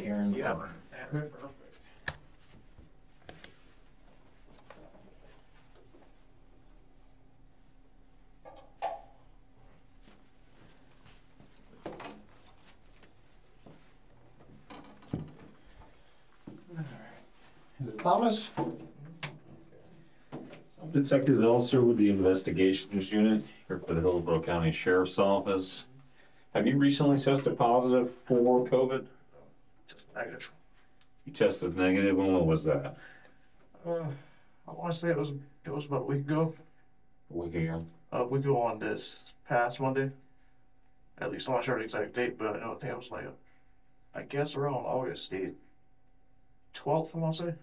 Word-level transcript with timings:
light 0.00 0.06
here 0.06 0.22
in 0.22 0.32
the 0.32 0.38
Yeah. 0.38 0.54
corner. 0.54 0.70
Perfect. 1.10 1.36
Is 17.80 17.88
it 17.88 17.98
Thomas? 17.98 18.50
Detective 20.92 21.38
Elser 21.38 21.86
with 21.86 21.96
the 21.96 22.10
Investigations 22.10 23.10
Unit 23.12 23.44
here 23.68 23.78
for 23.78 23.94
the 23.94 24.00
Hillsborough 24.00 24.42
County 24.42 24.72
Sheriff's 24.72 25.18
Office. 25.18 25.84
Have 26.52 26.66
you 26.66 26.76
recently 26.76 27.16
tested 27.16 27.56
positive 27.56 28.12
for 28.26 28.66
COVID? 28.66 29.06
Just 29.90 30.06
negative. 30.14 30.50
You 31.24 31.32
tested 31.32 31.76
negative, 31.76 32.18
and 32.18 32.32
what 32.32 32.46
was 32.46 32.64
that? 32.64 32.96
Uh, 33.84 34.04
I 34.68 34.72
want 34.72 34.92
to 34.92 34.98
say 34.98 35.08
it 35.08 35.18
was 35.18 35.32
it 35.64 35.70
was 35.70 35.86
about 35.86 36.02
a 36.02 36.04
week 36.04 36.20
ago. 36.20 36.54
A 37.32 37.36
week 37.36 37.54
ago? 37.54 37.84
Uh, 38.12 38.24
we 38.24 38.38
go 38.38 38.60
on 38.60 38.78
this 38.78 39.34
past 39.48 39.80
Monday. 39.80 40.10
At 41.18 41.32
least 41.32 41.48
I'm 41.48 41.54
not 41.54 41.64
sure 41.64 41.76
the 41.76 41.84
exact 41.84 42.14
date, 42.14 42.38
but 42.38 42.56
I 42.56 42.60
know 42.60 42.72
I 42.72 42.78
think 42.78 42.92
it 42.92 42.96
was 42.96 43.10
like, 43.10 43.26
I 44.14 44.22
guess 44.22 44.54
around 44.54 44.74
August 44.74 45.30
the 45.30 45.52
12th, 46.74 47.14
I 47.14 47.18
want 47.18 47.34
to 47.36 47.42
say. 47.46 47.54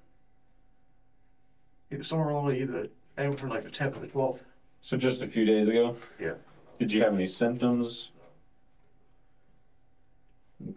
Either 1.92 2.04
somewhere 2.04 2.30
along 2.30 2.56
either 2.56 2.88
anywhere 3.18 3.38
from 3.38 3.50
like 3.50 3.64
the 3.64 3.70
10th 3.70 3.96
or 3.96 4.00
the 4.00 4.08
12th. 4.08 4.42
So 4.82 4.98
just 4.98 5.22
a 5.22 5.28
few 5.28 5.46
days 5.46 5.68
ago? 5.70 5.96
Yeah. 6.20 6.34
Did 6.78 6.92
you 6.92 7.02
have 7.02 7.14
any 7.14 7.26
symptoms? 7.26 8.10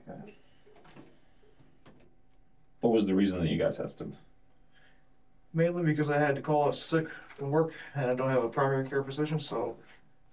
Okay. 0.09 0.33
What 2.91 2.97
was 2.97 3.07
the 3.07 3.15
reason 3.15 3.39
that 3.39 3.47
you 3.47 3.57
got 3.57 3.77
tested? 3.77 4.13
Mainly 5.55 5.85
because 5.85 6.11
I 6.11 6.19
had 6.19 6.35
to 6.35 6.43
call 6.43 6.67
out 6.67 6.77
sick 6.77 7.07
from 7.37 7.53
work 7.53 7.73
and 7.95 8.11
I 8.11 8.15
don't 8.15 8.31
have 8.31 8.43
a 8.43 8.49
primary 8.49 8.85
care 8.89 9.05
physician, 9.05 9.39
so 9.39 9.77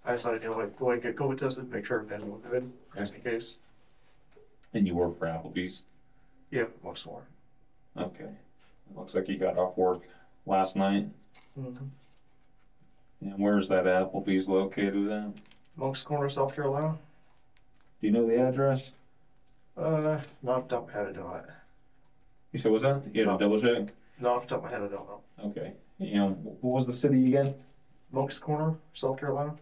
I 0.04 0.14
decided, 0.14 0.42
you 0.42 0.50
know, 0.50 0.58
like, 0.58 0.76
go 0.76 0.90
and 0.90 1.00
get 1.00 1.16
COVID 1.16 1.38
tested, 1.38 1.72
make 1.72 1.86
sure 1.86 2.00
everything 2.00 2.32
was 2.32 2.42
good, 2.50 2.72
just 2.98 3.14
in 3.14 3.22
case. 3.22 3.60
And 4.74 4.88
you 4.88 4.96
work 4.96 5.20
for 5.20 5.28
Applebee's? 5.28 5.84
Yeah, 6.50 6.64
once 6.82 7.06
more. 7.06 7.22
Okay. 7.96 8.32
Looks 8.96 9.14
like 9.14 9.30
you 9.30 9.38
got 9.38 9.56
off 9.56 9.78
work 9.78 10.02
last 10.48 10.76
night. 10.76 11.08
Mm-hmm. 11.60 11.86
And 13.22 13.38
where's 13.38 13.70
that 13.70 13.84
Applebee's 13.84 14.50
located 14.50 15.12
at? 15.12 15.30
Moncks 15.76 16.02
Corner, 16.02 16.28
South 16.28 16.56
Carolina. 16.56 16.98
Do 18.02 18.08
you 18.08 18.14
know 18.14 18.26
the 18.26 18.42
address? 18.42 18.90
Uh, 19.78 20.20
not 20.42 20.56
off 20.56 20.68
the 20.68 20.76
top 20.76 20.88
of 20.88 20.96
my 20.96 21.00
head, 21.00 21.10
I 21.10 21.12
don't. 21.12 21.44
You 22.52 22.60
said, 22.60 22.72
what's 22.72 22.84
that? 22.84 23.04
You 23.14 23.28
had 23.28 23.38
to 23.38 23.44
double 23.44 23.60
check? 23.60 23.94
Not 24.20 24.36
off 24.36 24.48
the 24.48 24.56
top 24.56 24.60
of 24.60 24.64
my 24.64 24.70
head, 24.72 24.82
I 24.82 24.88
don't 24.88 25.08
know. 25.08 25.22
Okay. 25.46 25.74
You 26.00 26.14
know, 26.16 26.30
what 26.62 26.74
was 26.74 26.88
the 26.88 26.94
city 26.94 27.24
again? 27.24 27.54
Moncks 28.12 28.40
Corner, 28.40 28.78
South 28.94 29.20
Carolina. 29.20 29.54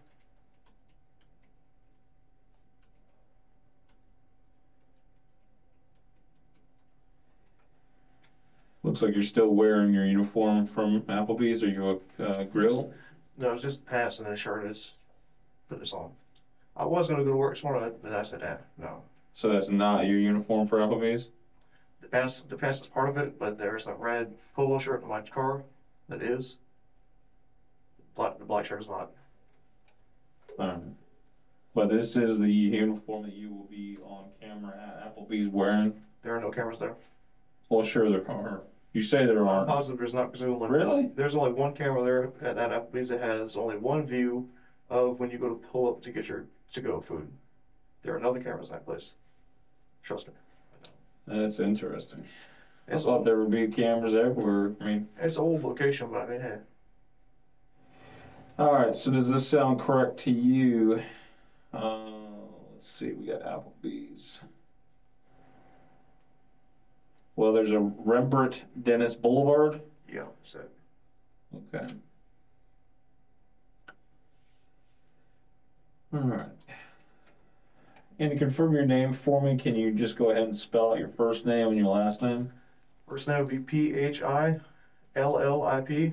Looks 8.82 9.02
like 9.02 9.14
you're 9.14 9.24
still 9.24 9.48
wearing 9.48 9.92
your 9.92 10.06
uniform 10.06 10.64
from 10.64 11.02
Applebee's. 11.02 11.64
Are 11.64 11.68
you 11.68 12.00
a 12.20 12.22
uh, 12.22 12.44
grill? 12.44 12.94
No, 13.36 13.48
I 13.48 13.52
was 13.52 13.60
just 13.60 13.84
passing 13.84 14.24
and 14.24 14.30
then 14.30 14.34
a 14.34 14.36
shirt 14.36 14.64
is 14.64 14.92
put 15.68 15.80
this 15.80 15.92
on. 15.92 16.12
I 16.76 16.84
was 16.84 17.08
gonna 17.08 17.24
go 17.24 17.30
to 17.30 17.36
work 17.36 17.56
this 17.56 17.64
morning, 17.64 17.90
but 18.00 18.12
I 18.12 18.22
said, 18.22 18.42
eh, 18.42 18.56
no. 18.78 19.02
So 19.34 19.48
that's 19.48 19.68
not 19.68 20.06
your 20.06 20.18
uniform 20.18 20.68
for 20.68 20.78
Applebee's? 20.78 21.26
The 22.06 22.10
pants, 22.10 22.40
the 22.48 22.56
pants 22.56 22.80
is 22.82 22.86
part 22.86 23.08
of 23.08 23.16
it, 23.16 23.36
but 23.36 23.58
there's 23.58 23.88
a 23.88 23.92
red 23.94 24.32
polo 24.54 24.78
shirt 24.78 25.02
in 25.02 25.08
my 25.08 25.22
car 25.22 25.64
that 26.08 26.22
is. 26.22 26.56
Black, 28.14 28.38
the 28.38 28.44
black 28.44 28.64
shirt 28.64 28.80
is 28.80 28.88
not. 28.88 29.10
Um, 30.56 30.92
but 31.74 31.88
this 31.88 32.14
is 32.14 32.38
the 32.38 32.48
uniform 32.48 33.24
that 33.24 33.32
you 33.32 33.50
will 33.52 33.66
be 33.68 33.98
on 34.04 34.26
camera 34.40 34.72
at 35.02 35.16
Applebee's 35.16 35.48
wearing. 35.48 36.00
There 36.22 36.36
are 36.36 36.40
no 36.40 36.52
cameras 36.52 36.78
there. 36.78 36.94
Well, 37.70 37.82
sure 37.84 38.08
there 38.08 38.30
are. 38.30 38.62
You 38.92 39.02
say 39.02 39.26
there 39.26 39.40
I'm 39.40 39.48
aren't. 39.48 39.68
positive 39.68 39.98
there's 39.98 40.14
not, 40.14 40.26
because 40.26 40.40
there's 40.42 40.52
only 40.52 40.68
Really? 40.68 41.10
there's 41.16 41.34
only 41.34 41.52
one 41.54 41.74
camera 41.74 42.04
there 42.04 42.30
at, 42.40 42.56
at 42.56 42.70
Applebee's 42.70 43.08
that 43.08 43.20
has 43.20 43.56
only 43.56 43.78
one 43.78 44.06
view 44.06 44.48
of 44.90 45.18
when 45.18 45.28
you 45.32 45.38
go 45.38 45.48
to 45.48 45.56
pull 45.56 45.88
up 45.88 46.02
to 46.02 46.12
get 46.12 46.28
your 46.28 46.44
to-go 46.70 47.00
food. 47.00 47.28
There 48.04 48.14
are 48.14 48.20
no 48.20 48.30
other 48.30 48.40
cameras 48.40 48.68
in 48.68 48.74
that 48.74 48.84
place. 48.84 49.10
Trust 50.04 50.28
me. 50.28 50.34
That's 51.26 51.58
interesting. 51.60 52.24
I 52.90 52.94
It's 52.94 53.02
thought 53.02 53.24
there 53.24 53.38
would 53.38 53.50
be 53.50 53.68
cameras 53.68 54.14
everywhere. 54.14 54.72
I 54.80 54.84
mean, 54.84 55.06
it's 55.18 55.36
an 55.36 55.42
old 55.42 55.62
location, 55.62 56.10
but 56.10 56.28
mean, 56.28 56.58
all 58.58 58.72
right. 58.72 58.96
So 58.96 59.10
does 59.10 59.28
this 59.28 59.46
sound 59.48 59.80
correct 59.80 60.18
to 60.20 60.30
you? 60.30 61.00
Uh, 61.72 61.98
let's 62.72 62.88
see. 62.88 63.12
We 63.12 63.26
got 63.26 63.42
Applebee's. 63.42 64.38
Well, 67.36 67.52
there's 67.52 67.70
a 67.70 67.74
Rembert 67.74 68.62
Dennis 68.82 69.14
Boulevard. 69.14 69.80
yeah, 70.08 70.26
so 70.42 70.60
Okay. 71.54 71.86
All 76.12 76.20
right. 76.20 76.48
And 78.18 78.30
to 78.30 78.36
confirm 78.36 78.72
your 78.74 78.84
name 78.84 79.12
for 79.12 79.40
me, 79.40 79.54
can 79.54 79.74
you 79.74 79.90
just 79.90 80.16
go 80.16 80.30
ahead 80.30 80.42
and 80.44 80.56
spell 80.56 80.90
out 80.90 80.98
your 80.98 81.08
first 81.08 81.44
name 81.44 81.68
and 81.68 81.76
your 81.76 81.88
last 81.88 82.22
name? 82.22 82.48
first 83.06 83.28
name 83.28 83.38
would 83.38 83.48
be 83.48 83.58
P 83.58 83.92
H 83.92 84.20
I 84.22 84.56
L 85.14 85.38
L 85.38 85.62
I 85.62 85.80
P. 85.80 86.12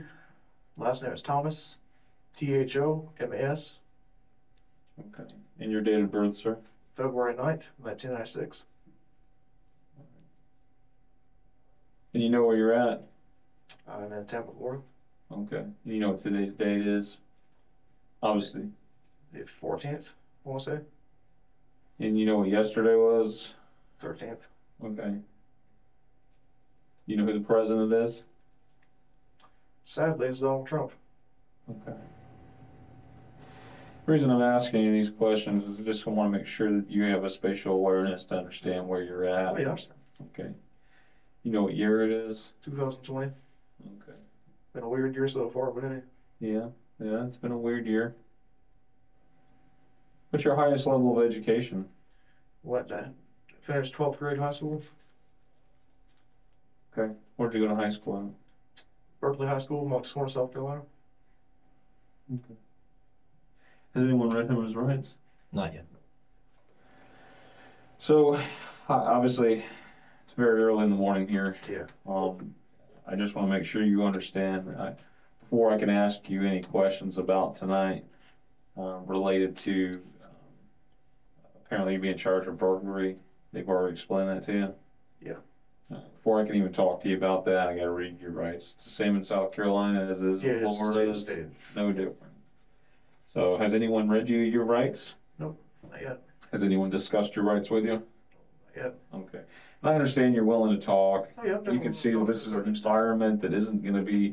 Last 0.78 1.02
name 1.02 1.12
is 1.12 1.22
Thomas. 1.22 1.76
T 2.36 2.54
H 2.54 2.76
O 2.76 3.04
M 3.20 3.32
A 3.32 3.38
S. 3.38 3.80
Okay. 5.00 5.30
And 5.60 5.72
your 5.72 5.82
date 5.82 6.02
of 6.02 6.12
birth, 6.12 6.36
sir? 6.36 6.58
February 6.96 7.34
9th, 7.34 7.70
1996. 7.78 8.66
And 12.14 12.22
you 12.22 12.30
know 12.30 12.44
where 12.44 12.56
you're 12.56 12.74
at? 12.74 13.00
I'm 13.88 14.12
in 14.12 14.24
Tampa, 14.26 14.52
Florida. 14.52 14.82
Okay. 15.32 15.58
And 15.58 15.94
you 15.94 16.00
know 16.00 16.10
what 16.10 16.20
today's 16.20 16.52
date 16.54 16.80
is? 16.80 17.18
Obviously. 18.22 18.68
The 19.32 19.44
14th, 19.44 20.12
I 20.46 20.50
want 20.50 20.62
to 20.62 20.72
say. 20.72 20.80
And 22.00 22.20
you 22.20 22.26
know 22.26 22.38
what 22.38 22.50
yesterday 22.50 22.96
was? 22.96 23.54
13th. 24.02 24.48
Okay. 24.84 25.16
You 27.06 27.18
know 27.18 27.26
who 27.26 27.34
the 27.34 27.40
president 27.40 27.92
is? 27.94 28.24
Sadly, 29.86 30.28
it's 30.28 30.40
Donald 30.40 30.68
Trump. 30.68 30.92
Okay. 31.70 31.98
The 34.06 34.12
reason 34.12 34.30
I'm 34.30 34.42
asking 34.42 34.84
you 34.84 34.92
these 34.92 35.10
questions 35.10 35.80
is 35.80 35.86
just 35.86 36.06
I 36.08 36.10
want 36.10 36.32
to 36.32 36.38
make 36.38 36.48
sure 36.48 36.72
that 36.72 36.90
you 36.90 37.04
have 37.04 37.24
a 37.24 37.30
spatial 37.30 37.76
awareness 37.76 38.26
to 38.26 38.36
understand 38.36 38.88
where 38.88 39.02
you're 39.02 39.24
at. 39.24 39.54
Oh, 39.54 39.58
yeah, 39.58 39.76
sir. 39.76 39.92
Okay. 40.22 40.50
You 41.44 41.52
know 41.52 41.64
what 41.64 41.76
year 41.76 42.04
it 42.04 42.12
is? 42.12 42.52
2020. 42.66 43.28
Okay. 43.28 44.18
Been 44.74 44.84
a 44.84 44.90
weird 44.90 45.16
year 45.16 45.28
so 45.28 45.50
far, 45.50 45.72
but 45.72 45.84
hey. 45.84 46.02
Yeah, 46.40 46.68
yeah, 47.00 47.26
it's 47.26 47.38
been 47.38 47.52
a 47.52 47.58
weird 47.58 47.86
year. 47.86 48.16
What's 50.34 50.44
your 50.44 50.56
highest 50.56 50.88
level 50.88 51.20
of 51.20 51.32
education? 51.32 51.88
What, 52.64 52.92
uh, 52.92 53.04
finished 53.62 53.94
12th 53.94 54.18
grade 54.18 54.40
high 54.40 54.50
school, 54.50 54.82
Okay. 56.92 57.14
Where'd 57.36 57.54
you 57.54 57.60
go 57.60 57.68
to 57.68 57.76
high 57.76 57.92
school 57.92 58.18
at? 58.18 58.84
Berkeley 59.20 59.46
High 59.46 59.60
School, 59.60 59.88
Moncks 59.88 60.12
Corner, 60.12 60.30
South 60.30 60.52
Carolina. 60.52 60.82
Okay. 62.34 62.56
Has 63.94 64.02
anyone 64.02 64.32
read 64.32 64.50
him 64.50 64.64
his 64.64 64.76
rights? 64.76 65.18
Not 65.52 65.72
yet. 65.72 65.86
So, 68.00 68.40
obviously, 68.90 69.64
it's 70.26 70.34
very 70.36 70.64
early 70.64 70.84
in 70.84 70.90
the 70.90 70.96
morning 70.96 71.28
here. 71.28 71.58
Yeah. 71.70 71.86
Um, 72.08 72.56
I 73.06 73.16
just 73.16 73.36
want 73.36 73.52
to 73.52 73.56
make 73.56 73.66
sure 73.66 73.84
you 73.84 74.04
understand, 74.04 74.68
I, 74.80 74.94
before 75.42 75.72
I 75.72 75.78
can 75.78 75.92
ask 75.92 76.28
you 76.28 76.42
any 76.42 76.62
questions 76.62 77.20
about 77.20 77.54
tonight, 77.54 78.04
um, 78.76 79.06
related 79.06 79.56
to, 79.58 80.02
apparently 81.74 81.94
you 81.94 82.00
be 82.00 82.08
in 82.08 82.16
charge 82.16 82.46
of 82.46 82.56
burglary, 82.58 83.16
they've 83.52 83.68
already 83.68 83.92
explained 83.92 84.30
that 84.30 84.44
to 84.44 84.52
you? 84.54 84.74
Yeah. 85.26 85.32
Uh, 85.92 86.00
Before 86.14 86.40
I 86.40 86.44
can 86.44 86.54
even 86.56 86.72
talk 86.72 87.00
to 87.02 87.08
you 87.08 87.16
about 87.16 87.44
that, 87.46 87.68
I 87.68 87.74
gotta 87.74 87.90
read 87.90 88.14
your 88.20 88.30
rights. 88.30 88.74
It's 88.76 88.84
the 88.84 88.90
same 88.92 89.16
in 89.16 89.24
South 89.24 89.52
Carolina 89.52 90.08
as 90.08 90.22
it 90.22 90.28
is 90.28 90.44
Yeah, 90.44 90.52
in 90.52 90.66
it's 90.68 90.78
Florida, 90.78 91.10
it's 91.10 91.20
state. 91.22 91.46
no 91.76 91.92
different. 91.92 92.32
So, 93.34 93.56
has 93.56 93.74
anyone 93.74 94.08
read 94.08 94.30
you 94.30 94.38
your 94.38 94.64
rights? 94.64 95.14
Nope, 95.40 95.56
not 95.90 96.00
yet. 96.00 96.18
Has 96.52 96.62
anyone 96.62 96.90
discussed 96.90 97.36
your 97.36 97.44
rights 97.44 97.72
with 97.72 97.84
you? 97.84 97.98
Yet. 98.76 98.92
Okay. 99.12 99.40
And 99.82 99.90
I 99.90 99.94
understand 99.94 100.36
you're 100.36 100.44
willing 100.44 100.70
to 100.70 100.78
talk, 100.78 101.28
Oh, 101.38 101.44
yeah, 101.44 101.58
you 101.72 101.80
can 101.80 101.92
see 101.92 102.12
that 102.12 102.26
this 102.28 102.46
is 102.46 102.54
an 102.54 102.68
environment 102.68 103.40
that 103.40 103.52
isn't 103.52 103.82
gonna 103.84 104.02
be, 104.04 104.32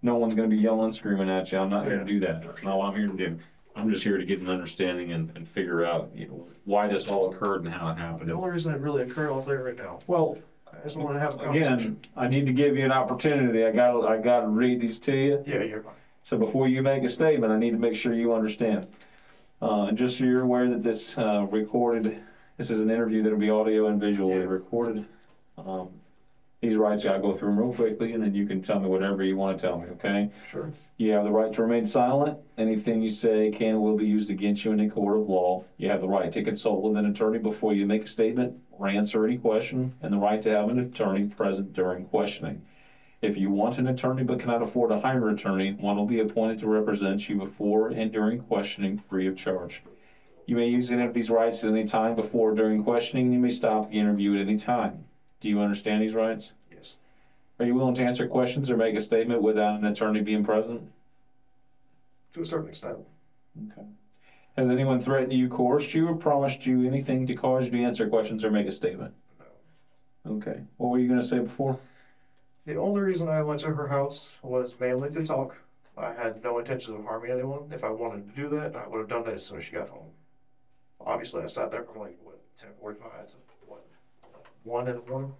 no 0.00 0.14
one's 0.14 0.32
gonna 0.32 0.46
be 0.48 0.56
yelling, 0.56 0.90
screaming 0.90 1.28
at 1.28 1.52
you. 1.52 1.58
I'm 1.58 1.68
not 1.68 1.84
Yeah. 1.84 1.90
gonna 1.90 2.04
do 2.04 2.18
that. 2.20 2.40
That's 2.42 2.62
not 2.62 2.78
what 2.78 2.86
I'm 2.86 2.94
here 2.94 3.06
to 3.06 3.14
do. 3.14 3.36
I'm 3.78 3.90
just 3.90 4.02
here 4.02 4.18
to 4.18 4.24
get 4.24 4.40
an 4.40 4.48
understanding 4.48 5.12
and, 5.12 5.30
and 5.36 5.46
figure 5.48 5.84
out, 5.84 6.10
you 6.14 6.26
know, 6.26 6.46
why 6.64 6.88
this 6.88 7.08
all 7.08 7.32
occurred 7.32 7.64
and 7.64 7.72
how 7.72 7.88
it 7.90 7.96
happened. 7.96 8.28
The 8.28 8.34
only 8.34 8.50
reason 8.50 8.74
it 8.74 8.80
really 8.80 9.02
occurred, 9.04 9.30
I'll 9.30 9.40
tell 9.40 9.54
you 9.54 9.60
right 9.60 9.76
now. 9.76 10.00
Well, 10.08 10.36
I 10.72 10.82
just 10.82 10.96
want 10.96 11.14
to 11.14 11.20
have 11.20 11.34
a 11.34 11.38
conversation. 11.38 11.72
Again, 11.78 11.98
I 12.16 12.26
need 12.28 12.46
to 12.46 12.52
give 12.52 12.76
you 12.76 12.84
an 12.84 12.90
opportunity. 12.92 13.64
I 13.64 13.70
gotta, 13.70 14.06
I 14.06 14.18
gotta 14.18 14.48
read 14.48 14.80
these 14.80 14.98
to 15.00 15.14
you. 15.16 15.44
Yeah, 15.46 15.62
you're 15.62 15.82
fine. 15.82 15.94
So 16.24 16.36
before 16.36 16.66
you 16.68 16.82
make 16.82 17.04
a 17.04 17.08
statement, 17.08 17.52
I 17.52 17.58
need 17.58 17.70
to 17.70 17.78
make 17.78 17.94
sure 17.96 18.12
you 18.12 18.34
understand. 18.34 18.86
Uh, 19.62 19.84
and 19.84 19.96
just 19.96 20.18
so 20.18 20.24
you're 20.24 20.42
aware 20.42 20.68
that 20.68 20.82
this, 20.82 21.16
uh, 21.16 21.46
recorded, 21.50 22.20
this 22.56 22.70
is 22.70 22.80
an 22.80 22.90
interview 22.90 23.22
that'll 23.22 23.38
be 23.38 23.50
audio 23.50 23.86
and 23.86 24.00
visually 24.00 24.34
Yeah. 24.34 24.42
recorded. 24.44 25.04
Um, 25.56 25.88
these 26.60 26.76
rights, 26.76 27.06
I'll 27.06 27.20
go 27.20 27.36
through 27.36 27.50
them 27.50 27.58
real 27.58 27.72
quickly 27.72 28.14
and 28.14 28.22
then 28.22 28.34
you 28.34 28.46
can 28.46 28.60
tell 28.60 28.80
me 28.80 28.88
whatever 28.88 29.22
you 29.22 29.36
wanna 29.36 29.56
tell 29.56 29.78
me, 29.78 29.88
okay? 29.90 30.30
Sure. 30.50 30.72
You 30.96 31.12
have 31.12 31.24
the 31.24 31.30
right 31.30 31.52
to 31.52 31.62
remain 31.62 31.86
silent. 31.86 32.38
Anything 32.56 33.00
you 33.00 33.10
say 33.10 33.50
can 33.52 33.68
and 33.68 33.80
will 33.80 33.96
be 33.96 34.06
used 34.06 34.30
against 34.30 34.64
you 34.64 34.72
in 34.72 34.80
a 34.80 34.90
court 34.90 35.16
of 35.16 35.28
law. 35.28 35.64
You 35.76 35.88
have 35.88 36.00
the 36.00 36.08
right 36.08 36.32
to 36.32 36.42
consult 36.42 36.82
with 36.82 36.96
an 36.96 37.06
attorney 37.06 37.38
before 37.38 37.74
you 37.74 37.86
make 37.86 38.04
a 38.04 38.08
statement 38.08 38.58
or 38.72 38.88
answer 38.88 39.24
any 39.24 39.38
question, 39.38 39.92
and 40.02 40.12
the 40.12 40.18
right 40.18 40.42
to 40.42 40.50
have 40.50 40.68
an 40.68 40.80
attorney 40.80 41.26
present 41.26 41.72
during 41.72 42.04
questioning. 42.06 42.62
If 43.20 43.36
you 43.36 43.50
want 43.50 43.78
an 43.78 43.88
attorney 43.88 44.22
but 44.22 44.38
cannot 44.38 44.62
afford 44.62 44.90
to 44.90 44.98
hire 44.98 45.28
an 45.28 45.34
attorney, 45.34 45.72
one 45.72 45.96
will 45.96 46.06
be 46.06 46.20
appointed 46.20 46.58
to 46.60 46.68
represent 46.68 47.28
you 47.28 47.36
before 47.36 47.88
and 47.88 48.12
during 48.12 48.40
questioning 48.40 48.96
free 48.96 49.26
of 49.26 49.36
charge. 49.36 49.82
You 50.46 50.56
may 50.56 50.68
use 50.68 50.90
any 50.90 51.02
of 51.02 51.14
these 51.14 51.28
rights 51.28 51.62
at 51.62 51.70
any 51.70 51.84
time 51.84 52.14
before 52.14 52.52
or 52.52 52.54
during 52.54 52.82
questioning. 52.82 53.32
You 53.32 53.38
may 53.38 53.50
stop 53.50 53.88
the 53.88 53.98
interview 53.98 54.34
at 54.34 54.40
any 54.40 54.56
time. 54.56 55.04
Do 55.40 55.48
you 55.48 55.60
understand 55.60 56.02
these 56.02 56.14
rights? 56.14 56.52
Yes. 56.70 56.96
Are 57.58 57.66
you 57.66 57.74
willing 57.74 57.94
to 57.94 58.04
answer 58.04 58.26
questions 58.26 58.70
or 58.70 58.76
make 58.76 58.96
a 58.96 59.00
statement 59.00 59.40
without 59.40 59.78
an 59.78 59.84
attorney 59.86 60.20
being 60.20 60.44
present? 60.44 60.90
To 62.34 62.40
a 62.40 62.44
certain 62.44 62.68
extent. 62.68 62.98
Okay. 63.72 63.86
Has 64.56 64.68
anyone 64.68 65.00
threatened 65.00 65.32
you, 65.32 65.48
coerced 65.48 65.94
you, 65.94 66.08
or 66.08 66.14
promised 66.14 66.66
you 66.66 66.82
anything 66.82 67.26
to 67.26 67.34
cause 67.34 67.66
you 67.66 67.70
to 67.70 67.82
answer 67.82 68.08
questions 68.08 68.44
or 68.44 68.50
make 68.50 68.66
a 68.66 68.72
statement? 68.72 69.12
No. 70.24 70.32
Okay. 70.32 70.60
What 70.76 70.90
were 70.90 70.98
you 70.98 71.08
gonna 71.08 71.22
say 71.22 71.38
before? 71.38 71.76
The 72.66 72.76
only 72.76 73.00
reason 73.00 73.28
I 73.28 73.40
went 73.42 73.60
to 73.60 73.72
her 73.72 73.86
house 73.86 74.36
was 74.42 74.74
mainly 74.78 75.10
to 75.10 75.24
talk. 75.24 75.56
I 75.96 76.12
had 76.12 76.42
no 76.42 76.58
intention 76.58 76.94
of 76.94 77.04
harming 77.04 77.30
anyone. 77.30 77.70
If 77.72 77.82
I 77.82 77.90
wanted 77.90 78.28
to 78.28 78.34
do 78.34 78.48
that, 78.50 78.76
I 78.76 78.86
would 78.86 78.98
have 78.98 79.08
done 79.08 79.24
that 79.24 79.34
as 79.34 79.44
soon 79.44 79.56
as 79.56 79.64
she 79.64 79.72
got 79.72 79.88
home. 79.88 80.10
Obviously, 81.00 81.42
I 81.42 81.46
sat 81.46 81.70
there 81.70 81.82
from 81.82 82.00
like, 82.00 82.16
what, 82.22 82.38
ten 82.56 82.70
forty-five 82.78 83.26
to, 83.28 83.34
what, 83.34 83.57
one 84.68 84.86
in 84.86 84.94
the 84.96 85.10
morning? 85.10 85.30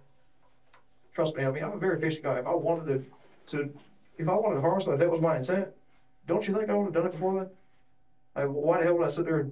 Trust 1.13 1.35
me, 1.35 1.45
I 1.45 1.49
mean, 1.51 1.63
I'm 1.63 1.73
a 1.73 1.77
very 1.77 1.95
efficient 1.95 2.23
guy. 2.23 2.37
If 2.37 2.47
I 2.47 2.53
wanted 2.53 2.85
to, 2.85 3.57
to, 3.57 3.69
if 4.17 4.27
I 4.27 4.35
wanted 4.35 4.55
to 4.55 4.61
harm 4.61 4.79
somebody, 4.79 4.99
that 4.99 5.09
was 5.09 5.21
my 5.21 5.35
intent. 5.35 5.69
Don't 6.27 6.45
you 6.45 6.53
think 6.53 6.69
I 6.69 6.73
would 6.73 6.83
have 6.83 6.93
done 6.93 7.05
it 7.05 7.11
before 7.11 7.33
then? 7.35 7.47
I, 8.35 8.45
why 8.45 8.77
the 8.77 8.83
hell 8.83 8.95
would 8.95 9.05
I 9.05 9.09
sit 9.09 9.25
there 9.25 9.45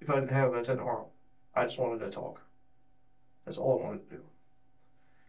if 0.00 0.10
I 0.10 0.18
didn't 0.18 0.32
have 0.32 0.50
an 0.50 0.58
intent 0.58 0.78
to 0.78 0.84
harm? 0.84 1.04
I 1.54 1.64
just 1.64 1.78
wanted 1.78 1.98
to 2.00 2.08
talk. 2.08 2.40
That's 3.44 3.56
all 3.58 3.78
I 3.78 3.82
wanted 3.82 4.08
to 4.08 4.16
do. 4.16 4.22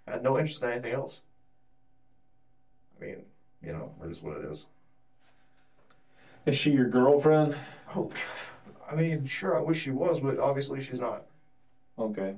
I 0.07 0.11
had 0.11 0.21
no 0.21 0.37
interest 0.37 0.61
in 0.61 0.67
anything 0.69 0.91
else. 0.91 1.21
I 2.99 3.03
mean, 3.03 3.23
you 3.61 3.71
know, 3.71 3.91
it 4.03 4.09
is 4.09 4.21
what 4.21 4.35
it 4.35 4.43
is. 4.43 4.65
Is 6.45 6.55
she 6.55 6.71
your 6.71 6.87
girlfriend? 6.87 7.53
Oh, 7.95 8.09
I 8.89 8.93
mean, 8.93 9.25
sure, 9.25 9.55
I 9.55 9.59
wish 9.59 9.77
she 9.77 9.91
was, 9.91 10.19
but 10.19 10.37
obviously 10.37 10.79
she's 10.79 10.99
not. 10.99 11.21
Okay. 11.97 12.33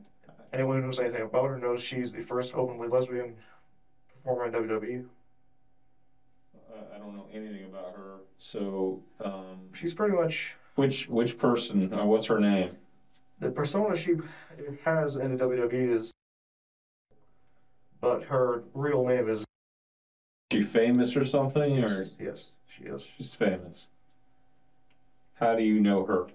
Anyone 0.53 0.79
who 0.79 0.85
knows 0.85 0.99
anything 0.99 1.23
about 1.23 1.49
her 1.49 1.57
knows 1.57 1.81
she's 1.81 2.13
the 2.13 2.21
first 2.21 2.53
openly 2.53 2.87
lesbian 2.87 3.35
performer 4.23 4.45
in 4.45 4.53
WWE. 4.53 5.05
I 6.93 6.97
don't 6.99 7.15
know 7.15 7.27
anything 7.33 7.65
about 7.65 7.95
her. 7.95 8.17
So, 8.37 9.01
um, 9.19 9.61
She's 9.73 9.93
pretty 9.93 10.15
much 10.15 10.55
which 10.75 11.07
which 11.09 11.37
person? 11.37 11.91
Uh, 11.91 12.05
what's 12.05 12.25
her 12.27 12.39
name? 12.39 12.77
the 13.39 13.49
persona 13.49 13.95
she 13.95 14.13
has 14.85 15.15
in 15.17 15.35
the 15.35 15.43
WWE 15.43 15.95
is, 15.95 16.13
but 17.99 18.23
her 18.23 18.63
real 18.73 19.05
name 19.05 19.29
is. 19.29 19.39
Is 19.39 19.45
she 20.51 20.63
famous 20.63 21.15
or 21.15 21.25
something, 21.25 21.83
or 21.83 22.05
Yes, 22.19 22.51
she 22.67 22.83
is. 22.85 23.09
she's 23.17 23.33
famous? 23.33 23.87
How 25.35 25.55
do 25.55 25.63
you 25.63 25.79
know 25.79 26.05
her? 26.05 26.27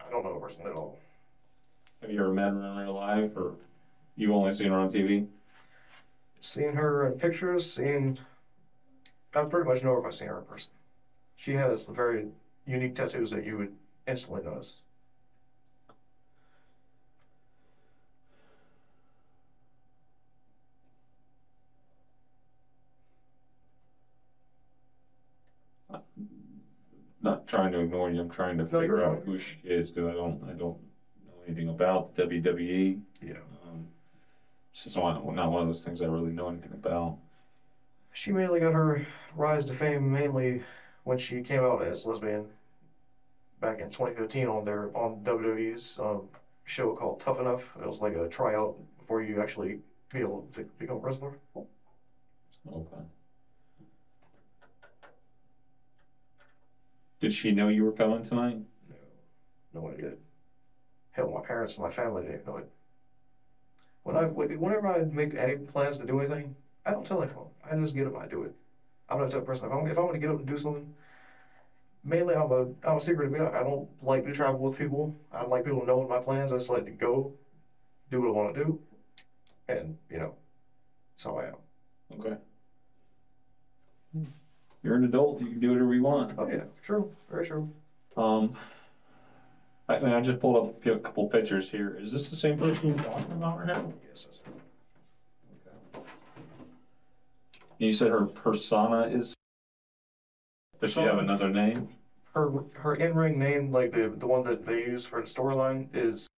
I 0.00 0.10
don't 0.10 0.24
know 0.24 0.34
her 0.34 0.40
personally 0.40 0.70
at 0.70 0.78
all. 0.78 0.98
Have 2.00 2.10
you 2.10 2.20
ever 2.20 2.30
met 2.32 2.52
her 2.52 2.62
in 2.64 2.74
real 2.76 2.94
life, 2.94 3.36
or 3.36 3.54
you've 4.16 4.32
only 4.32 4.52
seen 4.52 4.70
her 4.70 4.78
on 4.78 4.88
TV? 4.88 5.24
Seen 6.40 6.72
her 6.72 7.04
in 7.04 7.14
pictures, 7.14 7.62
seen. 7.62 8.16
I 9.34 9.44
pretty 9.44 9.64
much 9.68 9.82
know 9.82 9.92
her 9.92 10.08
if 10.08 10.14
seen 10.14 10.26
her 10.26 10.38
in 10.38 10.42
person. 10.42 10.68
She 11.36 11.52
has 11.54 11.84
the 11.84 11.92
very 11.92 12.30
unique 12.66 12.94
tattoos 12.94 13.30
that 13.30 13.44
you 13.44 13.56
would 13.56 13.70
instantly 14.06 14.42
notice. 14.42 14.80
Not 27.20 27.46
trying 27.46 27.72
to 27.72 27.80
ignore 27.80 28.08
you. 28.08 28.20
I'm 28.20 28.28
trying 28.28 28.56
to 28.58 28.64
No, 28.70 28.78
figure 28.78 29.00
out 29.02 29.22
who 29.24 29.36
she 29.36 29.56
is 29.64 29.90
because 29.90 30.08
I 30.08 30.14
don't 30.14 30.42
I 30.48 30.52
don't 30.54 30.76
anything 31.46 31.68
about 31.68 32.14
the 32.14 32.22
WWE. 32.26 32.98
Yeah. 33.20 33.32
Um, 33.64 33.86
it's 34.72 34.84
just 34.84 34.96
one, 34.96 35.14
not 35.34 35.50
one 35.50 35.60
of 35.62 35.66
those 35.66 35.82
things 35.84 36.00
I 36.00 36.06
really 36.06 36.32
know 36.32 36.48
anything 36.48 36.72
about. 36.72 37.16
She 38.12 38.32
mainly 38.32 38.58
got 38.58 38.72
her 38.72 39.00
rise 39.32 39.64
to 39.66 39.72
fame 39.72 40.10
mainly 40.10 40.60
when 41.04 41.18
she 41.18 41.40
came 41.40 41.62
out 41.62 41.82
as 41.82 42.04
lesbian 42.04 42.50
back 43.60 43.78
in 43.78 43.90
2015 43.90 44.46
on 44.46 44.64
their 44.64 44.88
on 44.96 45.22
WWE's 45.22 45.96
um, 45.98 46.28
show 46.64 46.92
called 46.94 47.18
Tough 47.18 47.38
Enough. 47.38 47.76
It 47.78 47.84
was 47.84 48.00
like 48.00 48.14
a 48.14 48.26
tryout 48.26 48.74
before 48.98 49.20
you 49.20 49.40
actually 49.40 49.76
be 50.10 50.20
able 50.20 50.46
to 50.52 50.64
become 50.78 50.96
a 50.96 51.00
wrestler. 51.00 51.32
Okay. 52.66 53.06
Did 57.20 57.30
she 57.32 57.52
know 57.52 57.68
you 57.68 57.82
were 57.82 57.92
coming 57.92 58.22
tonight? 58.22 58.62
No, 58.88 58.96
no 59.72 59.80
one 59.82 59.96
did. 59.96 60.16
Hell, 61.16 61.30
my 61.30 61.40
parents 61.40 61.74
and 61.76 61.82
my 61.82 61.88
family 61.88 62.22
didn't 62.24 62.46
know 62.46 62.56
it. 62.56 62.66
When 64.02 64.14
I 64.14 64.26
whenever 64.26 64.86
I 64.86 65.02
make 65.02 65.34
any 65.34 65.54
plans 65.54 65.96
to 65.96 66.04
do 66.04 66.18
anything, 66.18 66.52
I 66.84 66.92
don't 66.92 67.06
tell 67.06 67.22
anyone. 67.22 67.48
I 67.64 67.74
just 67.74 67.94
get 67.94 68.06
up 68.06 68.12
and 68.12 68.22
I 68.22 68.26
do 68.26 68.42
it. 68.42 68.52
I'm 69.08 69.16
not 69.18 69.24
the 69.24 69.30
type 69.30 69.40
of 69.40 69.46
person. 69.46 69.64
If 69.64 69.72
I'm 69.72 69.86
if 69.86 69.96
I 69.96 70.02
want 70.02 70.12
to 70.14 70.18
get 70.18 70.28
up 70.28 70.36
and 70.36 70.46
do 70.46 70.58
something, 70.58 70.86
mainly 72.04 72.34
I'm 72.34 72.50
a 72.50 72.66
I'm 72.84 72.96
a 72.96 73.00
secretive 73.00 73.32
guy. 73.32 73.48
I 73.58 73.62
don't 73.62 73.86
like 74.02 74.24
to 74.24 74.32
travel 74.32 74.60
with 74.60 74.76
people. 74.76 75.10
I 75.32 75.40
don't 75.40 75.48
like 75.48 75.64
people 75.64 75.80
to 75.80 75.86
know 75.86 76.04
my 76.04 76.18
plans. 76.18 76.52
I 76.52 76.56
just 76.56 76.68
like 76.68 76.84
to 76.84 76.90
go, 76.90 77.30
do 78.10 78.20
what 78.20 78.28
I 78.28 78.30
want 78.30 78.54
to 78.54 78.60
do, 78.60 78.76
and 79.68 79.94
you 80.10 80.18
know, 80.18 80.32
that's 81.14 81.24
how 81.24 81.34
I 81.36 81.44
am. 81.44 81.56
Okay. 82.18 82.34
You're 84.82 84.94
an 84.94 85.04
adult. 85.04 85.40
You 85.40 85.48
can 85.48 85.60
do 85.60 85.70
whatever 85.70 85.94
you 85.94 86.02
want. 86.02 86.32
Oh 86.38 86.46
yeah, 86.46 86.62
true, 86.82 87.06
very 87.28 87.44
true. 87.44 87.66
Um, 88.16 88.52
I 89.88 89.98
mean, 90.00 90.12
I 90.12 90.20
just 90.20 90.40
pulled 90.40 90.56
up 90.56 90.86
a 90.86 90.98
couple 90.98 91.28
pictures 91.28 91.70
here. 91.70 91.96
Is 92.00 92.10
this 92.10 92.28
the 92.28 92.36
same 92.36 92.58
person 92.58 92.88
you're 92.88 92.98
talking 92.98 93.32
about 93.32 93.58
right 93.58 93.68
now? 93.68 93.92
Yes, 94.08 94.24
that's 94.24 94.40
You 97.78 97.92
said 97.92 98.08
her 98.08 98.26
persona 98.26 99.02
is. 99.06 99.34
Does 100.80 100.92
she 100.92 101.00
have 101.00 101.18
another 101.18 101.50
name? 101.50 101.88
her 102.36 102.50
her 102.74 102.94
in 102.96 103.14
ring 103.14 103.38
name, 103.38 103.72
like 103.72 103.92
the 103.92 104.12
the 104.14 104.26
one 104.26 104.42
that 104.44 104.66
they 104.66 104.80
use 104.80 105.06
for 105.06 105.22
the 105.22 105.26
storyline, 105.26 105.88
is 105.94 106.28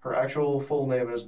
her 0.00 0.14
actual 0.14 0.60
full 0.60 0.86
name 0.86 1.10
is 1.10 1.26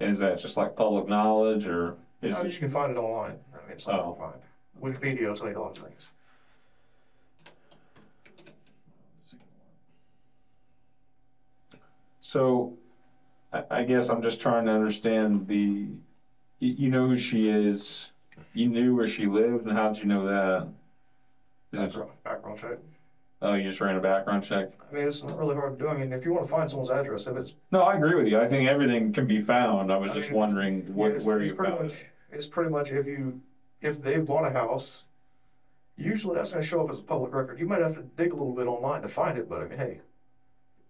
Is 0.00 0.20
that 0.20 0.38
just 0.38 0.56
like 0.56 0.76
public 0.76 1.08
knowledge, 1.08 1.66
or 1.66 1.96
is 2.22 2.36
Uh, 2.36 2.44
you 2.44 2.56
can 2.56 2.70
find 2.70 2.92
it 2.92 2.98
online. 2.98 3.38
I 3.52 3.62
mean, 3.62 3.70
it's 3.72 3.86
not 3.86 4.00
Oh. 4.00 4.14
find. 4.14 4.40
Wikipedia 4.80 5.26
will 5.26 5.34
tell 5.34 5.48
you 5.48 5.60
of 5.60 5.76
things. 5.76 6.10
So, 12.20 12.74
I, 13.70 13.82
guess 13.82 14.10
I'm 14.10 14.20
just 14.20 14.40
trying 14.40 14.66
to 14.66 14.70
understand 14.72 15.46
the. 15.46 15.86
You, 16.60 16.88
know 16.88 17.06
who 17.06 17.16
she 17.16 17.48
is. 17.48 18.10
You 18.52 18.66
knew 18.66 18.94
where 18.94 19.06
she 19.06 19.26
lived, 19.26 19.64
and 19.64 19.72
how'd 19.74 19.96
you 19.96 20.04
know 20.04 20.26
that? 20.26 20.66
Is 21.72 21.80
it, 21.80 21.84
Background, 21.84 22.10
background 22.24 22.58
check. 22.58 22.76
oh, 23.42 23.52
you 23.54 23.62
just 23.62 23.80
ran 23.80 23.94
a 23.94 24.00
background 24.00 24.42
check. 24.42 24.66
I 24.90 24.94
mean, 24.94 25.06
it's 25.06 25.22
not 25.22 25.38
really 25.38 25.54
hard 25.54 25.78
to 25.78 25.84
do. 25.84 25.88
I 25.88 25.94
mean, 25.94 26.12
if 26.12 26.24
you 26.24 26.32
want 26.32 26.44
to 26.44 26.50
find 26.50 26.68
someone's 26.68 26.90
address, 26.90 27.26
if 27.26 27.36
it's 27.36 27.54
No, 27.70 27.80
I 27.80 27.94
agree 27.94 28.14
with 28.14 28.26
you. 28.26 28.38
I 28.38 28.46
think 28.46 28.68
everything 28.68 29.12
can 29.12 29.26
be 29.26 29.38
found. 29.38 29.90
I 29.92 29.96
was 29.96 30.10
I 30.10 30.14
just 30.14 30.28
mean, 30.28 30.36
wondering 30.38 30.94
what, 30.94 31.22
where 31.22 31.38
it's 31.38 31.48
you 31.48 31.54
pretty 31.54 31.70
found 31.72 31.84
much 31.84 31.92
it. 31.92 32.06
it's 32.32 32.46
pretty 32.46 32.70
much 32.70 32.90
if 32.90 33.06
you 33.06 33.38
if 33.80 34.00
they've 34.00 34.24
bought 34.24 34.44
a 34.44 34.48
house, 34.48 35.04
usually 35.96 36.34
that's 36.34 36.50
going 36.50 36.62
to 36.62 36.66
show 36.66 36.80
up 36.80 36.88
as 36.88 36.98
a 36.98 37.02
public 37.02 37.32
record. 37.32 37.58
You 37.58 37.66
might 37.66 37.80
have 37.80 37.94
to 37.94 38.00
dig 38.16 38.32
a 38.32 38.34
little 38.34 38.52
bit 38.52 38.66
online 38.66 39.00
to 39.02 39.06
find 39.06 39.36
it, 39.36 39.48
but 39.48 39.60
I 39.60 39.64
mean, 39.64 39.78
hey, 39.78 39.98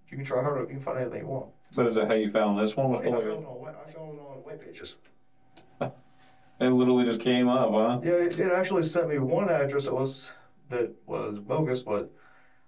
you 0.08 0.16
can 0.16 0.24
try 0.24 0.40
harder. 0.40 0.60
You 0.60 0.66
can 0.66 0.80
find 0.80 0.98
anything 0.98 1.20
you 1.20 1.26
want. 1.26 1.48
But 1.74 1.86
is 1.86 1.94
that 1.94 2.06
how 2.06 2.14
you 2.14 2.28
found 2.28 2.58
this 2.58 2.74
one? 2.74 2.88
Was 2.88 3.00
Yeah, 3.02 3.08
I 3.08 3.18
found 3.20 3.24
it 3.24 3.46
on 3.46 3.68
I 3.68 3.90
found 3.90 4.16
it 4.16 4.20
on 4.20 4.42
web 4.42 4.58
pages. 4.58 4.96
it 5.80 6.68
literally 6.68 7.04
just 7.04 7.18
came 7.18 7.46
up, 7.46 7.70
huh? 7.70 7.98
Yeah, 8.00 8.12
it, 8.12 8.38
it 8.38 8.50
actually 8.50 8.82
sent 8.82 9.08
me 9.08 9.18
one 9.18 9.48
address 9.48 9.84
that 9.84 9.92
was 9.92 10.30
that 10.68 10.90
was 11.06 11.38
bogus, 11.38 11.82
but 11.82 12.10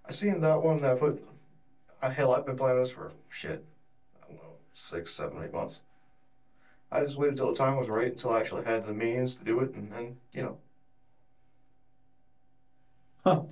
I 0.07 0.11
seen 0.13 0.41
that 0.41 0.61
one 0.61 0.77
that 0.79 0.91
I 0.91 0.95
put 0.95 1.23
I, 2.03 2.09
hell, 2.09 2.31
I've 2.31 2.45
been 2.45 2.55
playing 2.55 2.77
this 2.77 2.91
for 2.91 3.11
shit. 3.29 3.61
I 4.23 4.27
don't 4.27 4.37
know, 4.37 4.55
six, 4.73 5.13
seven, 5.13 5.39
eight 5.43 5.53
months. 5.53 5.81
I 6.93 7.03
just 7.03 7.17
waited 7.17 7.33
until 7.33 7.53
the 7.53 7.59
time 7.59 7.77
was 7.77 7.89
right, 7.89 8.09
until 8.09 8.31
I 8.31 8.41
actually 8.41 8.65
had 8.65 8.87
the 8.87 8.93
means 8.93 9.37
to 9.37 9.45
do 9.45 9.61
it, 9.61 9.75
and 9.75 9.93
then 9.93 10.17
you 10.33 10.43
know. 10.43 10.59
Huh. 13.25 13.43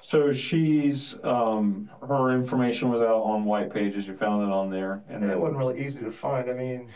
So 0.00 0.32
she's, 0.32 1.16
um, 1.24 1.90
her 2.06 2.32
information 2.32 2.90
was 2.90 3.00
out 3.00 3.22
on 3.22 3.44
white 3.44 3.72
pages, 3.72 4.06
you 4.06 4.14
found 4.16 4.42
it 4.42 4.52
on 4.52 4.70
there, 4.70 5.02
and 5.08 5.22
And 5.22 5.32
it 5.32 5.38
wasn't 5.38 5.58
really 5.58 5.84
easy 5.84 6.00
to 6.00 6.10
find. 6.10 6.50
I 6.50 6.52
mean, 6.52 6.88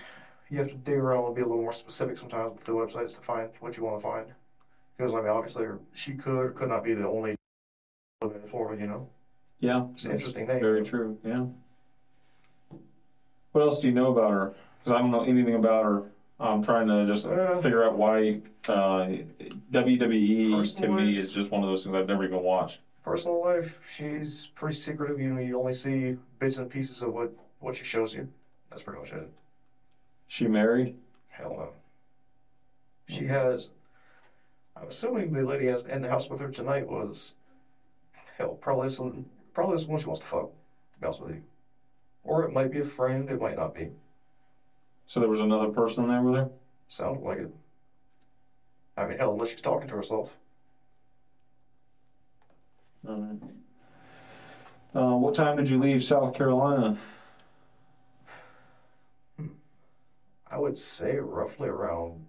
you 0.51 0.59
have 0.59 0.69
to 0.69 0.75
dig 0.75 0.97
around 0.97 1.25
and 1.27 1.35
be 1.35 1.41
a 1.41 1.47
little 1.47 1.63
more 1.63 1.73
specific 1.73 2.19
sometimes 2.19 2.55
with 2.55 2.65
the 2.65 2.73
websites 2.73 3.15
to 3.17 3.23
find 3.23 3.49
what 3.61 3.77
you 3.77 3.85
want 3.85 4.01
to 4.01 4.03
find. 4.03 4.27
Because 4.97 5.15
I 5.15 5.21
mean, 5.21 5.29
obviously, 5.29 5.67
she 5.95 6.15
could 6.15 6.39
or 6.39 6.51
could 6.51 6.69
not 6.69 6.85
be 6.85 6.95
the 6.95 7.07
only 7.07 7.37
living. 8.23 8.43
You 8.81 8.87
know, 8.87 9.09
yeah. 9.61 9.87
it's 9.95 10.05
an 10.05 10.13
interesting 10.13 10.47
name. 10.47 10.61
Very 10.61 10.85
true, 10.85 11.19
yeah. 11.25 11.47
What 13.53 13.63
else 13.63 13.81
do 13.81 13.87
you 13.87 13.95
know 13.95 14.13
about 14.13 14.31
her? 14.31 14.55
Because 14.89 14.97
I 14.97 15.01
don't 15.01 15.11
know 15.11 15.21
anything 15.21 15.55
about 15.55 15.85
her. 15.85 16.03
I'm 16.41 16.63
trying 16.63 16.87
to 16.87 17.05
just 17.05 17.25
Uh, 17.25 17.61
figure 17.61 17.83
out 17.83 17.95
why 17.95 18.39
uh, 18.69 19.07
WWE 19.71 20.65
to 20.65 20.89
me 20.89 21.17
is 21.17 21.31
just 21.31 21.51
one 21.51 21.63
of 21.63 21.69
those 21.69 21.83
things 21.83 21.95
I've 21.95 22.07
never 22.07 22.25
even 22.25 22.41
watched. 22.41 22.79
Personal 23.03 23.39
life, 23.41 23.79
she's 23.91 24.47
pretty 24.55 24.75
secretive. 24.75 25.19
You 25.19 25.29
know, 25.31 25.37
you 25.37 25.59
only 25.59 25.73
see 25.73 26.15
bits 26.39 26.57
and 26.57 26.69
pieces 26.69 27.01
of 27.03 27.13
what 27.13 27.29
what 27.59 27.75
she 27.75 27.85
shows 27.85 28.13
you. 28.13 28.27
That's 28.71 28.83
pretty 28.83 28.99
much 28.99 29.13
it. 29.13 29.29
She 30.29 30.47
married? 30.47 30.93
Hell 31.29 31.55
no. 31.57 31.73
She 33.09 33.25
has. 33.25 33.69
I'm 34.75 34.89
assuming 34.89 35.31
the 35.33 35.45
lady 35.45 35.67
has 35.67 35.83
in 35.83 36.01
the 36.01 36.09
house 36.09 36.27
with 36.27 36.39
her 36.39 36.49
tonight 36.49 36.87
was. 36.87 37.35
Hell, 38.39 38.57
probably 38.61 38.89
some, 38.89 39.25
probably 39.53 39.75
this 39.75 39.87
one 39.87 39.99
she 39.99 40.07
wants 40.07 40.21
to 40.21 40.27
fuck. 40.27 40.47
To 40.93 40.99
be 40.99 41.05
honest 41.05 41.19
with 41.21 41.31
you. 41.35 41.41
Or 42.25 42.43
it 42.45 42.51
might 42.51 42.71
be 42.71 42.79
a 42.79 42.85
friend. 42.85 43.31
It 43.31 43.39
might 43.41 43.57
not 43.57 43.73
be. 43.75 43.91
So 45.09 45.21
there 45.21 45.29
was 45.29 45.41
another 45.41 45.69
person 45.69 46.07
there 46.07 46.21
with 46.21 46.35
her? 46.35 46.47
Sounded 46.89 47.23
like 47.23 47.39
it. 47.39 47.49
I 48.95 49.05
mean, 49.05 49.17
hell, 49.17 49.33
unless 49.33 49.49
she's 49.49 49.61
talking 49.61 49.89
to 49.89 49.95
herself. 49.95 50.37
Uh, 53.07 53.33
what 54.93 55.33
time 55.33 55.57
did 55.57 55.67
you 55.67 55.79
leave 55.79 56.03
South 56.03 56.35
Carolina? 56.35 56.95
I 60.47 60.59
would 60.59 60.77
say 60.77 61.17
roughly 61.17 61.69
around 61.69 62.21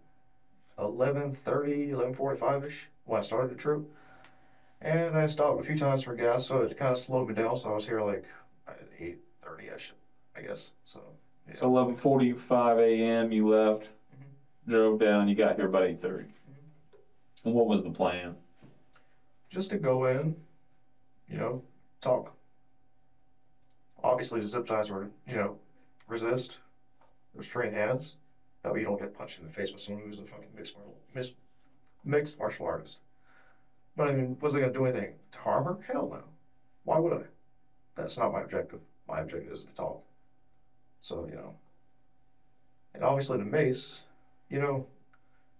11:30, 0.78 1.90
11:45 1.90 2.64
ish 2.64 2.88
when 3.04 3.18
I 3.18 3.22
started 3.22 3.50
the 3.50 3.56
trip. 3.56 3.82
And 4.82 5.18
I 5.18 5.26
stopped 5.26 5.60
a 5.60 5.62
few 5.62 5.76
times 5.76 6.02
for 6.02 6.14
gas, 6.14 6.46
so 6.46 6.62
it 6.62 6.74
kind 6.78 6.92
of 6.92 6.98
slowed 6.98 7.28
me 7.28 7.34
down. 7.34 7.58
So 7.58 7.70
I 7.70 7.74
was 7.74 7.86
here 7.86 8.00
like 8.00 8.24
8:30 8.98 9.68
ish, 9.68 9.92
I 10.34 10.40
guess. 10.40 10.72
So 10.86 11.14
yeah. 11.50 11.60
So 11.60 11.70
11:45 11.70 12.80
a.m. 12.80 13.32
you 13.32 13.48
left, 13.48 13.84
mm-hmm. 13.84 14.72
drove 14.72 15.00
down. 15.00 15.28
You 15.28 15.36
got 15.36 15.56
here 15.56 15.66
about 15.66 15.84
8:30. 15.84 16.00
Mm-hmm. 16.02 16.28
And 17.46 17.54
what 17.54 17.68
was 17.68 17.84
the 17.84 17.90
plan? 17.90 18.36
just 19.50 19.70
to 19.72 19.78
go 19.78 20.06
in, 20.06 20.36
you 21.28 21.38
know, 21.38 21.62
talk. 22.02 22.34
Obviously, 24.04 24.40
the 24.40 24.48
zip 24.48 24.66
ties 24.66 24.90
were, 24.90 25.10
you 25.28 25.36
know, 25.36 25.58
resist, 26.08 26.60
restrain 27.34 27.74
hands. 27.74 28.16
That 28.64 28.74
way 28.74 28.80
you 28.80 28.86
don't 28.86 29.00
get 29.00 29.14
punched 29.14 29.40
in 29.40 29.46
the 29.46 29.52
face 29.52 29.72
with 29.72 29.82
someone 29.82 30.04
who's 30.04 30.20
a 30.20 30.26
fucking 30.26 30.50
mixed 30.56 30.76
martial, 30.76 31.34
mixed 32.04 32.40
martial 32.40 32.66
artist. 32.66 33.00
But 33.96 34.08
I 34.08 34.14
mean, 34.14 34.38
was 34.40 34.56
I 34.56 34.60
gonna 34.60 34.72
do 34.72 34.86
anything 34.86 35.14
to 35.32 35.40
harm 35.40 35.66
her? 35.66 35.78
Hell 35.88 36.10
no. 36.12 36.24
Why 36.84 37.00
would 37.00 37.14
I? 37.14 37.24
That's 37.96 38.18
not 38.18 38.32
my 38.32 38.42
objective. 38.42 38.80
My 39.08 39.20
objective 39.20 39.52
is 39.52 39.64
to 39.66 39.74
talk. 39.74 40.02
So 41.02 41.26
you 41.30 41.36
know, 41.36 41.54
and 42.94 43.04
obviously 43.04 43.38
the 43.38 43.44
mace, 43.46 44.04
you 44.50 44.60
know, 44.60 44.86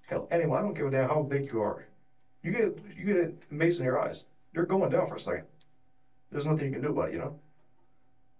hell, 0.08 0.28
anyone. 0.32 0.60
I 0.60 0.62
don't 0.62 0.74
give 0.76 0.88
a 0.88 0.90
damn 0.90 1.08
how 1.08 1.22
big 1.22 1.52
you 1.52 1.62
are. 1.62 1.86
You 2.44 2.52
get 2.52 2.78
you 2.96 3.06
get 3.06 3.18
a 3.18 3.54
mace 3.54 3.78
in 3.78 3.86
your 3.86 4.00
eyes, 4.00 4.26
you're 4.54 4.66
going 4.66 4.90
down 4.90 5.08
for 5.08 5.16
a 5.16 5.20
second. 5.20 5.44
There's 6.32 6.46
nothing 6.46 6.66
you 6.66 6.72
can 6.72 6.82
do 6.82 6.90
about 6.90 7.10
it, 7.10 7.14
you 7.14 7.20
know. 7.20 7.34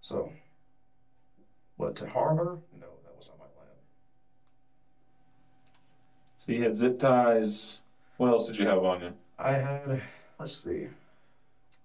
So, 0.00 0.32
what 1.76 1.96
to 1.96 2.06
harm 2.06 2.36
her? 2.36 2.58
No, 2.80 2.86
that 3.04 3.16
was 3.16 3.28
not 3.28 3.38
my 3.38 3.46
plan. 3.46 3.66
So 6.38 6.52
you 6.52 6.62
had 6.62 6.76
zip 6.76 6.98
ties. 6.98 7.78
What 8.16 8.28
else 8.28 8.46
did 8.46 8.56
you 8.58 8.66
have 8.66 8.84
on 8.84 9.00
you? 9.00 9.12
I 9.38 9.52
had, 9.52 10.00
let's 10.38 10.62
see, 10.62 10.86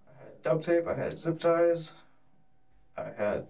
I 0.06 0.22
had 0.22 0.42
duct 0.42 0.64
tape, 0.64 0.86
I 0.86 0.94
had 0.94 1.18
zip 1.18 1.38
ties, 1.38 1.92
I 2.96 3.10
had 3.16 3.44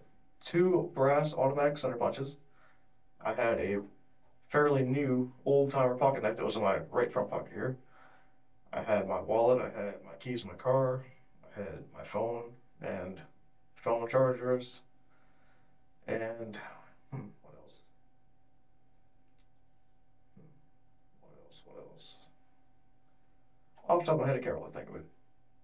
two 0.47 0.89
brass 0.95 1.35
automatic 1.35 1.79
center 1.79 1.97
punches, 1.97 2.37
I 3.21 3.33
had 3.33 3.59
a 3.59 3.79
fairly 4.49 4.83
new 4.83 5.27
old 5.45 5.71
timer 5.71 5.95
pocket 5.95 6.23
knife 6.23 6.37
that 6.37 6.45
was 6.45 6.57
in 6.57 6.63
my 6.63 6.81
right 6.91 7.11
front 7.11 7.29
pocket 7.29 7.53
here. 7.53 7.75
I 8.73 8.81
had 8.81 9.07
my 9.07 9.19
wallet, 9.19 9.59
I 9.59 9.69
had 9.69 10.01
my 10.03 10.15
keys 10.15 10.43
in 10.43 10.49
my 10.49 10.55
car, 10.55 11.03
I 11.45 11.59
had 11.61 11.83
my 11.93 12.05
phone 12.05 12.55
and 12.81 13.21
phone 13.77 14.07
chargers, 14.07 14.83
and 16.07 16.59
hmm, 17.11 17.25
what 17.43 17.55
else? 17.61 17.83
Hmm, 20.35 20.47
what 21.21 21.33
else? 21.45 21.61
What 21.65 21.77
else? 21.77 22.27
Off 23.89 24.01
the 24.01 24.05
top 24.07 24.13
of 24.15 24.19
my 24.19 24.27
head, 24.27 24.35
I 24.35 24.39
can't 24.39 24.55
really 24.55 24.69
think 24.69 24.89
of 24.91 24.95
it. 24.97 25.05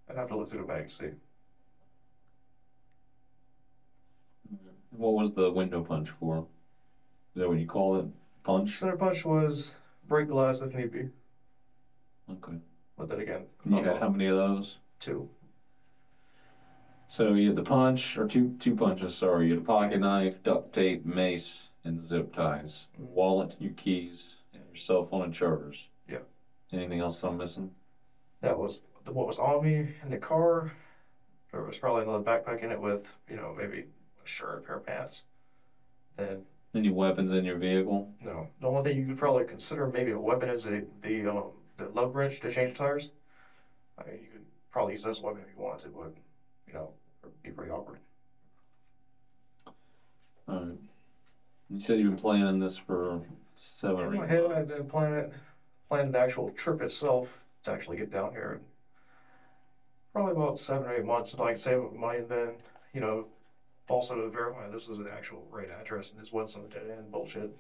I'd 0.09 0.17
have 0.17 0.29
to 0.29 0.37
look 0.37 0.49
through 0.49 0.59
the 0.59 0.65
bag 0.65 0.87
to 0.89 0.93
see. 0.95 1.11
What 4.93 5.15
was 5.15 5.31
the 5.31 5.51
window 5.51 5.81
punch 5.81 6.11
for? 6.11 6.45
Is 7.35 7.41
that 7.41 7.49
what 7.49 7.57
you 7.57 7.65
call 7.65 7.97
it? 7.97 8.05
Punch? 8.43 8.77
Center 8.77 8.95
punch 8.95 9.25
was 9.25 9.75
break 10.07 10.29
glass 10.29 10.61
if 10.61 10.75
need 10.75 10.91
be, 10.91 11.07
Okay. 12.29 12.57
but 12.97 13.09
then 13.09 13.19
again, 13.21 13.47
You 13.65 13.83
had 13.83 13.97
how 13.97 14.09
many 14.09 14.27
of 14.27 14.35
those? 14.35 14.77
two. 14.99 15.27
So 17.09 17.33
you 17.35 17.47
had 17.47 17.55
the 17.57 17.63
punch, 17.63 18.17
or 18.17 18.25
two 18.25 18.53
two 18.59 18.75
punches, 18.75 19.13
sorry. 19.15 19.45
You 19.47 19.51
had 19.51 19.59
a 19.59 19.63
pocket 19.63 19.99
knife, 20.01 20.43
duct 20.43 20.73
tape, 20.73 21.05
mace, 21.05 21.69
and 21.85 22.03
zip 22.03 22.33
ties. 22.33 22.87
Wallet, 22.99 23.55
your 23.59 23.73
keys, 23.73 24.37
and 24.53 24.63
your 24.67 24.77
cell 24.77 25.03
phone 25.03 25.23
and 25.23 25.33
chargers. 25.33 25.89
Yeah. 26.07 26.19
Anything 26.71 26.99
else 27.01 27.23
I'm 27.23 27.37
missing? 27.37 27.69
That 28.41 28.57
was 28.57 28.81
the- 29.05 29.11
what 29.13 29.27
was 29.27 29.39
on 29.39 29.63
me 29.63 29.89
in 30.03 30.11
the 30.11 30.17
car. 30.17 30.71
There 31.51 31.63
was 31.63 31.79
probably 31.79 32.03
another 32.03 32.23
backpack 32.23 32.63
in 32.63 32.71
it 32.71 32.81
with, 32.81 33.17
you 33.29 33.37
know, 33.37 33.53
maybe 33.53 33.85
shirt, 34.25 34.59
a 34.59 34.67
pair 34.67 34.77
of 34.77 34.87
pants. 34.87 35.23
Then, 36.17 36.43
Any 36.75 36.91
weapons 36.91 37.33
in 37.33 37.45
your 37.45 37.59
vehicle? 37.59 38.13
no. 38.21 38.49
The 38.61 38.67
only 38.69 38.83
thing 38.83 38.99
you 38.99 39.07
could 39.07 39.19
probably 39.19 39.45
consider 39.45 39.87
maybe 39.89 40.11
a 40.13 40.19
weapon 40.19 40.49
is 40.49 40.65
the, 40.65 40.87
the, 41.03 41.27
um, 41.27 41.51
the 41.77 41.89
lug 41.89 42.15
wrench 42.15 42.41
to 42.41 42.51
change 42.51 42.75
tires. 42.75 43.11
I 43.99 44.09
mean, 44.09 44.23
you 44.23 44.29
could 44.31 44.45
probably 44.71 44.93
use 44.95 45.03
that 45.03 45.11
as 45.11 45.19
a 45.19 45.23
weapon 45.23 45.43
if 45.47 45.55
you 45.55 45.63
wanted 45.63 45.85
to, 45.85 45.89
but, 45.91 46.13
you 46.67 46.73
know, 46.73 46.93
it'd 47.23 47.43
be 47.43 47.51
pretty 47.51 47.71
awkward. 47.71 47.99
Alright. 50.49 50.77
You 51.71 51.81
said 51.81 51.99
you've 51.99 52.11
been 52.11 52.19
planning 52.19 52.59
this 52.59 52.77
for 52.77 53.21
seven 53.55 54.05
or 54.05 54.13
In 54.13 54.19
my 54.19 54.25
eight 54.25 54.29
head, 54.29 54.51
I've 54.51 54.69
been 54.69 54.89
planning, 54.89 55.33
planning 55.89 56.13
the 56.13 56.19
actual 56.19 56.51
trip 56.51 56.81
itself 56.83 57.29
to 57.63 57.73
actually 57.73 57.97
get 57.97 58.11
down 58.11 58.33
here. 58.33 58.61
Probably 60.13 60.33
about 60.33 60.59
seven 60.59 60.87
or 60.87 60.95
eight 60.97 61.05
months 61.05 61.33
until 61.33 61.47
I 61.47 61.51
can 61.51 61.59
save 61.59 61.81
up 61.81 61.95
money 61.95 62.19
and 62.19 62.29
then, 62.29 62.49
you 62.93 63.01
know, 63.01 63.27
also 63.93 64.17
to 64.17 64.29
verify 64.31 64.69
this 64.69 64.89
was 64.89 64.99
an 64.99 65.07
actual 65.15 65.47
right 65.51 65.71
address 65.71 66.13
and 66.13 66.21
this 66.21 66.33
wasn't 66.33 66.51
some 66.51 66.69
dead 66.69 66.91
end 66.91 67.11
bullshit. 67.11 67.51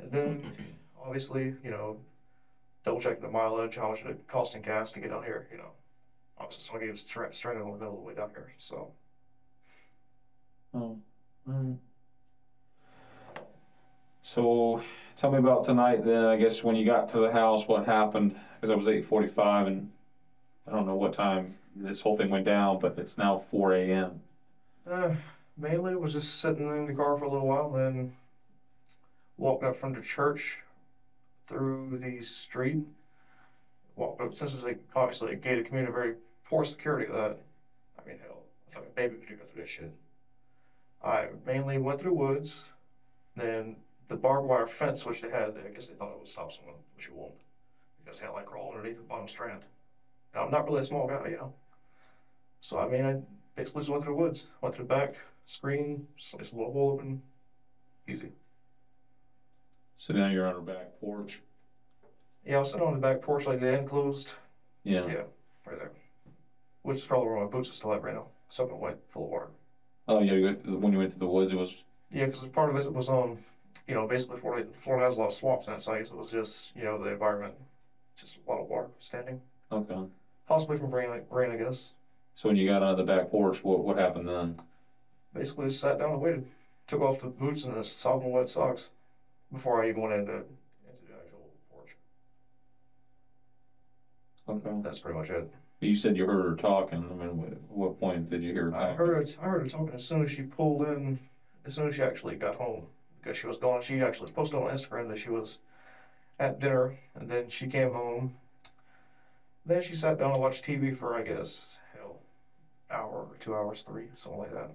And 0.00 0.10
then, 0.10 0.52
obviously, 1.02 1.54
you 1.62 1.70
know, 1.70 1.96
double 2.84 3.00
checking 3.00 3.22
the 3.22 3.28
mileage, 3.28 3.76
how 3.76 3.90
much 3.90 4.02
it 4.04 4.26
cost 4.26 4.54
in 4.54 4.62
gas 4.62 4.92
to 4.92 5.00
get 5.00 5.10
down 5.10 5.22
here, 5.22 5.46
you 5.50 5.56
know. 5.56 5.70
Obviously, 6.38 6.62
someone 6.62 6.86
gets 6.86 7.02
stra- 7.02 7.32
stranded 7.32 7.64
in 7.64 7.72
the 7.72 7.78
middle 7.78 7.94
of 7.94 8.00
the 8.00 8.06
way 8.06 8.14
down 8.14 8.30
here, 8.30 8.52
so. 8.58 8.90
Oh, 10.74 10.96
alright. 11.48 11.76
So, 14.22 14.80
tell 15.16 15.30
me 15.30 15.38
about 15.38 15.64
tonight 15.64 16.04
then, 16.04 16.24
I 16.24 16.36
guess 16.36 16.62
when 16.62 16.76
you 16.76 16.84
got 16.84 17.08
to 17.10 17.18
the 17.18 17.30
house, 17.30 17.66
what 17.66 17.84
happened? 17.84 18.36
Because 18.54 18.70
I 18.70 18.74
was 18.74 18.88
eight 18.88 19.04
forty-five 19.04 19.66
and 19.66 19.88
I 20.66 20.72
don't 20.72 20.86
know 20.86 20.94
what 20.94 21.12
time 21.12 21.54
this 21.74 22.00
whole 22.00 22.16
thing 22.16 22.30
went 22.30 22.44
down, 22.44 22.78
but 22.78 22.98
it's 22.98 23.18
now 23.18 23.42
four 23.50 23.74
AM. 23.74 24.20
Uh, 24.90 25.14
mainly 25.56 25.94
was 25.94 26.12
just 26.12 26.40
sitting 26.40 26.68
in 26.68 26.86
the 26.86 26.92
car 26.92 27.16
for 27.16 27.24
a 27.24 27.30
little 27.30 27.46
while, 27.46 27.70
then 27.70 28.10
walked 29.36 29.62
up 29.62 29.76
from 29.76 29.92
the 29.92 30.00
church 30.00 30.58
through 31.46 31.96
the 31.98 32.20
street. 32.22 32.82
Walked 33.94 34.20
up, 34.20 34.34
since 34.34 34.52
it's 34.52 34.64
like 34.64 34.80
obviously 34.96 35.30
a 35.32 35.34
gated 35.36 35.64
community, 35.64 35.92
very 35.92 36.14
poor 36.44 36.64
security. 36.64 37.08
That 37.08 37.38
I 38.02 38.08
mean, 38.08 38.16
hell, 38.20 38.42
a 38.74 38.80
baby 38.80 39.16
could 39.16 39.38
go 39.38 39.44
through 39.44 39.62
this 39.62 39.70
shit. 39.70 39.92
I 41.02 41.28
mainly 41.44 41.78
went 41.78 41.98
through 42.00 42.12
woods, 42.12 42.68
then 43.36 43.76
the 44.08 44.16
barbed 44.16 44.46
wire 44.46 44.66
fence, 44.66 45.04
which 45.04 45.20
they 45.20 45.28
had. 45.28 45.54
there. 45.54 45.66
I 45.66 45.70
guess 45.70 45.86
they 45.86 45.94
thought 45.94 46.12
it 46.12 46.18
would 46.18 46.28
stop 46.28 46.52
someone, 46.52 46.74
which 46.96 47.06
it 47.06 47.12
won't, 47.14 47.34
because 48.04 48.18
they 48.18 48.26
had 48.26 48.32
like 48.32 48.46
crawl 48.46 48.70
underneath 48.70 48.96
the 48.96 49.02
bottom 49.02 49.28
strand. 49.28 49.64
Now, 50.34 50.42
I'm 50.42 50.50
not 50.50 50.66
really 50.66 50.80
a 50.80 50.84
small 50.84 51.06
guy, 51.06 51.28
you 51.28 51.36
know. 51.36 51.52
So 52.60 52.78
I 52.78 52.86
mean, 52.86 53.04
I 53.04 53.16
basically 53.60 53.80
just 53.80 53.90
went 53.90 54.02
through 54.02 54.14
the 54.14 54.20
woods. 54.20 54.44
Went 54.62 54.74
through 54.74 54.84
the 54.84 54.88
back, 54.88 55.14
screen, 55.44 56.00
little 56.50 56.70
hole 56.70 56.88
open. 56.88 57.18
Easy. 58.08 58.30
So 59.96 60.14
now 60.14 60.28
you're 60.28 60.46
on 60.46 60.54
her 60.54 60.60
back 60.60 60.86
porch? 60.98 61.40
Yeah, 62.42 62.56
I 62.56 62.58
was 62.60 62.70
sitting 62.70 62.86
on 62.86 62.92
the 62.94 62.98
back 62.98 63.20
porch 63.20 63.44
like 63.44 63.60
the 63.60 63.68
end 63.70 63.86
closed. 63.86 64.32
Yeah. 64.82 65.06
Yeah, 65.06 65.22
right 65.66 65.76
there. 65.78 65.90
Which 66.82 67.00
is 67.00 67.06
probably 67.06 67.26
where 67.26 67.36
my 67.36 67.44
boots 67.44 67.68
are 67.68 67.74
still 67.74 67.92
at 67.92 68.00
right 68.00 68.14
now. 68.14 68.26
Soaking 68.48 68.78
wet, 68.78 68.96
full 69.10 69.24
of 69.24 69.28
water. 69.28 69.48
Oh, 70.08 70.20
yeah, 70.20 70.32
you 70.32 70.44
went- 70.44 70.64
when 70.80 70.92
you 70.92 70.98
went 70.98 71.10
through 71.10 71.18
the 71.18 71.26
woods, 71.26 71.50
it 71.50 71.54
was, 71.54 71.84
Yeah, 72.10 72.24
because 72.24 72.44
part 72.46 72.70
of 72.70 72.76
it 72.76 72.90
was 72.92 73.08
um, 73.08 73.36
you 73.86 73.92
know, 73.94 74.06
basically 74.06 74.36
Florida, 74.36 74.66
Florida 74.72 75.04
has 75.04 75.16
a 75.16 75.18
lot 75.18 75.26
of 75.26 75.32
swamps 75.32 75.66
in 75.66 75.74
it, 75.74 75.82
so 75.82 75.92
I 75.92 75.98
guess 75.98 76.10
it 76.10 76.16
was 76.16 76.30
just 76.30 76.74
you 76.74 76.82
know 76.82 76.96
the 76.96 77.10
environment, 77.10 77.54
just 78.16 78.36
a 78.36 78.48
lot 78.48 78.58
of 78.58 78.68
water 78.68 78.88
standing, 78.98 79.36
okay. 79.70 80.00
possibly 80.46 80.76
from 80.76 80.92
rain, 80.94 81.08
like 81.08 81.22
rain, 81.30 81.50
I 81.50 81.56
guess. 81.56 81.92
So 82.40 82.48
when 82.48 82.56
you 82.56 82.64
got 82.64 82.80
onto 82.80 82.96
the 82.96 83.02
back 83.02 83.28
porch, 83.28 83.62
what, 83.62 83.82
what 83.82 83.96
happened 83.96 84.26
then? 84.26 84.54
Basically, 85.34 85.66
just 85.66 85.78
sat 85.78 85.98
down 85.98 86.12
and 86.12 86.18
waited. 86.18 86.42
Took 86.86 87.00
off 87.02 87.18
the 87.18 87.28
boots 87.28 87.64
and 87.64 87.76
the 87.76 87.82
sopping 87.82 88.30
wet 88.30 88.48
socks 88.48 88.88
before 89.52 89.82
I 89.82 89.88
even 89.88 90.00
went 90.00 90.14
into 90.14 90.36
into 90.88 91.04
the 91.04 91.18
actual 91.18 91.50
porch. 91.68 91.94
Okay. 94.48 94.70
That's 94.82 94.98
pretty 94.98 95.18
much 95.18 95.28
it. 95.28 95.44
You 95.80 95.94
said 95.94 96.16
you 96.16 96.24
heard 96.24 96.46
her 96.46 96.54
talking. 96.54 97.10
I 97.10 97.14
mean, 97.14 97.36
wh- 97.36 97.70
what 97.70 97.98
point 97.98 98.30
did 98.30 98.40
you 98.42 98.52
hear 98.52 98.70
her 98.70 98.74
I 98.74 98.92
heard 98.92 99.12
her, 99.12 99.22
I 99.38 99.46
heard 99.46 99.60
her 99.60 99.66
talking 99.66 99.92
as 99.92 100.02
soon 100.02 100.22
as 100.22 100.30
she 100.30 100.40
pulled 100.40 100.80
in, 100.80 101.18
as 101.66 101.74
soon 101.74 101.88
as 101.88 101.94
she 101.94 102.02
actually 102.02 102.36
got 102.36 102.54
home, 102.54 102.86
because 103.20 103.36
she 103.36 103.44
was 103.44 103.58
gone. 103.58 103.80
She 103.82 104.00
actually 104.00 104.30
posted 104.30 104.58
on 104.58 104.70
Instagram 104.70 105.08
that 105.08 105.18
she 105.18 105.28
was 105.28 105.58
at 106.38 106.58
dinner, 106.58 106.92
and 107.18 107.28
then 107.28 107.48
she 107.48 107.66
came 107.66 107.90
home. 107.90 108.30
Then 109.64 109.80
she 109.80 109.94
sat 109.94 110.18
down 110.18 110.32
and 110.32 110.36
watched 110.40 110.62
TV 110.64 110.90
for, 110.90 111.14
I 111.14 111.22
guess, 111.22 111.78
hour 112.90 113.26
two 113.38 113.54
hours, 113.54 113.82
three, 113.82 114.06
something 114.14 114.38
like 114.38 114.52
that. 114.52 114.70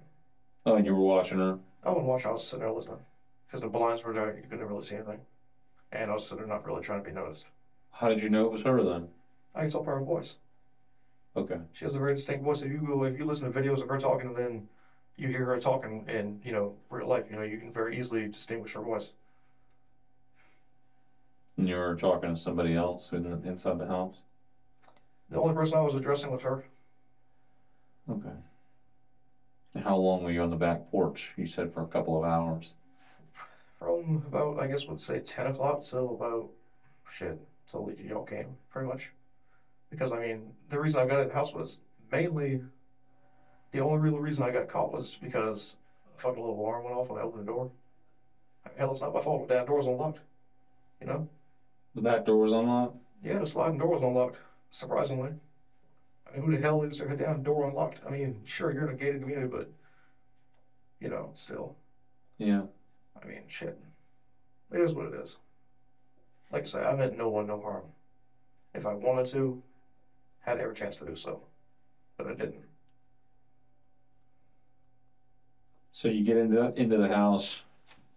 Oh, 0.64 0.74
and 0.74 0.84
you 0.84 0.92
were 0.92 1.00
watching 1.00 1.38
her? 1.38 1.56
Oh, 1.84 1.90
I 1.90 1.90
wouldn't 1.90 2.06
watch. 2.06 2.24
I 2.24 2.30
was 2.30 2.42
sitting 2.42 2.60
there 2.60 2.70
listening, 2.70 2.98
because 3.46 3.60
the 3.60 3.66
blinds 3.66 4.02
were 4.02 4.12
there. 4.12 4.34
You 4.34 4.46
couldn't 4.48 4.64
really 4.64 4.80
see 4.80 4.94
anything, 4.94 5.20
and 5.92 6.10
I 6.10 6.12
was 6.12 6.24
sitting 6.24 6.38
there 6.38 6.46
not 6.46 6.64
really 6.64 6.80
trying 6.80 6.98
to 6.98 7.04
be 7.04 7.10
noticed. 7.10 7.46
How 7.90 8.08
did 8.08 8.20
you 8.20 8.28
know 8.28 8.44
it 8.44 8.50
was 8.50 8.62
her 8.62 8.82
then? 8.82 9.06
I 9.54 9.60
can 9.60 9.68
tell 9.68 9.80
by 9.80 9.92
her 9.92 10.00
voice. 10.00 10.36
Okay. 11.36 11.56
She 11.72 11.84
has 11.84 11.94
a 11.94 11.98
very 11.98 12.12
distinct 12.12 12.42
voice. 12.42 12.62
If 12.62 12.70
you 12.70 12.82
go, 12.82 13.02
if 13.04 13.16
you 13.16 13.24
listen 13.24 13.50
to 13.50 13.60
videos 13.60 13.80
of 13.80 13.88
her 13.88 13.98
talking, 13.98 14.26
and 14.26 14.36
then 14.36 14.62
you 15.16 15.28
hear 15.28 15.44
her 15.44 15.58
talking 15.58 16.02
in, 16.06 16.36
you 16.42 16.52
know, 16.52 16.72
real 16.90 17.06
life, 17.06 17.24
you 17.28 17.36
know, 17.36 17.42
you 17.42 17.56
can 17.56 17.70
very 17.70 17.98
easily 17.98 18.26
distinguish 18.26 18.72
her 18.72 18.80
voice. 18.80 19.12
And 21.56 21.68
you 21.68 21.76
were 21.76 21.94
talking 21.94 22.28
to 22.28 22.36
somebody 22.36 22.74
else 22.74 23.08
in 23.12 23.22
the, 23.22 23.38
inside 23.48 23.78
the 23.78 23.86
house? 23.86 24.20
The 25.30 25.38
only 25.38 25.52
person 25.52 25.76
I 25.76 25.80
was 25.80 25.94
addressing 25.94 26.30
was 26.30 26.42
her. 26.42 26.60
Okay. 28.08 28.34
How 29.82 29.96
long 29.96 30.22
were 30.22 30.30
you 30.30 30.40
on 30.40 30.50
the 30.50 30.56
back 30.56 30.90
porch? 30.90 31.32
You 31.36 31.44
said 31.44 31.70
for 31.70 31.80
a 31.80 31.86
couple 31.86 32.16
of 32.16 32.22
hours. 32.22 32.72
From 33.78 34.20
about, 34.26 34.58
I 34.58 34.66
guess, 34.66 34.86
would 34.86 34.98
say 34.98 35.18
10 35.18 35.46
o'clock 35.46 35.82
till 35.82 36.12
about, 36.12 36.48
shit, 37.08 37.36
till 37.66 37.90
y'all 37.98 38.22
came, 38.22 38.54
pretty 38.70 38.88
much. 38.88 39.10
Because, 39.90 40.10
I 40.10 40.18
mean, 40.18 40.50
the 40.68 40.78
reason 40.78 41.00
I 41.00 41.04
got 41.04 41.20
in 41.20 41.26
the 41.26 41.32
house 41.32 41.52
was 41.52 41.76
mainly, 42.10 42.58
the 43.72 43.80
only 43.80 43.98
real 43.98 44.18
reason 44.18 44.42
I 44.42 44.50
got 44.50 44.68
caught 44.68 44.92
was 44.92 45.16
because 45.20 45.74
a 46.14 46.20
fucking 46.20 46.40
little 46.40 46.58
alarm 46.58 46.82
went 46.82 46.94
off 46.94 47.08
when 47.08 47.18
I 47.18 47.20
opened 47.22 47.42
the 47.42 47.46
door. 47.46 47.68
Hell, 48.76 48.90
it's 48.90 49.00
not 49.00 49.12
my 49.12 49.20
fault. 49.20 49.46
The 49.46 49.54
damn 49.54 49.64
door's 49.64 49.86
unlocked. 49.86 50.20
You 51.00 51.06
know? 51.06 51.24
The 51.94 52.00
back 52.00 52.24
door 52.24 52.40
was 52.40 52.52
unlocked? 52.52 52.94
Yeah, 53.22 53.38
the 53.38 53.46
sliding 53.46 53.78
door 53.78 53.90
was 53.90 54.00
unlocked, 54.00 54.36
surprisingly. 54.70 55.32
Who 56.36 56.50
the 56.50 56.58
hell 56.58 56.78
leaves 56.78 56.98
their 56.98 57.10
uh, 57.10 57.14
damn 57.14 57.40
door 57.42 57.66
unlocked? 57.66 58.00
I 58.04 58.10
mean, 58.10 58.40
sure, 58.44 58.70
you're 58.70 58.82
in 58.82 58.88
a 58.88 58.94
gated 58.94 59.20
community, 59.20 59.46
but, 59.46 59.66
you 61.00 61.08
know, 61.08 61.30
still. 61.34 61.72
Yeah. 62.38 62.62
I 63.22 63.26
mean, 63.26 63.42
shit. 63.46 63.74
It 64.70 64.80
is 64.80 64.92
what 64.92 65.06
it 65.06 65.14
is. 65.14 65.36
Like 66.50 66.62
I 66.62 66.66
said, 66.66 66.84
I 66.84 66.92
meant 66.92 67.12
no 67.12 67.28
one 67.28 67.46
no 67.46 67.58
harm. 67.58 67.88
If 68.74 68.84
I 68.84 68.92
wanted 68.92 69.26
to, 69.26 69.56
had 70.40 70.58
every 70.58 70.74
chance 70.74 70.96
to 70.96 71.04
do 71.04 71.14
so. 71.14 71.40
But 72.16 72.26
I 72.26 72.32
didn't. 72.32 72.64
So 75.92 76.08
you 76.08 76.22
get 76.22 76.36
into 76.36 76.70
into 76.76 76.98
the 76.98 77.08
house. 77.08 77.62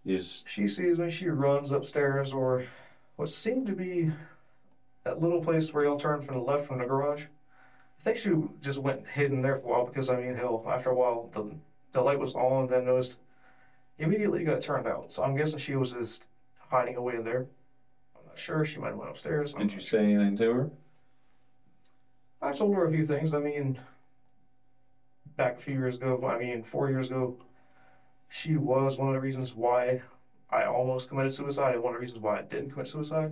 Is 0.05 0.43
She 0.45 0.67
sees 0.67 0.97
me, 0.97 1.07
she 1.07 1.27
runs 1.27 1.71
upstairs, 1.71 2.31
or 2.31 2.61
what 3.15 3.29
seemed 3.29 3.65
to 3.67 3.73
be 3.73 4.09
that 5.03 5.17
little 5.17 5.39
place 5.39 5.71
where 5.71 5.83
y'all 5.83 5.95
turn 5.95 6.19
from 6.19 6.35
the 6.35 6.41
left 6.41 6.65
from 6.65 6.77
the 6.77 6.85
garage. 6.85 7.23
I 7.99 8.03
think 8.03 8.17
she 8.17 8.33
just 8.61 8.77
went 8.77 9.05
hidden 9.07 9.41
there 9.41 9.55
for 9.55 9.67
a 9.67 9.69
while 9.69 9.83
because, 9.83 10.09
I 10.09 10.15
mean, 10.15 10.33
hell, 10.35 10.61
after 10.65 10.89
a 10.89 10.93
while, 10.93 11.27
the, 11.31 11.43
the 11.91 12.01
light 12.01 12.17
was 12.19 12.33
on, 12.33 12.67
then 12.67 12.85
noticed 12.85 13.17
immediately 13.97 14.43
got 14.43 14.61
turned 14.61 14.87
out. 14.87 15.11
So 15.11 15.23
I'm 15.23 15.35
guessing 15.35 15.59
she 15.59 15.75
was 15.75 15.89
just 15.91 16.25
hiding 16.69 16.95
away 16.95 17.15
in 17.15 17.23
there. 17.23 17.45
I'm 18.15 18.25
not 18.25 18.37
sure. 18.37 18.63
She 18.63 18.77
might 18.77 18.89
have 18.89 18.97
went 18.97 19.09
upstairs. 19.09 19.53
I'm 19.53 19.61
did 19.61 19.73
you 19.73 19.79
sure. 19.79 19.81
say 19.81 20.13
anything 20.13 20.35
to 20.37 20.49
her? 20.51 20.69
I 22.41 22.51
told 22.51 22.73
her 22.73 22.83
a 22.83 22.89
few 22.89 23.03
things. 23.05 23.31
I 23.31 23.39
mean, 23.39 23.77
back 25.35 25.57
a 25.57 25.59
few 25.59 25.73
years 25.73 25.95
ago, 25.95 26.19
I 26.27 26.35
mean, 26.35 26.61
four 26.61 26.87
years 26.89 27.07
ago, 27.07 27.33
she 28.29 28.55
was 28.57 28.97
one 28.97 29.09
of 29.09 29.13
the 29.13 29.19
reasons 29.19 29.53
why 29.53 29.99
I 30.49 30.65
almost 30.65 31.07
committed 31.07 31.33
suicide 31.33 31.73
and 31.73 31.81
one 31.83 31.93
of 31.93 31.97
the 31.97 31.99
reasons 31.99 32.19
why 32.21 32.37
I 32.37 32.41
didn't 32.41 32.69
commit 32.69 32.87
suicide. 32.87 33.31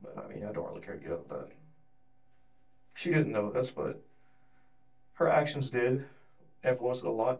But 0.00 0.22
I 0.22 0.26
mean, 0.26 0.44
I 0.44 0.50
don't 0.50 0.66
really 0.66 0.80
care 0.80 0.94
to 0.94 1.00
get 1.00 1.12
into 1.12 1.28
that. 1.28 1.48
She 2.94 3.10
didn't 3.10 3.32
know 3.32 3.50
this, 3.50 3.70
but 3.70 3.96
her 5.14 5.28
actions 5.28 5.68
did 5.70 6.02
influence 6.64 7.00
it 7.00 7.06
a 7.06 7.10
lot. 7.10 7.38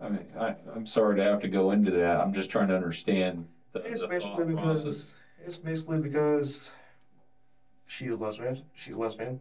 I 0.00 0.08
mean, 0.08 0.24
I, 0.38 0.54
I'm 0.72 0.86
sorry 0.86 1.16
to 1.16 1.22
have 1.22 1.40
to 1.40 1.48
go 1.48 1.70
into 1.70 1.90
that. 1.92 2.18
I'm 2.18 2.32
just 2.32 2.50
trying 2.50 2.68
to 2.68 2.74
understand. 2.74 3.44
The, 3.72 3.80
It's 3.80 4.00
the 4.00 4.08
basically 4.08 4.44
thought 4.44 4.56
process. 4.56 4.82
because 4.84 5.14
it's 5.44 5.56
basically 5.56 5.98
because 5.98 6.70
she's 7.86 8.12
lesbian. 8.12 8.58
She's 8.74 8.94
lesbian. 8.94 9.38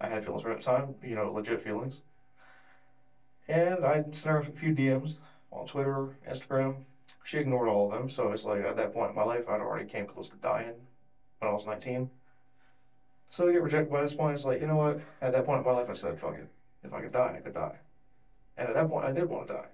I 0.00 0.06
had 0.08 0.24
feelings 0.24 0.42
for 0.42 0.48
her 0.48 0.52
at 0.54 0.60
the 0.60 0.64
time, 0.64 0.94
you 1.02 1.14
know, 1.14 1.30
legit 1.30 1.60
feelings. 1.60 2.02
And 3.48 3.84
I 3.84 4.00
sent 4.12 4.24
her 4.26 4.36
a 4.38 4.42
few 4.42 4.72
DMs 4.72 5.16
on 5.50 5.66
Twitter, 5.66 6.08
Instagram. 6.26 6.82
She 7.24 7.38
ignored 7.38 7.68
all 7.68 7.84
of 7.84 7.90
them, 7.90 8.08
so 8.08 8.30
it's 8.32 8.44
like 8.44 8.60
at 8.62 8.76
that 8.76 8.92
point 8.92 9.10
in 9.10 9.14
my 9.16 9.22
life, 9.22 9.48
I'd 9.48 9.60
already 9.60 9.84
came 9.84 10.06
close 10.06 10.28
to 10.28 10.36
dying 10.36 10.74
when 11.38 11.50
I 11.50 11.52
was 11.52 11.66
19. 11.66 12.06
So 13.30 13.46
to 13.46 13.52
get 13.52 13.62
rejected 13.62 13.90
by 13.90 14.00
this 14.00 14.14
point, 14.14 14.34
it's 14.34 14.44
like, 14.44 14.60
you 14.60 14.66
know 14.66 14.76
what? 14.76 15.00
At 15.20 15.32
that 15.32 15.44
point 15.44 15.60
in 15.60 15.64
my 15.64 15.72
life, 15.72 15.90
I 15.90 15.92
said, 15.92 16.18
fuck 16.18 16.34
it. 16.34 16.48
If 16.82 16.92
I 16.92 17.00
could 17.00 17.12
die, 17.12 17.34
I 17.36 17.40
could 17.40 17.54
die. 17.54 17.76
And 18.56 18.68
at 18.68 18.74
that 18.74 18.88
point, 18.88 19.04
I 19.04 19.10
did 19.10 19.28
want 19.28 19.46
to 19.46 19.54
die. 19.54 19.66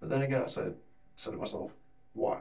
But 0.00 0.08
then 0.08 0.22
again, 0.22 0.42
I 0.42 0.46
said, 0.46 0.72
said 1.16 1.32
to 1.32 1.38
myself, 1.38 1.70
why? 2.12 2.40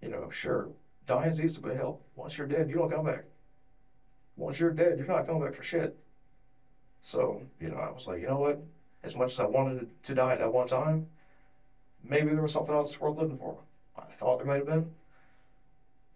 You 0.00 0.08
know, 0.08 0.28
sure, 0.30 0.68
dying 1.06 1.30
is 1.30 1.40
easy, 1.40 1.60
but 1.60 1.74
hell, 1.74 1.98
once 2.14 2.36
you're 2.36 2.46
dead, 2.46 2.68
you 2.68 2.76
don't 2.76 2.90
come 2.90 3.04
back. 3.04 3.24
Once 4.36 4.58
you're 4.58 4.70
dead, 4.70 4.98
you're 4.98 5.06
not 5.06 5.26
coming 5.26 5.42
back 5.42 5.54
for 5.54 5.62
shit. 5.62 5.94
So, 7.00 7.42
you 7.60 7.68
know, 7.68 7.76
I 7.76 7.90
was 7.90 8.06
like, 8.06 8.20
you 8.20 8.26
know 8.26 8.38
what? 8.38 8.58
As 9.02 9.14
much 9.14 9.32
as 9.32 9.40
I 9.40 9.44
wanted 9.44 9.86
to 10.04 10.14
die 10.14 10.32
at 10.32 10.38
that 10.38 10.52
one 10.52 10.66
time, 10.66 11.04
maybe 12.02 12.32
there 12.32 12.42
was 12.42 12.52
something 12.52 12.74
else 12.74 13.00
worth 13.00 13.16
living 13.16 13.36
for. 13.36 13.56
I 13.98 14.10
thought 14.12 14.38
there 14.38 14.46
might 14.46 14.56
have 14.56 14.66
been. 14.66 14.84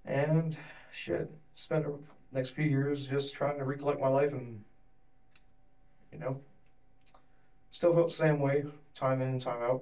And 0.05 0.57
shit, 0.91 1.29
spent 1.53 1.85
the 1.85 1.99
next 2.33 2.51
few 2.51 2.65
years 2.65 3.05
just 3.05 3.35
trying 3.35 3.59
to 3.59 3.65
recollect 3.65 4.01
my 4.01 4.09
life 4.09 4.33
and, 4.33 4.61
you 6.13 6.19
know, 6.19 6.37
still 7.71 7.93
felt 7.93 8.09
the 8.09 8.15
same 8.15 8.39
way, 8.39 8.65
time 8.95 9.21
in, 9.21 9.39
time 9.39 9.61
out. 9.63 9.81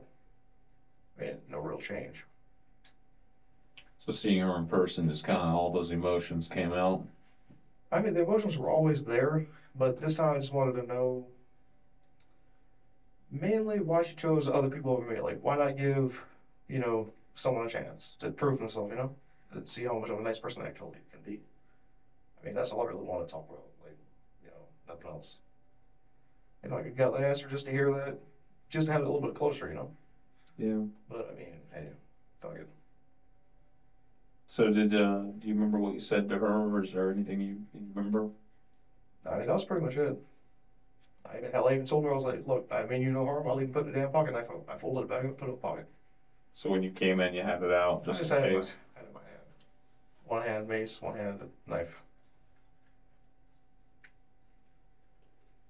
And 1.18 1.38
no 1.48 1.58
real 1.58 1.78
change. 1.78 2.24
So 4.04 4.12
seeing 4.12 4.40
her 4.40 4.56
in 4.56 4.64
person, 4.64 5.08
just 5.08 5.22
kind 5.24 5.40
of 5.40 5.54
all 5.54 5.70
those 5.70 5.90
emotions 5.90 6.46
came 6.46 6.72
out. 6.72 7.00
I 7.92 8.00
mean, 8.00 8.12
the 8.14 8.20
emotions 8.20 8.56
were 8.56 8.68
always 8.68 9.02
there, 9.02 9.42
but 9.74 9.96
this 9.98 10.14
time 10.14 10.34
I 10.34 10.38
just 10.38 10.50
wanted 10.50 10.74
to 10.74 10.82
know 10.82 11.30
mainly 13.30 13.80
why 13.80 14.02
she 14.02 14.14
chose 14.14 14.46
other 14.46 14.68
people 14.68 14.90
over 14.90 15.04
me. 15.04 15.18
Like, 15.20 15.38
why 15.40 15.54
not 15.56 15.76
give, 15.76 16.22
you 16.68 16.78
know, 16.78 17.08
someone 17.34 17.62
a 17.62 17.68
chance 17.68 18.14
to 18.20 18.30
prove 18.30 18.58
themselves, 18.58 18.90
you 18.90 18.96
know? 18.96 19.10
To 19.52 19.62
see 19.66 19.84
how 19.84 19.96
much 19.96 20.10
of 20.10 20.18
a 20.18 20.22
nice 20.22 20.38
person 20.38 20.62
they 20.62 20.68
actually 20.68 21.00
can 21.10 21.20
be. 21.20 21.38
I 22.40 22.44
mean, 22.46 22.54
that's 22.54 22.70
all 22.72 22.80
I 22.80 22.84
really 22.84 23.02
want 23.02 23.26
to 23.26 23.30
talk 23.30 23.44
about. 23.48 23.68
Like, 23.82 23.96
you 24.42 24.48
know, 24.48 24.66
nothing 24.88 25.06
else. 25.10 25.38
If 26.62 26.72
I 26.72 26.80
could 26.80 26.96
get 26.96 27.10
the 27.10 27.18
answer 27.18 27.46
just 27.46 27.66
to 27.66 27.70
hear 27.70 27.90
that, 27.90 28.16
just 28.70 28.86
to 28.86 28.92
have 28.92 29.02
it 29.02 29.04
a 29.06 29.10
little 29.10 29.20
bit 29.26 29.34
closer, 29.34 29.68
you 29.68 29.74
know? 29.74 29.90
Yeah. 30.56 30.82
But, 31.08 31.26
I 31.28 31.32
mean, 31.32 31.60
hey, 31.72 31.88
fuck 32.40 32.54
it. 32.56 32.66
So 34.46 34.68
did 34.68 34.92
uh, 34.92 35.30
do 35.38 35.48
you 35.48 35.54
remember 35.54 35.78
what 35.78 35.94
you 35.94 35.98
said 36.00 36.28
to 36.28 36.36
her, 36.38 36.66
or 36.66 36.82
is 36.82 36.90
there 36.90 37.08
anything 37.08 37.40
you, 37.40 37.64
you 37.72 37.90
remember? 37.94 38.28
I 39.24 39.36
mean, 39.36 39.46
that 39.46 39.52
was 39.52 39.64
pretty 39.64 39.82
much 39.82 39.96
it. 39.96 40.14
I 41.24 41.36
even, 41.38 41.50
hell, 41.50 41.66
I 41.66 41.72
even 41.72 41.86
told 41.86 42.04
her, 42.04 42.10
I 42.10 42.14
was 42.14 42.24
like, 42.24 42.44
look, 42.46 42.62
I 42.70 42.84
mean 42.84 43.00
you 43.00 43.10
no 43.10 43.24
harm, 43.24 43.46
I'll 43.46 43.58
even 43.58 43.72
put 43.72 43.84
it 43.84 43.86
in 43.86 43.92
the 43.92 43.98
damn 44.00 44.10
pocket 44.10 44.32
knife. 44.32 44.50
I 44.68 44.76
folded 44.76 45.02
it 45.02 45.08
back 45.08 45.24
up, 45.24 45.36
put 45.38 45.46
it 45.46 45.48
in 45.48 45.52
the 45.52 45.56
pocket. 45.60 45.86
So 46.52 46.70
when 46.70 46.80
you 46.82 46.90
came 46.90 47.18
in, 47.18 47.32
you 47.32 47.42
had 47.42 47.60
it 47.60 47.72
out 47.72 48.04
I 48.06 48.12
just 48.12 48.22
just 48.22 48.28
in 48.28 48.30
had 48.30 48.42
it 48.42 48.46
in 48.46 48.52
my, 48.52 48.60
case. 48.60 48.76
had 48.94 49.04
it 49.04 49.08
in 49.08 49.12
my 49.14 49.22
hand. 49.22 49.40
One 50.24 50.42
hand 50.42 50.68
mace, 50.68 51.00
one 51.00 51.14
hand 51.14 51.48
knife. 51.66 52.02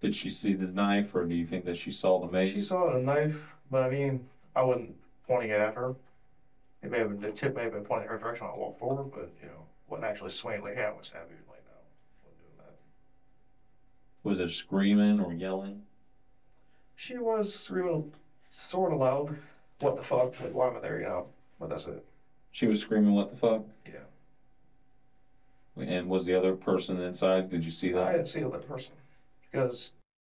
Did 0.00 0.14
she 0.14 0.30
see 0.30 0.54
the 0.54 0.70
knife, 0.72 1.14
or 1.14 1.24
do 1.24 1.34
you 1.34 1.44
think 1.44 1.64
that 1.66 1.76
she 1.76 1.90
saw 1.90 2.18
the 2.18 2.26
mace? 2.26 2.52
She 2.52 2.62
saw 2.62 2.92
the 2.92 2.98
knife, 3.00 3.38
but 3.70 3.82
I 3.82 3.88
mean, 3.90 4.24
I 4.56 4.62
wasn't 4.62 4.94
pointing 5.26 5.50
it 5.50 5.60
at 5.60 5.74
her. 5.74 5.94
It 6.82 6.90
may 6.90 6.98
have 6.98 7.08
been, 7.08 7.20
the 7.20 7.30
tip 7.30 7.54
may 7.54 7.62
have 7.62 7.72
been 7.72 7.84
pointing 7.84 8.08
her 8.08 8.16
direction 8.16 8.46
when 8.46 8.54
I 8.54 8.58
walked 8.58 8.78
forward, 8.78 9.10
but, 9.12 9.30
you 9.42 9.48
know, 9.48 9.66
wasn't 9.88 10.06
actually 10.06 10.30
swinging 10.30 10.62
like, 10.62 10.78
I 10.78 10.90
was 10.90 11.10
happy, 11.10 11.34
like, 11.48 11.62
no, 11.66 11.76
wasn't 12.24 12.38
doing 12.38 12.56
that. 12.58 12.74
Was 14.22 14.38
it 14.38 14.50
screaming 14.50 15.20
or 15.20 15.32
yelling? 15.34 15.82
She 16.96 17.18
was 17.18 17.52
screaming 17.52 18.10
sort 18.50 18.92
of 18.92 18.98
loud, 18.98 19.36
what 19.80 19.96
the 19.96 20.02
fuck, 20.02 20.38
like, 20.40 20.54
why 20.54 20.68
am 20.68 20.76
I 20.76 20.80
there, 20.80 20.98
you 20.98 21.04
know, 21.06 21.26
but 21.58 21.68
that's 21.68 21.86
it, 21.86 22.02
She 22.52 22.66
was 22.66 22.80
screaming, 22.80 23.12
"What 23.12 23.28
the 23.28 23.36
fuck?" 23.36 23.62
yeah. 23.86 23.92
And 25.76 26.08
was 26.08 26.24
the 26.24 26.34
other 26.34 26.52
person 26.52 27.00
inside? 27.00 27.48
Did 27.48 27.64
you 27.64 27.70
see 27.70 27.90
that? 27.92 28.08
I 28.08 28.12
didn't 28.12 28.28
see 28.28 28.40
the 28.40 28.48
other 28.48 28.58
person, 28.58 28.94
because 29.50 29.90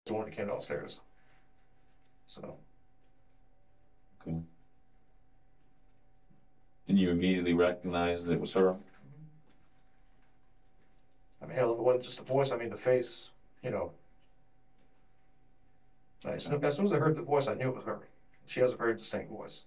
the 0.06 0.14
one 0.14 0.26
that 0.26 0.32
came 0.32 0.48
downstairs. 0.48 1.00
So, 2.28 2.58
Okay. 4.22 4.38
And 6.88 6.98
you 7.00 7.10
immediately 7.10 7.54
recognized 7.54 8.26
that 8.26 8.32
it 8.32 8.40
was 8.40 8.52
her. 8.52 8.72
Mm-hmm. 8.72 8.78
I 11.42 11.46
mean, 11.48 11.56
hell, 11.56 11.72
if 11.72 11.78
it 11.78 11.82
wasn't 11.82 12.04
just 12.04 12.18
the 12.18 12.24
voice, 12.24 12.52
I 12.52 12.56
mean, 12.56 12.70
the 12.70 12.76
face, 12.76 13.30
you 13.62 13.70
know. 13.70 13.92
As 16.26 16.44
soon 16.44 16.64
as 16.64 16.76
soon 16.76 16.86
as 16.86 16.92
I 16.92 16.98
heard 16.98 17.16
the 17.16 17.22
voice, 17.22 17.48
I 17.48 17.54
knew 17.54 17.68
it 17.68 17.76
was 17.76 17.84
her. 17.84 18.00
She 18.48 18.60
has 18.60 18.72
a 18.72 18.76
very 18.76 18.94
distinct 18.94 19.30
voice. 19.30 19.64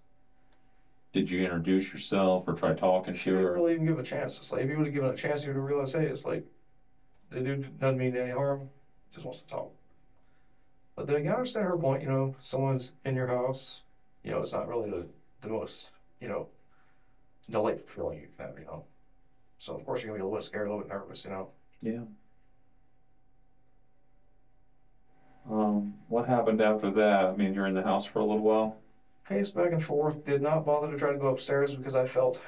Did 1.12 1.30
you 1.30 1.42
introduce 1.42 1.92
yourself 1.92 2.46
or 2.46 2.52
try 2.52 2.72
talking 2.72 3.14
She 3.14 3.24
to 3.24 3.30
didn't 3.30 3.44
her? 3.46 3.52
really 3.52 3.72
even 3.72 3.84
give 3.84 3.98
a 3.98 4.02
chance. 4.02 4.36
It's 4.38 4.50
like, 4.50 4.62
if 4.62 4.68
you 4.68 4.76
would 4.76 4.86
have 4.86 4.92
given 4.92 5.08
a 5.08 5.14
chance, 5.14 5.42
you 5.42 5.50
would 5.50 5.56
have 5.56 5.64
realized, 5.64 5.92
hey, 5.92 6.04
it's 6.04 6.24
like, 6.24 6.42
the 7.30 7.40
dude 7.40 7.78
doesn't 7.78 7.96
mean 7.96 8.14
any 8.16 8.30
harm, 8.30 8.66
just 9.12 9.24
wants 9.24 9.38
to 9.40 9.46
talk. 9.46 9.68
But 10.94 11.06
then 11.06 11.16
again, 11.16 11.32
I 11.32 11.36
understand 11.36 11.64
her 11.64 11.76
point, 11.76 12.02
you 12.02 12.08
know, 12.08 12.32
someone's 12.40 12.90
in 13.04 13.14
your 13.14 13.26
house, 13.26 13.80
you 14.22 14.30
know, 14.30 14.40
it's 14.40 14.52
not 14.52 14.66
really 14.66 14.88
the, 14.88 15.06
the 15.40 15.48
most, 15.48 15.88
you 16.20 16.26
know, 16.26 16.44
delightful 17.50 17.86
feeling 17.86 18.18
you 18.18 18.26
can 18.36 18.46
have, 18.46 18.56
you 18.58 18.64
know. 18.64 18.82
So 19.58 19.74
of 19.74 19.84
course 19.84 20.02
you're 20.02 20.08
gonna 20.08 20.16
be 20.18 20.20
a 20.20 20.24
little 20.24 20.36
bit 20.38 20.42
scared, 20.44 20.66
a 20.66 20.70
little 20.70 20.82
bit 20.82 20.88
nervous, 20.90 21.24
you 21.24 21.30
know. 21.30 21.46
Yeah. 21.80 22.02
Um, 25.48 25.94
what 26.08 26.24
happened 26.26 26.60
after 26.60 26.90
that? 26.90 27.26
I 27.28 27.32
mean, 27.32 27.52
you're 27.54 27.66
in 27.66 27.74
the 27.74 27.82
house 27.82 28.04
for 28.04 28.18
a 28.18 28.24
little 28.24 28.44
while. 28.44 28.72
Paced 29.24 29.54
back 29.54 29.70
and 29.70 29.80
forth, 29.80 30.24
did 30.24 30.40
not 30.40 30.64
bother 30.64 30.88
to 30.88 30.96
try 30.96 31.10
to 31.10 31.16
go 31.16 31.26
upstairs 31.26 31.72
because 31.74 31.94
I 31.94 32.04
felt 32.04 32.38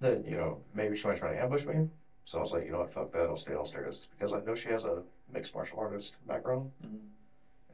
that, 0.00 0.24
you 0.24 0.34
know, 0.36 0.58
maybe 0.72 0.94
she 0.94 1.06
might 1.06 1.16
try 1.16 1.28
to 1.28 1.38
ambush 1.38 1.66
me. 1.66 1.84
So 2.28 2.36
I 2.36 2.42
was 2.42 2.52
like, 2.52 2.66
you 2.66 2.72
know 2.72 2.80
what, 2.80 2.92
fuck 2.92 3.10
that, 3.12 3.26
I'll 3.26 3.38
stay 3.38 3.54
downstairs 3.54 4.06
because 4.10 4.34
I 4.34 4.40
know 4.42 4.54
she 4.54 4.68
has 4.68 4.84
a 4.84 5.02
mixed 5.32 5.54
martial 5.54 5.78
artist 5.80 6.14
background. 6.26 6.68
Mhm. 6.84 7.08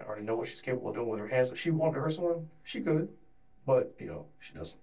I 0.00 0.04
already 0.04 0.22
know 0.22 0.36
what 0.36 0.46
she's 0.46 0.60
capable 0.60 0.90
of 0.90 0.94
doing 0.94 1.08
with 1.08 1.18
her 1.18 1.26
hands. 1.26 1.50
If 1.50 1.58
she 1.58 1.70
wanted 1.70 1.94
to 1.94 2.00
hurt 2.02 2.12
someone, 2.12 2.46
she 2.62 2.80
could, 2.80 3.08
but 3.66 3.90
you 3.98 4.06
know, 4.06 4.26
she 4.38 4.52
doesn't. 4.52 4.80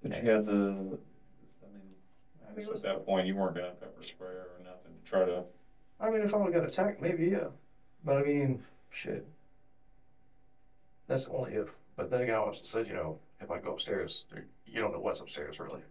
But 0.00 0.22
you 0.22 0.30
had 0.30 0.46
the, 0.46 0.52
I 1.64 1.66
mean, 1.74 1.96
I 2.48 2.54
guess 2.54 2.68
at 2.68 2.82
that 2.82 3.04
point 3.04 3.26
you 3.26 3.34
weren't 3.34 3.56
gonna 3.56 3.72
pepper 3.80 4.04
spray 4.04 4.28
or 4.28 4.60
nothing 4.62 4.92
to 4.96 5.02
try 5.02 5.24
to. 5.24 5.44
I 5.98 6.08
mean, 6.08 6.22
if 6.22 6.32
I 6.32 6.36
would 6.36 6.52
have 6.52 6.62
got 6.62 6.68
attacked, 6.68 7.00
maybe 7.00 7.26
yeah, 7.26 7.48
but 8.04 8.16
I 8.16 8.22
mean, 8.22 8.62
shit. 8.90 9.26
That's 11.08 11.26
only 11.26 11.54
if. 11.54 11.68
But 11.96 12.10
then 12.10 12.20
again, 12.20 12.36
I 12.36 12.38
also 12.38 12.62
said, 12.62 12.86
you 12.86 12.94
know, 12.94 13.18
if 13.40 13.50
I 13.50 13.58
go 13.58 13.72
upstairs, 13.72 14.24
you 14.66 14.80
don't 14.80 14.92
know 14.92 15.00
what's 15.00 15.18
upstairs 15.18 15.58
really, 15.58 15.82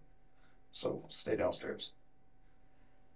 so 0.71 1.03
stay 1.09 1.35
downstairs. 1.35 1.91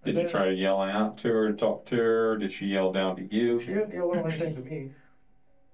Did 0.03 0.17
you 0.17 0.27
try 0.29 0.45
to 0.45 0.53
yell 0.53 0.81
out 0.81 1.17
to 1.17 1.27
her, 1.27 1.51
talk 1.51 1.85
to 1.85 1.95
her? 1.95 2.37
Did 2.37 2.51
she 2.51 2.67
yell 2.67 2.91
down 2.91 3.15
to 3.17 3.35
you? 3.35 3.59
She 3.59 3.67
didn't 3.67 3.91
yell 3.91 4.11
out 4.13 4.25
anything 4.25 4.55
to 4.55 4.61
me. 4.61 4.89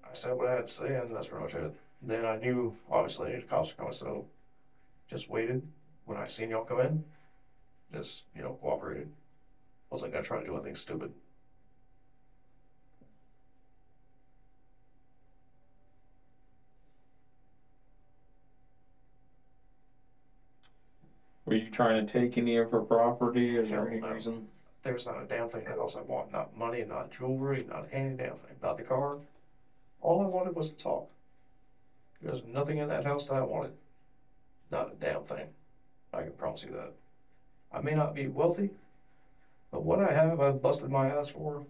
I 0.04 0.14
said 0.14 0.38
what 0.38 0.48
I 0.48 0.56
had 0.56 0.68
to 0.68 0.74
say, 0.74 0.96
and 0.96 1.14
that's 1.16 1.28
pretty 1.28 1.44
much 1.44 1.54
it. 1.54 1.74
Then 2.02 2.26
I 2.26 2.36
knew, 2.36 2.74
obviously, 2.90 3.38
the 3.38 3.46
cops 3.46 3.72
were 3.72 3.78
coming, 3.78 3.94
so 3.94 4.26
just 5.10 5.30
waited. 5.30 5.62
When 6.06 6.18
I 6.18 6.28
seen 6.28 6.50
y'all 6.50 6.64
come 6.64 6.80
in, 6.82 7.04
just, 7.92 8.24
you 8.36 8.42
know, 8.42 8.58
cooperated. 8.62 9.10
Wasn't 9.90 10.12
gonna 10.12 10.24
try 10.24 10.40
to 10.40 10.46
do 10.46 10.56
anything 10.56 10.76
stupid. 10.76 11.12
Were 21.56 21.62
you 21.62 21.70
trying 21.70 22.06
to 22.06 22.12
take 22.12 22.38
any 22.38 22.58
of 22.58 22.70
her 22.72 22.82
property? 22.82 23.56
Is 23.56 23.70
there 23.70 23.88
any 23.88 24.02
no. 24.02 24.12
reason? 24.12 24.46
There's 24.84 25.06
not 25.06 25.22
a 25.24 25.26
damn 25.26 25.48
thing 25.48 25.64
that 25.64 25.78
else 25.78 25.96
I 25.96 26.02
want. 26.02 26.30
Not 26.30 26.54
money, 26.54 26.84
not 26.84 27.10
jewelry, 27.10 27.64
not 27.70 27.88
any 27.94 28.14
damn 28.14 28.36
thing. 28.36 28.58
Not 28.62 28.76
the 28.76 28.84
car. 28.84 29.20
All 30.02 30.22
I 30.22 30.26
wanted 30.26 30.54
was 30.54 30.70
to 30.72 30.76
talk. 30.76 31.08
There's 32.22 32.44
nothing 32.44 32.80
in 32.80 32.90
that 32.90 33.06
house 33.06 33.28
that 33.28 33.36
I 33.36 33.42
wanted. 33.42 33.72
Not 34.70 34.92
a 34.92 34.96
damn 34.96 35.24
thing. 35.24 35.46
I 36.14 36.24
can 36.24 36.34
promise 36.34 36.62
you 36.62 36.72
that. 36.72 36.92
I 37.72 37.80
may 37.80 37.94
not 37.94 38.14
be 38.14 38.28
wealthy, 38.28 38.72
but 39.72 39.82
what 39.82 40.02
I 40.02 40.12
have, 40.12 40.42
I've 40.42 40.62
busted 40.62 40.92
my 40.92 41.08
ass 41.08 41.30
for. 41.30 41.64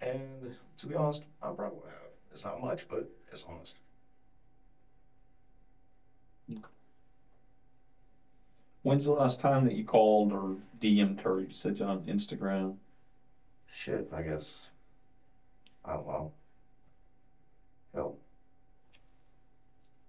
And 0.00 0.54
to 0.76 0.86
be 0.86 0.94
honest, 0.94 1.24
I'm 1.42 1.56
proud 1.56 1.72
of 1.72 1.78
what 1.78 1.86
I 1.86 1.90
have. 1.90 2.10
It's 2.30 2.44
not 2.44 2.60
much, 2.60 2.86
but 2.86 3.04
it's 3.32 3.44
honest. 3.48 3.74
When's 8.84 9.04
the 9.04 9.12
last 9.12 9.38
time 9.38 9.64
that 9.64 9.72
you 9.72 9.82
called 9.82 10.30
or 10.30 10.56
DM'd 10.78 11.18
her? 11.22 11.40
You 11.40 11.46
said 11.52 11.80
on 11.80 12.00
Instagram. 12.00 12.74
Shit, 13.72 14.06
I 14.12 14.20
guess. 14.20 14.68
I 15.86 15.94
don't 15.94 16.06
know. 16.06 16.30
Hell. 17.94 18.14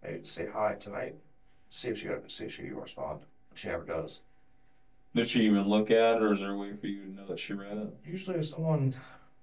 Maybe 0.04 0.26
say 0.26 0.46
hi 0.52 0.74
tonight. 0.78 1.16
See 1.70 1.88
if 1.88 1.98
she 1.98 2.10
see 2.28 2.44
if 2.44 2.52
she 2.52 2.64
will 2.64 2.82
respond. 2.82 3.20
She 3.54 3.70
never 3.70 3.84
does. 3.84 4.20
Did 5.16 5.26
she 5.26 5.46
even 5.46 5.70
look 5.70 5.90
at 5.90 6.18
it, 6.18 6.22
or 6.22 6.34
is 6.34 6.40
there 6.40 6.52
a 6.52 6.56
way 6.58 6.74
for 6.74 6.88
you 6.88 7.06
to 7.06 7.16
know 7.16 7.26
that 7.28 7.40
she 7.40 7.54
read 7.54 7.78
it? 7.78 7.88
Usually, 8.04 8.36
if 8.36 8.46
someone 8.46 8.94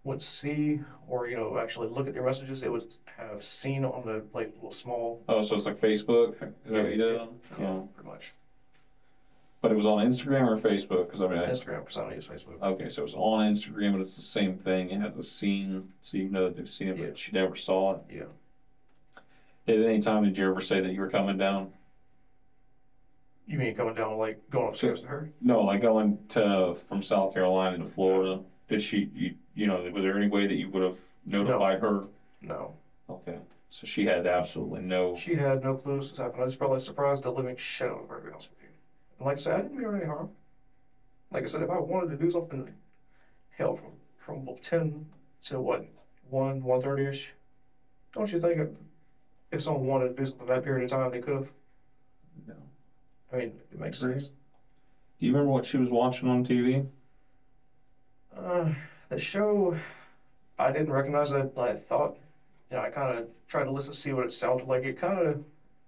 would 0.04 0.20
see 0.20 0.78
or 1.08 1.26
you 1.26 1.36
know 1.36 1.56
actually 1.56 1.88
look 1.88 2.06
at 2.06 2.12
your 2.12 2.24
messages, 2.24 2.60
they 2.60 2.68
would 2.68 2.84
have 3.16 3.42
seen 3.42 3.82
on 3.82 4.04
the 4.04 4.22
like 4.34 4.50
little 4.56 4.70
small. 4.70 5.22
Oh, 5.26 5.40
so 5.40 5.54
it's 5.54 5.64
like 5.64 5.80
Facebook? 5.80 6.34
Is 6.66 6.72
that 6.72 6.82
what 6.82 6.90
you 6.90 6.98
did? 6.98 7.18
Yeah, 7.58 7.80
pretty 7.94 8.10
much. 8.10 8.34
But 9.62 9.70
it 9.70 9.76
was 9.76 9.86
on 9.86 10.04
Instagram 10.04 10.48
or 10.48 10.56
Facebook? 10.58 11.06
Because 11.06 11.22
I 11.22 11.28
mean, 11.28 11.38
I, 11.38 11.46
Instagram, 11.48 11.78
because 11.80 11.96
I 11.96 12.02
don't 12.02 12.14
use 12.14 12.26
Facebook. 12.26 12.60
okay, 12.60 12.88
so 12.88 13.04
it's 13.04 13.14
on 13.14 13.48
Instagram, 13.54 13.92
but 13.92 14.00
it's 14.00 14.16
the 14.16 14.20
same 14.22 14.56
thing. 14.56 14.90
It 14.90 15.00
has 15.00 15.16
a 15.16 15.22
scene, 15.22 15.88
so 16.02 16.16
you 16.16 16.28
know 16.28 16.48
that 16.48 16.56
they've 16.56 16.68
seen 16.68 16.88
it, 16.88 16.98
Yeah. 16.98 17.06
but 17.06 17.18
she 17.18 17.30
never 17.32 17.54
saw 17.54 17.94
it. 17.94 18.00
Yeah. 18.10 18.22
At 19.68 19.78
any 19.80 20.00
time, 20.00 20.24
did 20.24 20.36
you 20.36 20.50
ever 20.50 20.60
say 20.60 20.80
that 20.80 20.92
you 20.92 21.00
were 21.00 21.08
coming 21.08 21.38
down? 21.38 21.70
You 23.46 23.58
mean 23.58 23.74
coming 23.76 23.94
down 23.94 24.18
like 24.18 24.50
going 24.50 24.68
upstairs 24.68 25.00
to 25.02 25.06
her? 25.06 25.30
No, 25.40 25.62
like 25.62 25.80
going 25.80 26.18
to 26.30 26.74
from 26.88 27.02
South 27.02 27.32
Carolina 27.34 27.78
to 27.78 27.86
Florida. 27.86 28.40
Did 28.68 28.82
she? 28.82 29.10
You, 29.14 29.34
you 29.54 29.66
know, 29.68 29.80
was 29.92 30.02
there 30.02 30.16
any 30.18 30.28
way 30.28 30.46
that 30.46 30.54
you 30.54 30.68
would 30.70 30.82
have 30.82 30.96
notified 31.26 31.78
her? 31.80 32.04
No. 32.40 32.74
Okay, 33.10 33.38
so 33.70 33.86
she 33.86 34.04
had 34.06 34.26
absolutely 34.26 34.80
no. 34.80 35.14
She 35.16 35.34
had 35.36 35.62
no 35.62 35.74
clue 35.74 35.98
this 35.98 36.10
was 36.10 36.18
happening. 36.18 36.40
I 36.42 36.44
was 36.46 36.56
probably 36.56 36.80
surprised 36.80 37.22
the 37.24 37.30
living 37.30 37.56
shit 37.56 37.88
out 37.90 38.02
of 38.02 38.08
her, 38.08 38.18
to 38.18 38.24
be 38.26 38.30
honest 38.32 38.48
with 38.50 38.58
you. 38.62 38.68
And 39.22 39.26
like 39.26 39.36
I 39.36 39.38
said, 39.38 39.52
I 39.54 39.60
didn't 39.60 39.76
mean 39.76 39.94
any 39.94 40.04
harm. 40.04 40.28
Like 41.30 41.42
I 41.42 41.46
said, 41.46 41.60
if 41.62 41.70
I 41.70 41.78
wanted 41.78 42.10
to 42.10 42.16
do 42.16 42.30
something, 42.30 42.72
hell, 43.50 43.74
from 43.74 43.96
from 44.18 44.48
ten 44.62 45.04
to 45.42 45.60
what 45.60 45.82
one 46.22 46.62
one 46.62 46.80
thirty 46.80 47.06
ish. 47.06 47.32
Don't 48.12 48.32
you 48.32 48.38
think 48.38 48.60
if, 48.60 48.68
if 49.52 49.62
someone 49.62 49.86
wanted 49.86 50.10
to 50.10 50.22
do 50.22 50.26
something 50.26 50.46
that 50.46 50.62
period 50.62 50.84
of 50.84 50.90
time, 50.90 51.10
they 51.10 51.18
could 51.20 51.34
have? 51.34 51.50
No. 52.46 52.68
I 53.32 53.36
mean, 53.36 53.58
it 53.70 53.78
makes 53.78 53.98
sense. 53.98 54.30
Do 55.18 55.24
you 55.24 55.32
remember 55.32 55.50
what 55.50 55.64
she 55.64 55.78
was 55.78 55.88
watching 55.88 56.28
on 56.28 56.42
TV? 56.42 56.84
Uh, 58.36 58.70
the 59.08 59.18
show, 59.18 59.74
I 60.58 60.70
didn't 60.70 60.92
recognize 60.92 61.30
it. 61.32 61.48
I 61.56 61.74
thought, 61.74 62.12
you 62.70 62.76
know, 62.76 62.82
I 62.82 62.88
kind 62.88 63.10
of 63.10 63.26
tried 63.48 63.64
to 63.64 63.70
listen 63.72 63.92
to 63.92 63.98
see 63.98 64.12
what 64.12 64.24
it 64.24 64.32
sounded 64.32 64.66
like. 64.66 64.82
It 64.84 64.96
kind 64.96 65.16
of 65.16 65.40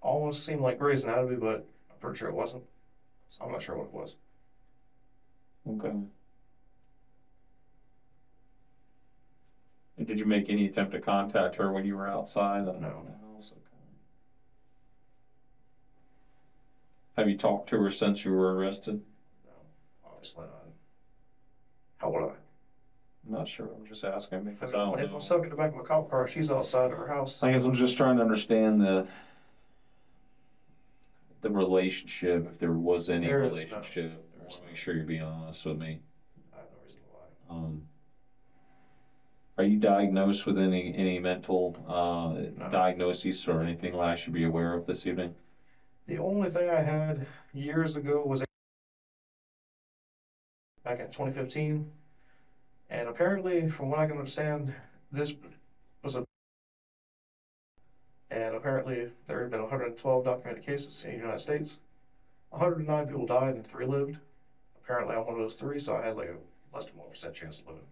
almost 0.02 0.42
seemed 0.44 0.62
like 0.62 0.78
Grey's 0.78 1.02
Anatomy, 1.04 1.36
but 1.36 1.62
I'm 1.90 1.98
pretty 1.98 2.16
sure 2.18 2.28
it 2.28 2.34
wasn't. 2.34 2.62
So 3.36 3.44
I'm 3.44 3.50
not 3.50 3.62
sure 3.62 3.74
what 3.74 3.86
it 3.86 3.92
was. 3.92 4.14
Okay. 5.66 5.88
And 9.96 10.06
did 10.06 10.18
you 10.18 10.24
make 10.24 10.48
any 10.48 10.66
attempt 10.66 10.92
to 10.92 10.98
contact 10.98 11.56
her 11.56 11.70
when 11.70 11.84
you 11.84 11.96
were 11.96 12.06
outside? 12.06 12.64
No. 12.64 12.72
house? 13.34 13.50
Okay. 13.50 13.60
Have 17.16 17.28
you 17.28 17.34
talked 17.34 17.68
to 17.70 17.80
her 17.80 17.90
since 17.90 18.24
you 18.24 18.30
were 18.30 18.54
arrested? 18.54 19.00
No, 19.44 19.52
obviously 20.04 20.44
not. 20.44 20.66
How 21.98 22.10
would 22.10 22.22
I? 22.22 22.32
I'm 23.24 23.32
not 23.32 23.48
sure. 23.48 23.68
I'm 23.74 23.86
just 23.86 24.04
asking 24.04 24.44
because 24.44 24.72
I 24.74 24.78
mean, 24.78 24.86
don't 24.90 25.00
if. 25.00 25.12
I'm 25.12 25.20
stuck 25.20 25.42
in 25.42 25.48
the 25.48 25.56
back 25.56 25.70
of 25.70 25.76
my 25.76 25.82
cop 25.82 26.08
car, 26.08 26.26
she's 26.26 26.50
outside 26.50 26.90
of 26.92 26.98
her 26.98 27.06
house. 27.06 27.42
I 27.42 27.50
guess 27.50 27.64
I'm 27.64 27.74
just 27.74 27.96
trying 27.96 28.16
to 28.16 28.22
understand 28.22 28.80
the 28.80 29.04
the 31.44 31.50
relationship, 31.50 32.48
if 32.50 32.58
there 32.58 32.72
was 32.72 33.10
any 33.10 33.26
There 33.26 33.44
is 33.44 33.50
none. 33.66 33.80
relationship. 33.80 34.12
I 34.12 34.38
There 34.38 34.48
is 34.48 34.60
make 34.66 34.76
sure 34.76 34.94
you're 34.94 35.04
being 35.04 35.22
honest 35.22 35.64
with 35.64 35.78
me. 35.78 36.00
I 36.52 36.56
have 36.56 36.66
no 36.72 36.78
reason 36.84 37.00
to 37.02 37.54
lie. 37.54 37.56
Um, 37.56 37.82
Are 39.58 39.64
you 39.64 39.78
diagnosed 39.78 40.46
with 40.46 40.58
any, 40.58 40.92
any 40.96 41.18
mental, 41.20 41.76
uh, 41.86 42.68
diagnoses 42.70 43.46
or 43.46 43.60
anything 43.62 43.92
that 43.92 44.00
I 44.00 44.14
should 44.16 44.32
be 44.32 44.44
aware 44.44 44.74
of 44.74 44.86
this 44.86 45.06
evening? 45.06 45.34
The 46.08 46.18
only 46.18 46.50
thing 46.50 46.68
I 46.70 46.80
had 46.82 47.26
years 47.52 47.94
ago 47.96 48.24
was 48.26 48.42
back 50.82 50.98
in 51.00 51.06
2015, 51.06 51.88
and 52.90 53.08
apparently, 53.08 53.68
from 53.68 53.90
what 53.90 53.98
I 54.00 54.06
can 54.06 54.16
understand, 54.18 54.74
this 55.12 55.34
and 58.34 58.54
apparently 58.54 59.08
there 59.26 59.40
have 59.42 59.50
been 59.50 59.60
112 59.60 60.24
documented 60.24 60.64
cases 60.64 61.02
in 61.04 61.12
the 61.12 61.16
United 61.16 61.38
States. 61.38 61.78
109 62.50 63.06
people 63.06 63.26
died 63.26 63.54
and 63.54 63.66
three 63.66 63.86
lived. 63.86 64.18
Apparently, 64.76 65.14
I'm 65.14 65.24
one 65.26 65.36
of 65.36 65.42
those 65.42 65.54
three, 65.54 65.78
so 65.78 65.94
I 65.94 66.02
had 66.02 66.16
like 66.16 66.28
a 66.28 66.38
less 66.72 66.86
than 66.86 66.96
one 66.98 67.08
percent 67.08 67.34
chance 67.34 67.58
of 67.58 67.66
living. 67.66 67.86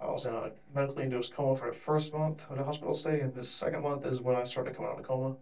I 0.00 0.10
was 0.10 0.24
in 0.24 0.32
a 0.32 0.50
medically 0.74 1.04
induced 1.04 1.30
coma 1.32 1.54
for 1.54 1.68
the 1.68 1.72
first 1.72 2.12
month 2.12 2.44
of 2.50 2.56
the 2.56 2.64
hospital 2.64 2.94
stay, 2.94 3.20
and 3.20 3.32
the 3.32 3.44
second 3.44 3.82
month 3.82 4.04
is 4.04 4.20
when 4.20 4.34
I 4.34 4.42
started 4.42 4.72
coming 4.74 4.88
out 4.88 4.92
of 4.92 4.96
the 4.96 5.02
coma. 5.06 5.36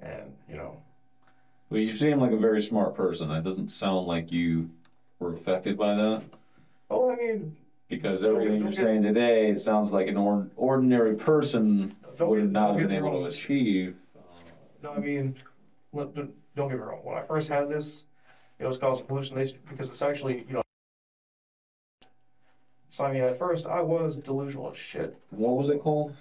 And 0.00 0.34
you 0.48 0.56
know, 0.56 0.80
Well, 1.70 1.80
you 1.80 1.94
seem 1.94 2.18
like 2.18 2.32
a 2.32 2.36
very 2.36 2.60
smart 2.60 2.94
person. 2.94 3.30
It 3.30 3.42
doesn't 3.42 3.70
sound 3.70 4.06
like 4.06 4.30
you 4.30 4.68
were 5.18 5.32
affected 5.32 5.76
by 5.76 5.94
that. 5.94 6.22
oh, 6.90 7.10
I 7.10 7.14
mean, 7.16 7.52
Because 7.88 8.22
everything 8.22 8.62
you're 8.62 8.72
saying 8.72 9.02
today, 9.02 9.54
sounds 9.56 9.92
like 9.92 10.08
an 10.08 10.16
or- 10.16 10.48
ordinary 10.56 11.14
person 11.16 11.96
don't 12.18 12.28
would 12.28 12.40
get, 12.40 12.50
not 12.50 12.66
don't 12.68 12.68
have 12.68 12.76
get 12.80 12.88
been 12.88 13.02
me 13.02 13.08
able 13.08 13.10
wrong. 13.20 13.22
to 13.22 13.28
achieve. 13.28 13.96
No, 14.82 14.92
I 14.92 14.98
mean, 14.98 15.34
don't 15.94 16.14
don't 16.54 16.68
get 16.68 16.76
me 16.78 16.84
wrong. 16.84 17.00
When 17.02 17.16
I 17.16 17.22
first 17.22 17.48
had 17.48 17.68
this, 17.70 18.04
it 18.58 18.66
was 18.66 18.76
causing 18.76 19.06
hallucinations 19.06 19.58
because 19.68 19.88
it's 19.88 20.02
actually, 20.02 20.44
you 20.48 20.54
know. 20.54 20.62
So 22.90 23.04
I 23.04 23.12
mean, 23.12 23.22
at 23.22 23.38
first 23.38 23.66
I 23.66 23.80
was 23.80 24.16
delusional 24.16 24.70
as 24.70 24.76
shit. 24.76 25.16
What 25.30 25.56
was 25.56 25.70
it 25.70 25.80
called? 25.80 26.14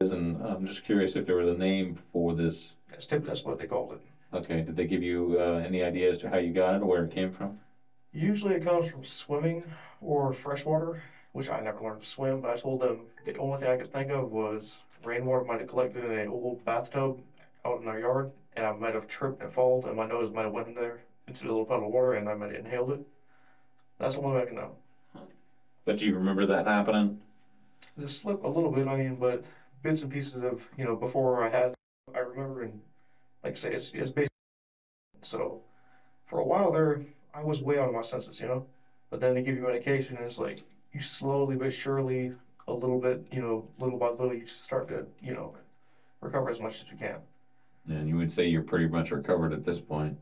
And 0.00 0.40
I'm 0.42 0.66
just 0.66 0.84
curious 0.84 1.16
if 1.16 1.26
there 1.26 1.36
was 1.36 1.48
a 1.48 1.58
name 1.58 1.98
for 2.12 2.34
this. 2.34 2.72
That's. 2.90 3.06
That's 3.06 3.44
what 3.44 3.58
they 3.58 3.66
called 3.66 3.92
it. 3.92 4.00
Okay, 4.36 4.62
did 4.62 4.76
they 4.76 4.86
give 4.86 5.02
you 5.02 5.36
uh, 5.40 5.62
any 5.66 5.82
idea 5.82 6.10
as 6.10 6.18
to 6.18 6.28
how 6.28 6.36
you 6.36 6.52
got 6.52 6.74
it 6.74 6.82
or 6.82 6.86
where 6.86 7.04
it 7.04 7.12
came 7.12 7.32
from? 7.32 7.58
Usually 8.14 8.54
it 8.54 8.62
comes 8.62 8.88
from 8.88 9.02
swimming 9.02 9.64
or 10.00 10.32
freshwater, 10.32 11.02
which 11.32 11.50
I 11.50 11.60
never 11.60 11.80
learned 11.80 12.02
to 12.02 12.08
swim. 12.08 12.40
But 12.40 12.52
I 12.52 12.56
told 12.56 12.80
them 12.80 13.00
the 13.24 13.36
only 13.38 13.58
thing 13.58 13.68
I 13.68 13.76
could 13.76 13.92
think 13.92 14.10
of 14.12 14.30
was 14.30 14.82
rainwater 15.02 15.44
might 15.44 15.60
have 15.60 15.68
collected 15.68 16.04
in 16.04 16.12
an 16.12 16.28
old 16.28 16.64
bathtub 16.64 17.20
out 17.64 17.82
in 17.82 17.88
our 17.88 17.98
yard, 17.98 18.30
and 18.54 18.64
I 18.64 18.72
might 18.72 18.94
have 18.94 19.08
tripped 19.08 19.42
and 19.42 19.52
fallen, 19.52 19.88
and 19.88 19.96
my 19.96 20.06
nose 20.06 20.32
might 20.32 20.44
have 20.44 20.52
went 20.52 20.68
in 20.68 20.74
there 20.74 21.02
into 21.26 21.42
the 21.42 21.48
little 21.48 21.64
puddle 21.64 21.86
of 21.86 21.92
water, 21.92 22.14
and 22.14 22.28
I 22.28 22.34
might 22.34 22.52
have 22.52 22.64
inhaled 22.64 22.92
it. 22.92 23.00
That's 23.98 24.14
the 24.14 24.20
only 24.20 24.36
way 24.36 24.42
I 24.42 24.46
can 24.46 24.54
know. 24.56 24.76
But 25.84 25.98
do 25.98 26.06
you 26.06 26.14
remember 26.14 26.46
that 26.46 26.66
happening? 26.66 27.20
The 27.96 28.08
slip 28.08 28.44
a 28.44 28.48
little 28.48 28.70
bit, 28.70 28.86
I 28.86 28.96
mean, 28.96 29.16
but 29.16 29.44
bits 29.82 30.02
and 30.02 30.12
pieces 30.12 30.42
of, 30.42 30.66
you 30.78 30.84
know, 30.84 30.94
before 30.94 31.42
I 31.42 31.48
had, 31.48 31.74
I 32.14 32.20
remember, 32.20 32.62
and 32.62 32.80
like 33.42 33.52
I 33.52 33.56
say, 33.56 33.74
it's, 33.74 33.90
it's 33.90 34.10
basically, 34.10 34.28
so 35.22 35.60
for 36.26 36.38
a 36.38 36.44
while 36.44 36.70
there, 36.70 37.04
I 37.34 37.42
was 37.42 37.60
way 37.60 37.76
out 37.76 37.86
of 37.86 37.92
my 37.92 38.00
senses, 38.00 38.40
you 38.40 38.46
know? 38.46 38.64
But 39.10 39.20
then 39.20 39.34
they 39.34 39.42
give 39.42 39.56
you 39.56 39.62
medication, 39.62 40.16
and 40.16 40.24
it's 40.24 40.38
like, 40.38 40.58
you 40.92 41.00
slowly 41.00 41.54
but 41.54 41.70
surely, 41.72 42.30
a 42.66 42.72
little 42.72 42.96
bit, 42.96 43.18
you 43.30 43.40
know, 43.40 43.66
little 43.78 43.96
by 43.98 44.08
little, 44.08 44.32
you 44.32 44.46
start 44.46 44.88
to, 44.88 45.04
you 45.20 45.32
know, 45.34 45.52
recover 46.20 46.48
as 46.50 46.60
much 46.60 46.80
as 46.80 46.88
you 46.90 46.96
can. 46.96 47.20
And 47.88 48.06
you 48.08 48.16
would 48.16 48.30
say 48.30 48.44
you're 48.44 48.60
pretty 48.60 48.84
much 48.86 49.10
recovered 49.10 49.52
at 49.52 49.62
this 49.62 49.78
point. 49.78 50.16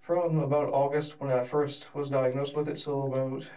From 0.00 0.36
about 0.36 0.68
August, 0.70 1.18
when 1.18 1.30
I 1.30 1.40
first 1.40 1.94
was 1.94 2.10
diagnosed 2.10 2.52
with 2.52 2.68
it, 2.68 2.76
till 2.76 3.06
about 3.06 3.48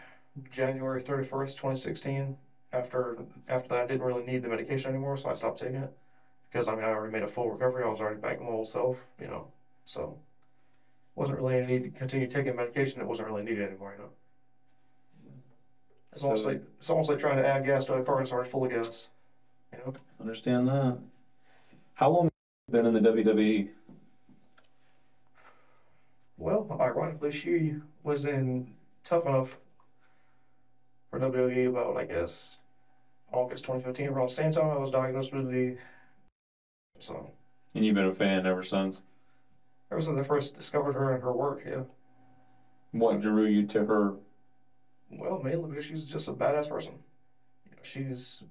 January 0.50 1.02
31st, 1.02 1.76
2016. 1.76 2.36
After 2.72 3.16
after 3.50 3.68
that, 3.70 3.82
I 3.82 3.84
didn't 3.84 4.06
really 4.06 4.22
need 4.22 4.42
the 4.42 4.48
medication 4.48 4.92
anymore, 4.92 5.18
so 5.18 5.28
I 5.28 5.34
stopped 5.34 5.58
taking 5.58 5.82
it. 5.82 5.90
Because 6.50 6.68
I 6.68 6.74
mean, 6.76 6.84
I 6.86 6.90
already 6.92 7.12
made 7.12 7.24
a 7.24 7.28
full 7.28 7.50
recovery. 7.50 7.84
I 7.84 7.88
was 7.88 8.00
already 8.00 8.18
back 8.18 8.38
to 8.38 8.44
my 8.44 8.50
old 8.52 8.68
self, 8.68 9.06
you 9.20 9.28
know. 9.28 9.48
So 9.86 10.18
wasn't 11.16 11.38
really 11.38 11.58
any 11.58 11.68
need 11.68 11.84
to 11.84 11.90
continue 11.90 12.28
taking 12.28 12.56
medication 12.56 13.00
that 13.00 13.08
wasn't 13.08 13.28
really 13.28 13.44
needed 13.44 13.68
anymore, 13.68 13.94
you 13.98 14.04
know. 14.04 14.10
It's 16.12 16.24
almost 16.24 16.46
like 16.46 16.62
it's 16.80 16.90
almost 16.90 17.10
like 17.10 17.20
trying 17.20 17.38
to 17.38 17.48
add 17.48 17.66
gas 17.66 17.86
to 17.86 17.94
a 17.96 18.04
car 18.04 18.20
that's 18.20 18.32
already 18.32 18.50
full 18.50 18.66
of 18.66 18.72
gas. 18.72 19.10
You 19.74 19.80
know. 19.80 19.94
Understand 20.22 20.68
that? 20.68 20.98
How 21.96 22.10
long 22.10 22.24
have 22.24 22.32
you 22.68 22.72
been 22.72 22.86
in 22.86 22.94
the? 22.94 23.10
WWE? 23.10 23.70
Well, 26.38 26.78
ironically, 26.80 27.32
she 27.32 27.76
was 28.04 28.26
in 28.26 28.74
Tough 29.04 29.26
Enough 29.26 29.58
for 31.10 31.20
WWE 31.20 31.70
about, 31.70 31.98
I 31.98 32.06
guess, 32.06 32.60
August 33.32 33.64
2015. 33.64 34.10
Around 34.10 34.30
the 34.30 34.34
same 34.34 34.52
time 34.52 34.70
I 34.70 34.78
was 34.78 34.92
diagnosed 34.92 35.34
with 35.34 35.50
the. 35.50 35.78
So, 37.00 37.30
And 37.74 37.86
you've 37.86 37.96
been 37.96 38.06
a 38.06 38.14
fan 38.14 38.46
ever 38.46 38.64
since. 38.64 39.02
Ever 39.92 40.00
since 40.02 40.18
I 40.18 40.22
first 40.22 40.54
discovered 40.54 40.94
her 40.94 41.12
and 41.12 41.22
her 41.22 41.34
work, 41.34 41.62
yeah. 41.66 41.82
What 42.92 43.20
drew 43.20 43.44
you 43.44 43.62
to 43.62 43.84
her? 43.84 44.16
Well, 45.10 45.38
mainly 45.40 45.68
because 45.68 45.84
she's 45.84 46.06
just 46.06 46.28
a 46.28 46.32
badass 46.32 46.68
person. 46.68 46.92
You 47.66 47.72
know, 47.72 47.84
she's 47.84 48.42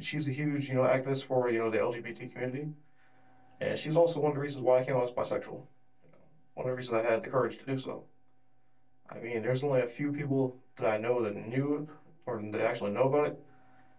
she's 0.00 0.26
a 0.26 0.30
huge, 0.30 0.68
you 0.68 0.74
know, 0.74 0.82
activist 0.82 1.24
for 1.24 1.48
you 1.48 1.58
know 1.58 1.68
the 1.70 1.80
LGBT 1.80 2.26
community, 2.26 2.70
and 3.60 3.78
she's 3.78 3.96
also 3.96 4.18
one 4.20 4.30
of 4.30 4.34
the 4.34 4.40
reasons 4.40 4.62
why 4.62 4.78
I 4.78 4.82
came 4.82 4.96
out 4.96 5.02
as 5.02 5.10
bisexual. 5.10 5.62
You 6.02 6.08
know, 6.12 6.26
one 6.54 6.66
of 6.66 6.70
the 6.70 6.74
reasons 6.74 6.94
I 6.96 7.00
had 7.02 7.22
the 7.22 7.28
courage 7.28 7.56
to 7.58 7.64
do 7.66 7.76
so. 7.76 8.02
I 9.10 9.18
mean, 9.18 9.42
there's 9.42 9.62
only 9.62 9.80
a 9.80 9.86
few 9.86 10.10
people 10.10 10.50
that 10.76 10.86
I 10.86 10.96
know 10.96 11.20
that 11.20 11.34
knew 11.34 11.74
it 11.74 11.84
or 12.24 12.38
that 12.40 12.60
actually 12.60 12.88
know 12.90 13.04
about 13.04 13.24
it. 13.26 13.34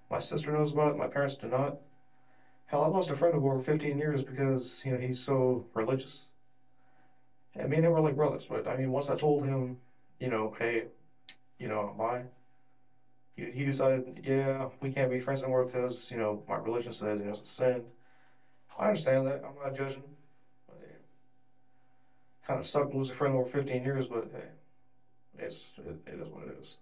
My 0.10 0.20
sister 0.20 0.52
knows 0.52 0.72
about 0.72 0.90
it. 0.90 0.96
My 0.96 1.08
parents 1.08 1.38
do 1.38 1.48
not. 1.48 1.76
Hell, 2.68 2.82
I 2.84 2.88
lost 2.88 3.10
a 3.10 3.16
friend 3.16 3.36
of 3.36 3.44
over 3.44 3.60
15 3.60 3.98
years 3.98 4.24
because 4.24 4.82
you 4.86 4.92
know 4.92 4.98
he's 4.98 5.20
so 5.20 5.64
religious. 5.74 6.28
And 7.56 7.70
me 7.70 7.78
and 7.78 7.86
him 7.86 7.92
were 7.92 8.00
like 8.00 8.16
brothers. 8.16 8.46
But 8.48 8.68
I 8.68 8.76
mean, 8.76 8.90
once 8.92 9.08
I 9.10 9.14
told 9.16 9.44
him, 9.46 9.78
you 10.20 10.28
know, 10.30 10.52
hey, 10.58 10.84
you 11.60 11.68
know, 11.68 11.92
my 11.96 12.26
he, 13.36 13.50
he 13.50 13.64
decided, 13.64 14.20
yeah, 14.24 14.68
we 14.80 14.90
can't 14.90 15.10
be 15.10 15.20
friends 15.20 15.42
anymore 15.42 15.64
because, 15.66 16.10
you 16.12 16.18
know, 16.18 16.40
my 16.48 16.56
religion 16.56 16.92
says, 16.92 17.18
you 17.20 17.26
know, 17.26 17.32
it's 17.32 17.40
a 17.42 17.46
sin. 17.46 17.90
I 18.78 18.86
understand 18.86 19.26
that. 19.28 19.42
I'm 19.44 19.56
not 19.62 19.74
judging. 19.74 20.04
But, 20.68 20.78
hey, 20.82 20.96
kind 22.44 22.60
of 22.60 22.66
sucked 22.66 22.94
losing 22.94 23.12
a 23.14 23.16
friend 23.16 23.34
over 23.34 23.46
15 23.46 23.84
years, 23.84 24.08
but 24.08 24.28
hey, 24.32 24.48
it's, 25.38 25.74
it, 25.86 25.98
it 26.08 26.20
is 26.20 26.30
what 26.30 26.44
it 26.44 26.58
is. 26.60 26.78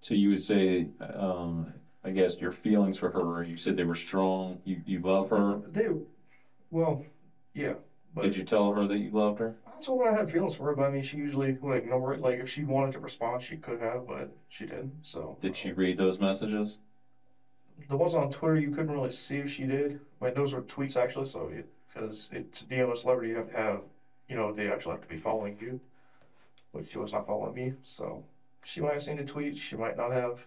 So 0.00 0.14
you 0.14 0.28
would 0.28 0.40
say, 0.40 0.86
um, 1.14 1.70
I 2.04 2.10
guess 2.10 2.36
your 2.40 2.50
feelings 2.50 2.96
for 2.96 3.08
her. 3.08 3.42
You 3.42 3.56
said 3.56 3.76
they 3.76 3.82
were 3.84 3.94
strong. 3.94 4.58
You 4.64 4.80
you 4.84 4.98
love 5.00 5.28
her. 5.28 5.58
They, 5.66 5.88
well, 6.70 7.02
yeah. 7.54 7.74
But 8.20 8.30
Did 8.30 8.34
you 8.34 8.42
tell 8.42 8.70
her 8.70 8.86
that 8.86 8.98
you 8.98 9.10
loved 9.10 9.38
her? 9.38 9.54
I 9.66 9.80
told 9.80 10.00
her 10.00 10.10
I 10.10 10.16
had 10.16 10.28
feelings 10.28 10.54
for 10.54 10.64
her, 10.64 10.72
but 10.74 10.82
I 10.82 10.88
mean, 10.88 11.02
she 11.02 11.16
usually 11.16 11.52
would 11.60 11.76
ignore 11.76 12.12
it. 12.12 12.20
Like, 12.20 12.38
if 12.38 12.48
she 12.48 12.64
wanted 12.64 12.92
to 12.92 12.98
respond, 12.98 13.40
she 13.42 13.56
could 13.56 13.78
have, 13.78 14.06
but 14.06 14.28
she 14.48 14.64
didn't. 14.64 14.90
So, 15.02 15.36
Did 15.40 15.56
she 15.56 15.70
read 15.70 15.96
those 15.96 16.18
messages? 16.18 16.78
The 17.88 17.96
ones 17.96 18.14
on 18.14 18.28
Twitter, 18.30 18.56
you 18.56 18.70
couldn't 18.70 18.92
really 18.92 19.10
see 19.10 19.38
if 19.38 19.48
she 19.50 19.64
did. 19.66 19.96
Like 20.20 20.34
those 20.34 20.52
were 20.52 20.60
tweets 20.60 20.96
actually, 20.96 21.26
so 21.26 21.50
because 21.88 22.28
it, 22.32 22.52
to 22.52 22.64
DM 22.64 22.90
a 22.90 22.94
celebrity, 22.94 23.30
you 23.30 23.36
have 23.36 23.46
to 23.46 23.52
have, 23.52 23.82
you 24.28 24.34
know, 24.36 24.50
they 24.52 24.68
actually 24.68 24.92
have 24.92 25.00
to 25.00 25.06
be 25.08 25.16
following 25.16 25.56
you, 25.60 25.76
which 26.72 26.90
she 26.90 26.98
was 26.98 27.12
not 27.12 27.26
following 27.26 27.54
me. 27.54 27.72
So 27.84 28.22
she 28.64 28.80
might 28.80 28.92
have 28.92 29.02
seen 29.02 29.16
the 29.16 29.24
tweets, 29.24 29.58
she 29.58 29.76
might 29.76 29.96
not 29.96 30.12
have. 30.12 30.44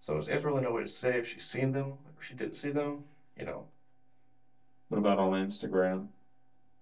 So 0.00 0.16
it's, 0.16 0.28
it's 0.28 0.44
really 0.44 0.62
no 0.62 0.72
way 0.72 0.82
to 0.82 0.86
say 0.86 1.16
if 1.18 1.26
she's 1.26 1.44
seen 1.44 1.72
them 1.72 1.96
if 2.18 2.24
she 2.24 2.34
didn't 2.34 2.54
see 2.56 2.70
them. 2.70 3.02
You 3.36 3.44
know, 3.44 3.66
What 4.88 4.98
about 4.98 5.18
on 5.18 5.30
Instagram? 5.30 6.06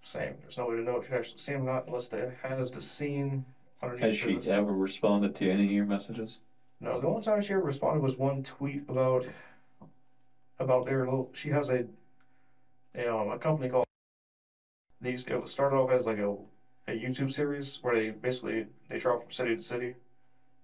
Same. 0.05 0.35
There's 0.43 0.59
no 0.59 0.67
way 0.67 0.77
to 0.77 0.83
know 0.83 0.97
if 0.97 1.11
you 1.11 1.17
actually 1.17 1.39
seen 1.39 1.55
them 1.57 1.69
or 1.69 1.73
not 1.75 1.87
unless 1.87 2.09
they 2.09 2.31
has 2.43 2.71
the 2.71 2.81
scene 2.81 3.45
underneath. 3.83 4.05
Has 4.05 4.17
she 4.17 4.51
ever 4.51 4.73
responded 4.73 5.35
to 5.37 5.51
any 5.51 5.65
of 5.65 5.71
your 5.71 5.87
messages? 5.87 6.39
No, 6.81 7.01
the 7.01 7.07
only 7.07 7.23
time 7.23 7.41
she 7.41 7.53
ever 7.53 7.63
responded 7.63 8.03
was 8.03 8.17
one 8.17 8.43
tweet 8.43 8.85
about 8.89 9.27
about 10.59 10.85
their 10.87 11.05
little. 11.05 11.31
She 11.33 11.49
has 11.51 11.71
a, 11.71 11.85
a 12.95 13.15
um, 13.15 13.31
a 13.31 13.39
company 13.39 13.71
called. 13.71 13.87
These 15.01 15.25
it 15.25 15.41
was 15.41 15.51
started 15.51 15.77
off 15.77 15.91
as 15.91 16.07
like 16.07 16.19
a 16.19 16.37
a 16.87 16.93
YouTube 16.93 17.33
series 17.33 17.79
where 17.83 17.95
they 17.95 18.11
basically 18.11 18.67
they 18.89 18.99
travel 18.99 19.21
from 19.21 19.31
city 19.31 19.57
to 19.57 19.63
city, 19.63 19.95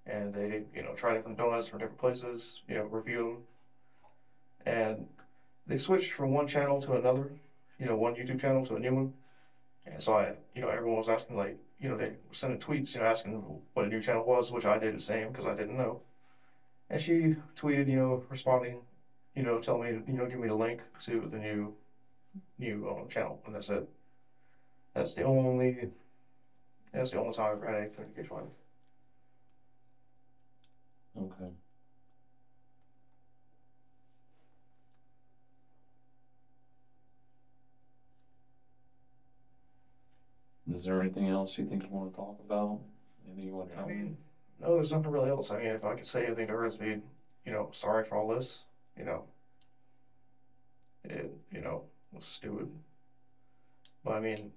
and 0.07 0.35
they 0.35 0.63
you 0.75 0.83
know 0.83 0.93
try 0.95 1.15
different 1.15 1.39
donuts 1.39 1.69
from 1.69 1.79
different 1.79 1.99
places, 1.99 2.61
you 2.69 2.75
know 2.75 2.85
review 2.85 3.43
them, 4.65 4.75
and 4.75 5.07
they 5.67 5.79
switched 5.79 6.13
from 6.13 6.33
one 6.33 6.47
channel 6.47 6.81
to 6.83 6.95
another, 6.95 7.31
you 7.79 7.87
know 7.87 7.97
one 7.97 8.15
YouTube 8.15 8.41
channel 8.41 8.65
to 8.67 8.77
a 8.77 8.79
new 8.79 8.95
one, 8.95 9.13
and 9.87 10.03
so 10.03 10.13
I 10.15 10.33
you 10.55 10.61
know 10.61 10.69
everyone 10.69 10.97
was 10.99 11.09
asking 11.09 11.37
like 11.37 11.55
you 11.79 11.89
know 11.89 11.97
they 11.97 12.07
were 12.27 12.33
sending 12.35 12.59
tweets 12.59 12.95
you 12.95 13.01
know 13.01 13.07
asking 13.07 13.33
what 13.75 13.85
a 13.85 13.89
new 13.89 14.01
channel 14.01 14.25
was, 14.25 14.51
which 14.51 14.65
I 14.65 14.77
did 14.77 14.93
the 14.95 15.01
same 15.01 15.29
because 15.29 15.45
I 15.45 15.53
didn't 15.53 15.77
know. 15.77 15.99
And 16.91 17.01
she 17.01 17.33
tweeted, 17.57 17.87
you 17.89 17.97
know, 17.97 18.21
responding, 18.29 18.83
you 19.35 19.43
know, 19.43 19.59
telling 19.59 19.81
me, 19.83 20.01
you 20.07 20.19
know, 20.19 20.27
give 20.27 20.39
me 20.39 20.47
the 20.49 20.55
link 20.55 20.83
to 21.01 21.27
the 21.31 21.39
new, 21.39 21.73
new 22.59 22.89
um, 22.89 23.09
channel, 23.09 23.39
and 23.45 23.55
that's 23.55 23.69
it. 23.69 23.85
That's 24.95 25.13
the 25.13 25.23
only, 25.23 25.89
that's 26.93 27.11
the 27.11 27.17
only 27.19 27.33
time 27.33 27.47
I've 27.51 27.57
ever 27.57 27.67
had 27.67 27.77
anything 27.77 28.05
to 28.07 28.13
get 28.13 28.31
with. 28.31 28.55
Okay. 31.17 31.51
Is 40.73 40.85
there 40.85 41.01
anything 41.01 41.29
else 41.29 41.59
you 41.59 41.65
think 41.65 41.83
you 41.83 41.95
wanna 41.95 42.11
talk 42.11 42.39
about? 42.39 42.79
Anything 43.27 43.45
you 43.47 43.53
wanna 43.55 43.69
I 43.77 43.81
tell 43.81 43.87
me? 43.89 43.95
mean, 43.95 44.17
no, 44.59 44.75
there's 44.75 44.93
nothing 44.93 45.11
really 45.11 45.29
else. 45.31 45.51
I 45.51 45.57
mean, 45.57 45.67
if 45.69 45.83
I 45.85 45.95
could 45.95 46.07
say 46.07 46.25
anything 46.25 46.47
to 46.49 46.53
her, 46.53 46.65
it's 46.67 46.77
be, 46.77 46.99
you 47.45 47.51
know, 47.53 47.69
sorry 47.73 48.05
for 48.05 48.17
all 48.17 48.29
this, 48.29 48.63
you 48.97 49.05
know. 49.05 49.25
It, 51.05 51.31
you 51.51 51.61
know, 51.61 51.83
was 52.13 52.25
stupid. 52.25 52.67
But 54.05 54.13
I 54.13 54.19
mean, 54.21 54.51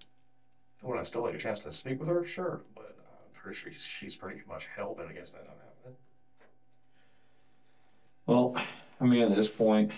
would 0.81 0.97
I 0.97 1.03
still 1.03 1.21
like 1.21 1.33
a 1.33 1.37
chance 1.37 1.59
to 1.59 1.71
speak 1.71 1.99
with 1.99 2.07
her? 2.09 2.23
Sure, 2.23 2.59
but 2.75 2.93
I'm 2.97 3.31
pretty 3.33 3.57
sure 3.57 3.71
she's, 3.71 3.83
she's 3.83 4.15
pretty 4.15 4.41
much 4.45 4.65
hell 4.65 4.93
bent 4.93 5.09
against 5.09 5.33
that 5.33 5.45
not 5.45 5.57
happening. 5.57 5.95
Well, 8.25 8.53
I 8.99 9.05
mean, 9.05 9.21
at 9.21 9.29
this 9.31 9.47
point, 9.47 9.89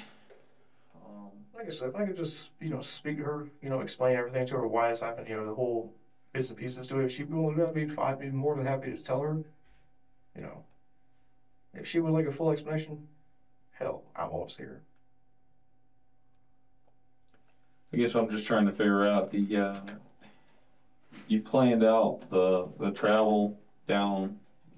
um, 0.96 1.46
Like 1.54 1.66
I 1.66 1.70
said, 1.70 1.88
if 1.88 1.96
I 1.96 2.04
could 2.04 2.16
just, 2.16 2.50
you 2.60 2.70
know, 2.70 2.82
speak 2.82 3.18
to 3.18 3.24
her, 3.24 3.46
you 3.62 3.70
know, 3.70 3.80
explain 3.80 4.16
everything 4.16 4.46
to 4.46 4.56
her, 4.56 4.66
why 4.68 4.92
it's 4.92 5.00
happened, 5.00 5.28
you 5.28 5.36
know, 5.36 5.46
the 5.46 5.54
whole 5.54 5.90
bits 6.36 6.50
and 6.50 6.60
pieces 6.60 6.88
to 6.88 7.00
it. 7.00 7.06
If 7.06 7.12
she'd 7.12 7.30
be 7.30 7.36
willing 7.36 7.56
to 7.56 7.86
do 7.86 8.02
I'd 8.02 8.20
be 8.20 8.30
more 8.30 8.56
than 8.56 8.66
happy 8.66 8.94
to 8.94 9.02
tell 9.02 9.22
her, 9.22 9.38
you 10.36 10.42
know. 10.42 10.64
If 11.74 11.88
she 11.88 12.00
would 12.00 12.12
like 12.12 12.26
a 12.26 12.32
full 12.32 12.52
explanation, 12.52 13.08
hell, 13.72 14.04
I'm 14.16 14.30
always 14.30 14.56
here. 14.56 14.82
I 17.94 17.98
guess 17.98 18.14
I'm 18.16 18.30
just 18.30 18.46
trying 18.46 18.66
to 18.66 18.72
figure 18.72 19.06
out 19.06 19.32
the, 19.32 19.58
uh, 19.58 19.80
you 21.30 21.40
planned 21.40 21.84
out 21.84 22.30
the, 22.30 22.68
the 22.80 22.92
travel 22.92 23.58
down, 23.88 24.36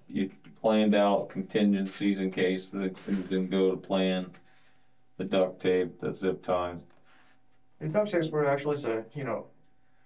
you 0.08 0.30
planned 0.62 0.93
out 0.93 1.30
contingencies 1.30 2.20
in 2.20 2.30
case 2.30 2.70
things 2.70 3.30
didn't 3.30 3.50
go 3.50 3.72
to 3.72 3.78
plan, 3.78 4.30
the 5.17 5.24
duct 5.24 5.60
tape, 5.60 6.00
the 6.00 6.13
zip 6.13 6.43
ties. 6.43 6.84
The 7.80 7.88
duct 7.88 8.12
tape's 8.12 8.30
where 8.30 8.43
it 8.43 8.48
actually 8.48 8.78
say, 8.78 9.02
you 9.15 9.24
know, 9.24 9.48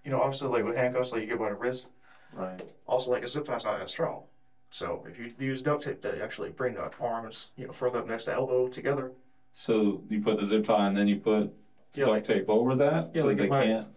you 0.04 0.12
know, 0.12 0.20
obviously 0.20 0.48
like 0.48 0.64
with 0.64 0.76
handcuffs, 0.76 1.12
like 1.12 1.22
you 1.22 1.28
get 1.28 1.38
by 1.38 1.50
the 1.50 1.56
wrist. 1.56 1.88
Right. 2.34 2.62
Also, 2.88 3.10
like 3.10 3.24
a 3.24 3.28
zip 3.28 3.46
tie's 3.46 3.64
not 3.64 3.78
that 3.78 3.90
strong. 3.90 4.22
So 4.70 5.04
if 5.08 5.18
you 5.20 5.30
use 5.38 5.62
duct 5.62 5.84
tape 5.84 6.02
to 6.02 6.22
actually 6.22 6.50
bring 6.50 6.74
the 6.76 6.90
arms, 7.00 7.52
you 7.58 7.66
know, 7.66 7.72
further 7.72 8.00
up 8.00 8.06
next 8.08 8.24
to 8.26 8.34
elbow 8.34 8.68
together, 8.68 9.12
So 9.54 10.02
you 10.10 10.20
put 10.20 10.38
the 10.38 10.46
zip 10.46 10.64
tie 10.64 10.88
and 10.88 10.96
then 10.96 11.08
you 11.08 11.18
put 11.18 11.52
yeah, 11.94 12.06
like, 12.06 12.24
duct 12.24 12.38
tape 12.38 12.50
over 12.50 12.74
that? 12.76 13.10
Yeah, 13.14 13.22
So 13.22 13.28
like 13.28 13.38
they 13.38 13.48
my- 13.48 13.64
can't? 13.66 13.88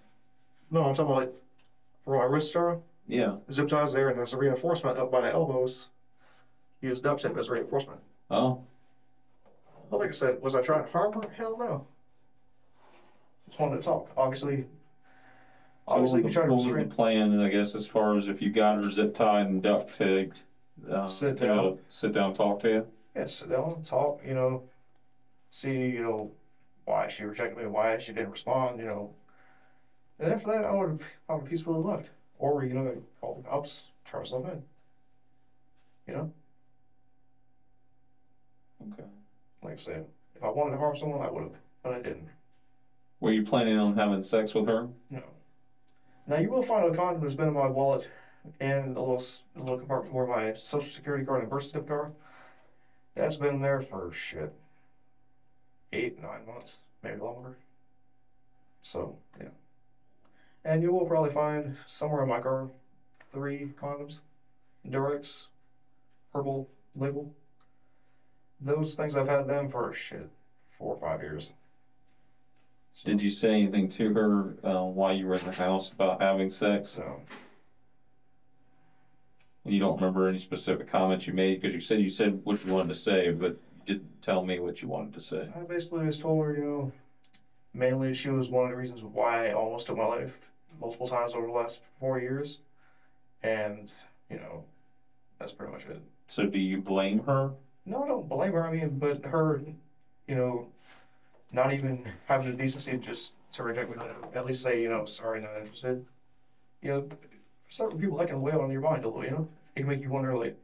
no, 0.71 0.83
I'm 0.85 0.95
talking 0.95 1.13
about 1.13 1.21
like 1.27 1.35
where 2.05 2.19
my 2.19 2.25
wrists 2.25 2.55
are. 2.57 2.79
Yeah. 3.07 3.37
zip 3.53 3.69
ties 3.69 3.93
there, 3.93 4.09
and 4.09 4.17
there's 4.19 4.33
a 4.33 4.37
reinforcement 4.39 4.97
up 4.99 5.11
by 5.11 5.21
the 5.21 5.31
elbows. 5.31 5.89
Use 6.81 6.99
duct 7.01 7.21
tape 7.23 7.37
as 7.37 7.49
reinforcement. 7.49 8.01
Oh, 8.31 8.59
Well, 9.91 10.01
like 10.01 10.09
I 10.09 10.13
said, 10.13 10.41
was 10.41 10.55
I 10.55 10.61
trying 10.63 10.85
to 10.85 10.91
harm 10.91 11.13
her? 11.13 11.29
Hell 11.37 11.57
no. 11.57 11.87
Just 13.47 13.59
wanted 13.61 13.77
to 13.77 13.83
talk. 13.83 14.09
Obviously, 14.17 14.65
so 15.87 15.95
obviously, 15.95 16.21
what 16.21 16.25
was 16.25 16.33
try 16.33 16.43
the- 16.43 16.49
to 16.49 16.53
what 16.55 16.65
was 16.65 16.75
the 16.75 16.85
plan, 16.85 17.41
I 17.41 17.49
guess, 17.49 17.75
as 17.75 17.85
far 17.85 18.15
as 18.17 18.27
if 18.27 18.41
you 18.41 18.51
got 18.51 18.77
her 18.77 18.91
zip 18.91 19.13
tied 19.13 19.47
and 19.47 19.63
duct 19.63 19.95
taped? 19.97 20.45
uh, 20.89 21.07
Sit 21.07 21.37
to 21.37 21.47
go- 21.47 21.63
down. 21.71 21.75
Sit 21.89 22.13
down, 22.13 22.27
and 22.27 22.35
talk 22.35 22.59
to 22.61 22.69
you? 22.69 22.85
Yeah, 23.15 23.25
sit 23.25 23.49
down, 23.49 23.81
talk. 23.81 24.21
You 24.25 24.35
know, 24.35 24.61
see, 25.51 25.89
you 25.91 26.03
know, 26.03 26.29
why 26.85 27.07
she 27.07 27.23
rejected 27.25 27.57
me, 27.57 27.67
why 27.67 27.97
she 27.99 28.13
didn't 28.13 28.31
respond. 28.31 28.79
You 28.79 28.87
know, 28.87 29.11
and 30.19 30.29
after 30.29 30.49
that, 30.49 30.65
I 30.65 30.71
would 30.73 30.89
have 30.89 31.01
I 31.29 31.35
would 31.35 31.45
peacefully 31.45 31.81
left, 31.81 32.11
or 32.39 32.63
you 32.63 32.75
know, 32.75 33.01
call 33.21 33.33
the 33.35 33.41
cops, 33.41 33.91
turn 34.05 34.21
myself 34.21 34.45
in. 34.45 34.63
You 36.07 36.13
know, 36.15 36.29
Okay. 38.83 39.09
like 39.63 39.75
I 39.75 39.77
said, 39.77 40.05
if 40.35 40.43
I 40.43 40.49
wanted 40.49 40.73
to 40.73 40.77
harm 40.77 40.95
someone, 40.95 41.21
I 41.21 41.29
would 41.29 41.43
have, 41.43 41.53
but 41.83 41.93
I 41.93 41.99
didn't. 42.01 42.29
Were 43.21 43.31
you 43.31 43.43
planning 43.43 43.77
on 43.77 43.95
having 43.95 44.23
sex 44.23 44.55
with 44.55 44.67
her? 44.67 44.89
No. 45.11 45.34
Now 46.27 46.37
you 46.37 46.51
will 46.51 46.63
find 46.63 46.93
a 46.93 46.97
condom 46.97 47.23
that's 47.23 47.35
been 47.35 47.49
in 47.49 47.55
my 47.55 47.67
wallet 47.67 48.09
and 48.61 48.97
a 48.97 49.01
little 49.01 49.23
a 49.57 49.61
little 49.61 49.79
compartment 49.79 50.15
where 50.15 50.27
my 50.27 50.55
social 50.55 50.91
security 50.91 51.25
card 51.25 51.43
and 51.43 51.51
birth 51.51 51.65
certificate 51.65 51.91
are. 51.91 52.13
That's 53.15 53.37
been 53.37 53.61
there 53.61 53.81
for 53.81 54.11
shit 54.13 54.51
eight 55.93 56.21
nine 56.21 56.47
months, 56.47 56.79
maybe 57.03 57.19
longer. 57.19 57.57
So 58.83 59.17
yeah. 59.41 59.49
And 60.65 60.83
you 60.83 60.93
will 60.93 61.07
probably 61.07 61.31
find 61.31 61.75
somewhere 61.87 62.23
in 62.23 62.29
my 62.29 62.41
car 62.41 62.69
three 63.31 63.69
condoms, 63.81 64.21
Durex, 64.89 65.47
herbal 66.35 66.67
label. 66.95 67.31
Those 68.61 68.95
things 68.95 69.15
I've 69.15 69.29
had 69.29 69.47
them 69.47 69.69
for 69.69 69.93
shit 69.93 70.29
four 70.79 70.95
or 70.95 70.97
five 70.97 71.21
years. 71.21 71.53
So- 72.95 73.07
Did 73.07 73.21
you 73.21 73.29
say 73.29 73.51
anything 73.61 73.89
to 73.89 74.11
her 74.11 74.55
uh, 74.63 74.85
while 74.85 75.13
you 75.13 75.27
were 75.27 75.35
in 75.35 75.45
the 75.45 75.51
house 75.51 75.91
about 75.91 76.21
having 76.21 76.49
sex? 76.49 76.91
So 76.91 77.21
You 79.65 79.79
don't 79.81 79.97
remember 79.97 80.29
any 80.29 80.39
specific 80.39 80.87
comments 80.87 81.27
you 81.27 81.33
made 81.33 81.59
because 81.61 81.73
you 81.73 81.81
said 81.81 81.99
you 82.01 82.09
said 82.09 82.39
what 82.45 82.63
you 82.65 82.73
wanted 82.73 82.89
to 82.89 82.95
say, 82.95 83.31
but 83.31 83.53
you 83.75 83.95
didn't 83.95 84.23
tell 84.23 84.41
me 84.43 84.59
what 84.59 84.81
you 84.81 84.87
wanted 84.89 85.13
to 85.15 85.21
say. 85.21 85.49
I 85.55 85.63
basically 85.65 86.05
just 86.07 86.21
told 86.21 86.41
her, 86.45 86.55
you 86.55 86.61
know, 86.61 86.91
mainly 87.73 88.13
she 88.13 88.29
was 88.29 88.49
one 88.49 88.65
of 88.65 88.71
the 88.71 88.77
reasons 88.77 89.03
why 89.03 89.49
I 89.49 89.53
almost 89.53 89.87
took 89.87 89.97
my 89.97 90.05
life 90.05 90.39
multiple 90.79 91.07
times 91.07 91.35
over 91.35 91.47
the 91.47 91.53
last 91.53 91.81
four 91.99 92.19
years. 92.19 92.59
And, 93.43 93.91
you 94.31 94.37
know, 94.37 94.63
that's 95.39 95.51
pretty 95.51 95.73
much 95.73 95.85
it. 95.87 96.01
So 96.29 96.45
do 96.47 96.59
you 96.59 96.79
blame 96.79 97.19
her? 97.27 97.51
No, 97.87 98.03
I 98.05 98.07
don't 98.07 98.29
blame 98.29 98.53
her. 98.53 98.65
I 98.65 98.71
mean, 98.71 98.97
but 98.99 99.25
her, 99.25 99.61
you 100.29 100.35
know, 100.35 100.65
not 101.55 101.73
even 101.73 102.05
having 102.27 102.51
the 102.51 102.57
decency 102.57 102.93
to 102.93 102.99
just 102.99 103.35
to 103.53 103.63
reject 103.63 103.89
me, 103.89 103.97
at 104.35 104.45
least 104.45 104.63
say, 104.63 104.83
you 104.83 104.89
know, 104.89 105.05
sorry, 105.05 105.41
not 105.41 105.57
interested. 105.57 106.05
You 106.83 106.91
know, 106.91 107.09
certain 107.69 107.99
people 107.99 108.17
that 108.19 108.27
can 108.27 108.41
weigh 108.41 108.53
on 108.53 108.71
your 108.71 108.81
mind 108.81 109.05
a 109.05 109.09
little, 109.09 109.25
you 109.25 109.31
know? 109.31 109.49
It 109.75 109.81
can 109.81 109.89
make 109.89 110.03
you 110.03 110.11
wonder, 110.11 110.37
like, 110.37 110.57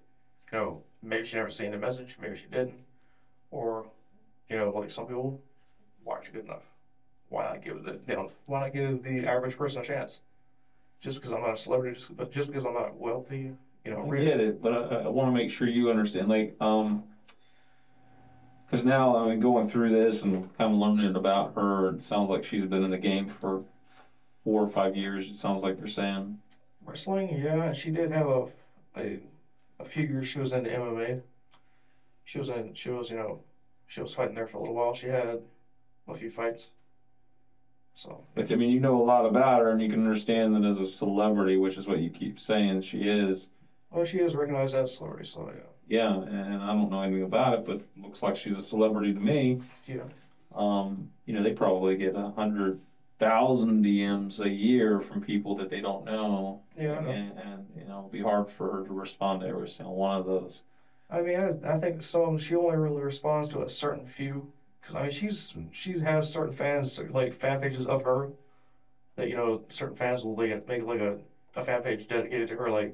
you 0.53 0.59
know, 0.59 0.83
maybe 1.03 1.25
she 1.25 1.37
never 1.37 1.51
seen 1.51 1.71
the 1.71 1.79
message, 1.79 2.17
maybe 2.21 2.37
she 2.37 2.47
didn't. 2.47 2.79
Or, 3.51 3.87
you 4.49 4.57
know, 4.57 4.71
like 4.71 4.91
some 4.91 5.07
people, 5.07 5.41
why 6.03 6.15
aren't 6.15 6.27
you 6.27 6.33
good 6.33 6.45
enough? 6.45 6.63
Why 7.29 7.45
not 7.45 7.63
give 7.63 7.83
the, 7.85 7.99
you 8.07 8.17
know, 8.17 8.31
why 8.47 8.61
not 8.61 8.73
give 8.73 9.03
the 9.03 9.27
average 9.27 9.57
person 9.57 9.81
a 9.81 9.85
chance? 9.85 10.21
Just 11.01 11.19
because 11.19 11.33
I'm 11.33 11.41
not 11.41 11.53
a 11.53 11.57
celebrity, 11.57 11.95
just, 11.95 12.15
but 12.17 12.31
just 12.33 12.49
because 12.49 12.65
I'm 12.65 12.75
not 12.75 12.99
wealthy, 12.99 13.53
you 13.85 13.91
know, 13.91 14.11
I 14.13 14.17
get 14.23 14.41
it, 14.41 14.61
but 14.61 14.73
I, 14.73 15.05
I 15.05 15.09
want 15.09 15.29
to 15.29 15.33
make 15.33 15.51
sure 15.51 15.67
you 15.67 15.89
understand. 15.89 16.29
Like, 16.29 16.55
um, 16.61 17.05
because 18.71 18.85
now 18.85 19.17
I 19.17 19.29
mean, 19.29 19.41
going 19.41 19.67
through 19.67 19.91
this 19.91 20.23
and 20.23 20.43
kind 20.57 20.73
of 20.73 20.79
learning 20.79 21.17
about 21.17 21.55
her, 21.57 21.89
it 21.89 22.03
sounds 22.03 22.31
like 22.31 22.45
she's 22.45 22.65
been 22.65 22.85
in 22.85 22.91
the 22.91 22.99
game 22.99 23.27
for 23.27 23.63
four 24.45 24.63
or 24.63 24.69
five 24.69 24.95
years. 24.95 25.29
It 25.29 25.35
sounds 25.37 25.63
like 25.63 25.77
you're 25.79 25.89
saying. 25.89 26.37
Wrestling, 26.85 27.37
yeah, 27.37 27.73
she 27.73 27.91
did 27.91 28.11
have 28.11 28.27
a, 28.27 28.47
a 28.97 29.19
a 29.81 29.85
few 29.85 30.05
years 30.05 30.27
she 30.27 30.39
was 30.39 30.53
into 30.53 30.71
MMA. 30.73 31.21
She 32.25 32.39
was 32.39 32.49
in 32.49 32.73
she 32.75 32.91
was, 32.91 33.09
you 33.11 33.17
know, 33.17 33.41
she 33.89 34.01
was 34.01 34.13
fighting 34.13 34.35
there 34.37 34.47
for 34.47 34.59
a 34.59 34.61
little 34.61 34.75
while. 34.75 34.93
She 34.93 35.07
had 35.07 35.41
a 36.07 36.15
few 36.15 36.29
fights. 36.29 36.71
So 37.95 38.25
But 38.35 38.51
I 38.51 38.55
mean, 38.55 38.71
you 38.71 38.79
know 38.79 38.99
a 38.99 39.03
lot 39.03 39.25
about 39.25 39.61
her, 39.61 39.71
and 39.71 39.81
you 39.81 39.89
can 39.89 40.01
understand 40.01 40.55
that 40.55 40.65
as 40.65 40.79
a 40.79 40.85
celebrity, 40.85 41.57
which 41.57 41.77
is 41.77 41.87
what 41.87 41.99
you 41.99 42.09
keep 42.09 42.39
saying 42.39 42.81
she 42.83 43.07
is. 43.07 43.49
well 43.91 44.05
she 44.05 44.19
is 44.19 44.35
recognized 44.35 44.75
as 44.75 44.91
a 44.91 44.93
celebrity, 44.93 45.25
so 45.25 45.49
yeah. 45.53 45.71
Yeah, 45.91 46.21
and 46.23 46.63
I 46.63 46.73
don't 46.73 46.89
know 46.89 47.03
anything 47.03 47.23
about 47.23 47.53
it, 47.53 47.65
but 47.65 47.79
looks 47.97 48.23
like 48.23 48.37
she's 48.37 48.55
a 48.55 48.61
celebrity 48.63 49.13
to 49.13 49.21
me. 49.21 49.59
Yeah. 49.87 50.07
Um, 50.53 51.09
you 51.27 51.33
know, 51.35 51.43
they 51.43 51.53
probably 51.53 51.95
get 51.97 52.15
a 52.15 52.29
hundred 52.31 52.77
thousand 53.19 53.83
DMs 53.83 54.39
a 54.41 54.49
year 54.49 55.01
from 55.01 55.21
people 55.21 55.55
that 55.55 55.69
they 55.69 55.81
don't 55.81 56.05
know, 56.05 56.59
Yeah, 56.77 57.01
and, 57.05 57.37
and 57.39 57.73
you 57.77 57.85
know, 57.85 58.01
it'd 58.01 58.13
be 58.13 58.21
hard 58.23 58.51
for 58.51 58.69
her 58.69 58.83
to 58.83 58.93
respond 58.93 59.41
to 59.41 59.47
every 59.47 59.69
single 59.69 59.95
one 59.97 60.17
of 60.17 60.25
those. 60.25 60.63
I 61.11 61.21
mean, 61.21 61.37
I, 61.37 61.73
I 61.73 61.77
think 61.77 62.01
some 62.03 62.39
she 62.39 62.55
only 62.55 62.75
really 62.75 63.03
responds 63.03 63.49
to 63.49 63.61
a 63.61 63.69
certain 63.69 64.07
few. 64.07 64.49
Cause 64.81 64.95
I 64.95 65.03
mean, 65.03 65.11
she's 65.11 65.53
she 65.71 65.99
has 65.99 66.27
certain 66.27 66.53
fans 66.53 66.97
like 67.11 67.35
fan 67.35 67.59
pages 67.59 67.85
of 67.85 68.01
her 68.01 68.31
that 69.17 69.29
you 69.29 69.35
know 69.35 69.61
certain 69.71 69.95
fans 69.97 70.23
will 70.25 70.35
like, 70.35 70.67
make 70.67 70.83
like 70.83 70.99
a, 71.01 71.17
a 71.55 71.63
fan 71.63 71.81
page 71.83 72.07
dedicated 72.07 72.49
to 72.49 72.57
her, 72.57 72.71
like 72.71 72.93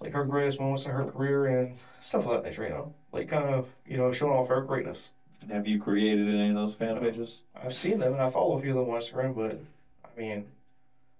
like 0.00 0.12
her 0.12 0.24
greatest 0.24 0.58
moments 0.58 0.84
in 0.84 0.92
her 0.92 1.04
career 1.04 1.46
and 1.46 1.74
stuff 2.00 2.24
of 2.26 2.32
that 2.32 2.42
nature. 2.42 2.64
You 2.64 2.70
know, 2.70 2.90
like 3.12 3.26
kind 3.28 3.46
of 3.46 3.64
you 3.86 3.96
know 3.96 4.10
showing 4.10 4.36
off 4.36 4.46
her 4.48 4.62
greatness. 4.62 5.10
Have 5.48 5.66
you 5.66 5.76
created 5.76 6.28
any 6.28 6.48
of 6.48 6.54
those 6.54 6.72
fan 6.72 6.96
pages? 6.96 7.40
I've 7.54 7.72
seen 7.72 7.98
them 7.98 8.12
and 8.12 8.22
I 8.22 8.26
follow 8.26 8.52
a 8.52 8.58
few 8.58 8.70
of 8.70 8.76
them 8.76 8.88
on 8.88 8.98
Instagram, 9.00 9.34
but 9.34 9.56
I 10.04 10.18
mean, 10.18 10.44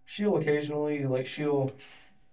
she'll 0.05 0.37
occasionally 0.37 1.05
like 1.07 1.27
she'll 1.27 1.69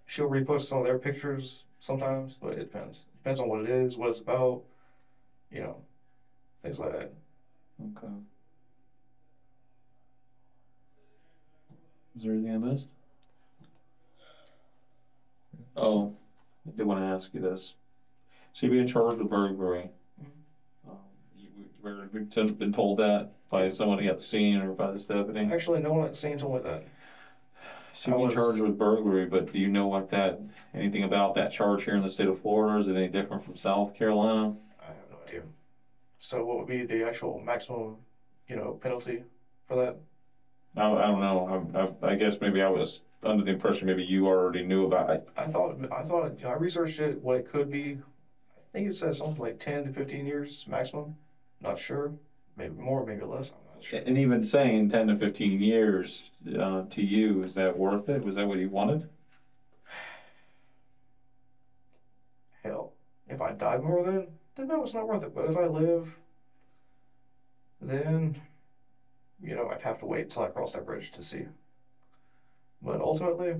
she'll 0.05 0.27
repost 0.27 0.61
some 0.61 0.77
of 0.79 0.83
their 0.83 0.95
pictures 0.95 1.63
sometimes, 1.79 2.37
but 2.39 2.53
it 2.53 2.59
depends. 2.71 3.03
Depends 3.17 3.39
on 3.39 3.47
what 3.47 3.59
it 3.59 3.65
is, 3.67 3.95
what 3.95 4.07
it's 4.09 4.19
about, 4.19 4.59
you 5.51 5.59
know, 5.59 5.81
things 6.61 6.77
like 6.79 6.91
that. 6.91 7.07
Okay. 7.81 8.13
Is 12.15 12.21
there 12.21 12.31
anything 12.31 12.53
I 12.53 12.57
missed? 12.57 12.91
Oh, 15.75 16.09
I 16.67 16.75
did 16.75 16.83
want 16.83 16.99
to 16.99 17.03
ask 17.03 17.29
you 17.33 17.39
this. 17.39 17.73
So 18.53 18.65
you're 18.65 18.71
being 18.71 18.85
charged 18.85 19.17
with 19.17 19.29
burglary. 19.29 19.89
Um, 20.87 20.93
you, 21.35 21.47
were 21.81 22.07
you 22.13 22.25
t- 22.29 22.43
been 22.43 22.71
told 22.71 22.97
that 22.97 23.27
by 23.49 23.69
somebody 23.69 24.07
at 24.07 24.17
the 24.17 24.23
scene 24.23 24.59
or 24.59 24.73
by 24.73 24.91
this 24.91 25.05
deputy? 25.05 25.47
Actually, 25.51 25.79
no 25.79 25.91
one 25.91 26.07
at 26.07 26.13
told 26.37 26.53
me 26.53 26.59
that. 26.69 26.81
So 27.93 28.09
you're 28.09 28.15
I 28.15 28.17
being 28.17 28.25
was- 28.25 28.33
charged 28.33 28.59
with 28.59 28.77
burglary, 28.77 29.25
but 29.25 29.51
do 29.51 29.57
you 29.57 29.67
know 29.67 29.85
what 29.85 30.09
that, 30.09 30.37
anything 30.73 31.03
about 31.03 31.33
that 31.35 31.49
charge 31.51 31.83
here 31.83 31.95
in 31.95 32.01
the 32.01 32.09
state 32.09 32.27
of 32.27 32.37
Florida? 32.37 32.77
Is 32.77 32.87
it 32.87 32.95
any 32.95 33.07
different 33.07 33.41
from 33.43 33.55
South 33.55 33.93
Carolina? 33.93 34.51
I 34.79 34.85
have 34.85 34.95
no 35.09 35.17
idea. 35.27 35.41
So 36.19 36.43
what 36.43 36.57
would 36.57 36.67
be 36.67 36.83
the 36.83 37.03
actual 37.03 37.37
maximum, 37.37 37.97
you 38.47 38.55
know, 38.55 38.77
penalty 38.79 39.23
for 39.67 39.75
that? 39.75 39.95
I, 40.77 40.85
I 40.85 41.05
don't 41.05 41.19
know. 41.19 41.69
I, 41.73 42.07
I, 42.07 42.11
I 42.11 42.13
guess 42.15 42.37
maybe 42.39 42.61
I 42.61 42.67
was 42.67 42.99
under 43.23 43.43
the 43.43 43.49
impression 43.49 43.85
maybe 43.87 44.03
you 44.03 44.25
already 44.27 44.61
knew 44.61 44.83
about 44.83 45.09
it. 45.09 45.21
I 45.35 45.45
thought, 45.45 45.75
I 45.91 46.01
thought, 46.01 46.43
I 46.43 46.51
researched 46.53 46.99
it, 46.99 47.21
what 47.21 47.35
it 47.37 47.45
could 47.45 47.69
be. 47.69 47.91
I 47.91 48.61
think 48.71 48.87
it 48.87 48.95
says 48.95 49.17
something 49.17 49.41
like 49.41 49.57
ten 49.57 49.83
to 49.83 49.89
fifteen 49.89 50.25
years 50.25 50.63
maximum. 50.67 51.11
Not 51.59 51.77
sure. 51.77 52.11
Maybe 52.55 52.73
more, 52.75 53.03
maybe 53.03 53.23
less. 53.23 53.51
I'm 53.51 53.73
not 53.73 53.83
sure. 53.83 53.99
And 54.05 54.17
even 54.17 54.43
saying 54.43 54.89
10 54.89 55.07
to 55.07 55.13
15 55.15 55.61
years 55.61 56.29
uh, 56.57 56.81
to 56.89 57.01
you, 57.01 57.43
is 57.43 57.53
that 57.53 57.75
worth 57.75 58.09
it? 58.09 58.23
Was 58.23 58.35
that 58.35 58.47
what 58.47 58.57
you 58.57 58.69
wanted? 58.69 59.05
Hell, 62.63 62.91
if 63.27 63.41
I 63.41 63.51
die 63.51 63.77
more 63.77 64.01
than, 64.01 64.33
then 64.55 64.67
no, 64.67 64.81
it's 64.81 64.93
not 64.93 65.05
worth 65.05 65.21
it. 65.21 65.33
But 65.33 65.47
if 65.47 65.55
I 65.55 65.65
live, 65.65 66.17
then, 67.81 68.33
you 69.41 69.53
know, 69.55 69.67
I'd 69.69 69.81
have 69.81 69.97
to 69.99 70.05
wait 70.05 70.29
till 70.29 70.41
I 70.43 70.47
cross 70.47 70.71
that 70.71 70.85
bridge 70.85 71.09
to 71.11 71.21
see. 71.21 71.45
But 72.81 72.99
ultimately, 72.99 73.55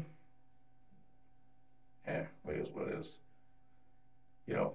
yeah, 2.06 2.22
it 2.48 2.56
is 2.56 2.68
what 2.72 2.88
it 2.88 2.94
is. 2.94 3.18
You 4.46 4.54
know, 4.54 4.72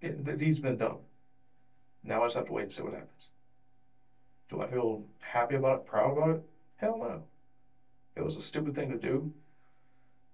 it, 0.00 0.24
the 0.24 0.34
deed's 0.34 0.58
been 0.58 0.76
done. 0.76 0.98
Now 2.04 2.22
I 2.22 2.26
just 2.26 2.34
have 2.34 2.44
to 2.44 2.52
wait 2.52 2.62
and 2.62 2.70
see 2.72 2.80
what 2.80 2.92
happens. 2.92 3.28
Do 4.48 4.60
I 4.60 4.66
feel 4.66 5.02
happy 5.18 5.54
about 5.54 5.80
it, 5.80 5.84
proud 5.84 6.10
about 6.10 6.28
it? 6.30 6.40
Hell 6.76 6.96
no. 6.96 7.22
It 8.16 8.22
was 8.22 8.36
a 8.36 8.40
stupid 8.40 8.74
thing 8.74 8.88
to 8.88 8.96
do. 8.96 9.28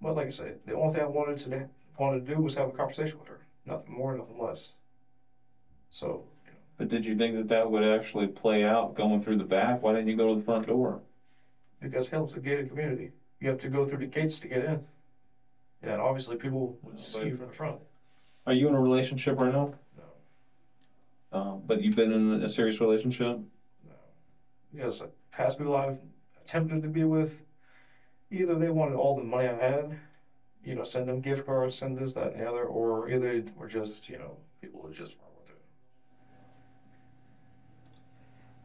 But 0.00 0.12
like 0.12 0.26
I 0.26 0.30
said, 0.30 0.56
the 0.64 0.72
only 0.72 0.90
thing 0.90 1.02
I 1.02 1.04
wanted 1.04 1.36
to 1.36 1.64
wanted 1.96 2.18
to 2.18 2.24
do 2.32 2.40
was 2.40 2.54
have 2.54 2.66
a 2.68 2.72
conversation 2.72 3.16
with 3.16 3.28
her. 3.28 3.38
Nothing 3.64 3.94
more, 3.94 4.12
nothing 4.12 4.36
less. 4.36 4.74
So, 5.90 6.22
you 6.46 6.50
know, 6.50 6.56
But 6.78 6.88
did 6.88 7.04
you 7.04 7.14
think 7.14 7.34
that 7.34 7.48
that 7.48 7.68
would 7.68 7.82
actually 7.82 8.26
play 8.26 8.64
out 8.64 8.94
going 8.94 9.18
through 9.20 9.36
the 9.36 9.44
back? 9.44 9.82
Why 9.82 9.92
didn't 9.92 10.06
you 10.08 10.14
go 10.14 10.28
to 10.28 10.34
the 10.34 10.40
front 10.40 10.64
door? 10.66 10.98
Because 11.80 12.08
hell, 12.08 12.24
it's 12.24 12.34
a 12.34 12.40
gated 12.40 12.68
community. 12.68 13.10
You 13.40 13.48
have 13.48 13.58
to 13.58 13.68
go 13.68 13.86
through 13.86 13.98
the 13.98 14.06
gates 14.06 14.38
to 14.40 14.48
get 14.48 14.64
in. 14.64 14.80
And 15.82 16.00
obviously, 16.00 16.36
people 16.36 16.76
would 16.82 16.98
see 16.98 17.26
you 17.26 17.36
from 17.36 17.46
the 17.46 17.52
front. 17.52 17.78
Are 18.46 18.52
you 18.52 18.68
in 18.68 18.74
a 18.74 18.80
relationship 18.80 19.36
right 19.38 19.52
now? 19.52 19.74
No, 21.32 21.38
Um, 21.38 21.62
but 21.66 21.80
you've 21.80 21.94
been 21.94 22.10
in 22.10 22.42
a 22.42 22.48
serious 22.48 22.80
relationship? 22.80 23.38
no. 23.86 23.94
Because 24.72 25.02
past 25.30 25.58
people 25.58 25.76
I've 25.76 25.98
attempted 26.40 26.82
to 26.82 26.88
be 26.88 27.04
with, 27.04 27.42
either 28.30 28.58
they 28.58 28.70
wanted 28.70 28.94
all 28.94 29.14
the 29.14 29.22
money 29.22 29.46
I 29.46 29.54
had, 29.56 29.96
you 30.64 30.74
know, 30.74 30.82
send 30.82 31.08
them 31.08 31.20
gift 31.20 31.46
cards, 31.46 31.76
send 31.76 31.96
this, 31.96 32.12
that, 32.14 32.32
and 32.32 32.40
the 32.40 32.48
other, 32.48 32.64
or 32.64 33.08
either 33.08 33.40
they 33.40 33.52
were 33.56 33.68
just, 33.68 34.08
you 34.08 34.18
know, 34.18 34.36
people 34.60 34.80
who 34.82 34.92
just 34.92 35.16
worth 35.18 35.50
it. 35.50 35.60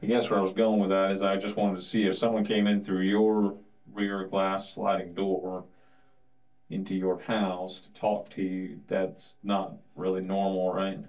I 0.04 0.06
guess 0.06 0.30
where 0.30 0.38
I 0.38 0.42
was 0.42 0.52
going 0.52 0.80
with 0.82 0.90
that 0.90 1.12
is 1.12 1.22
I 1.22 1.38
just 1.38 1.56
wanted 1.56 1.76
to 1.76 1.82
see 1.82 2.06
if 2.06 2.18
someone 2.18 2.44
came 2.44 2.68
in 2.68 2.82
through 2.82 3.04
your 3.04 3.56
rear 3.94 4.26
glass 4.26 4.74
sliding 4.74 5.14
door 5.14 5.64
into 6.70 6.94
your 6.94 7.20
house 7.20 7.80
to 7.80 7.90
talk 7.94 8.28
to 8.32 8.42
you, 8.42 8.82
that's 8.88 9.36
not 9.44 9.78
really 9.96 10.20
normal, 10.20 10.74
right? 10.74 11.00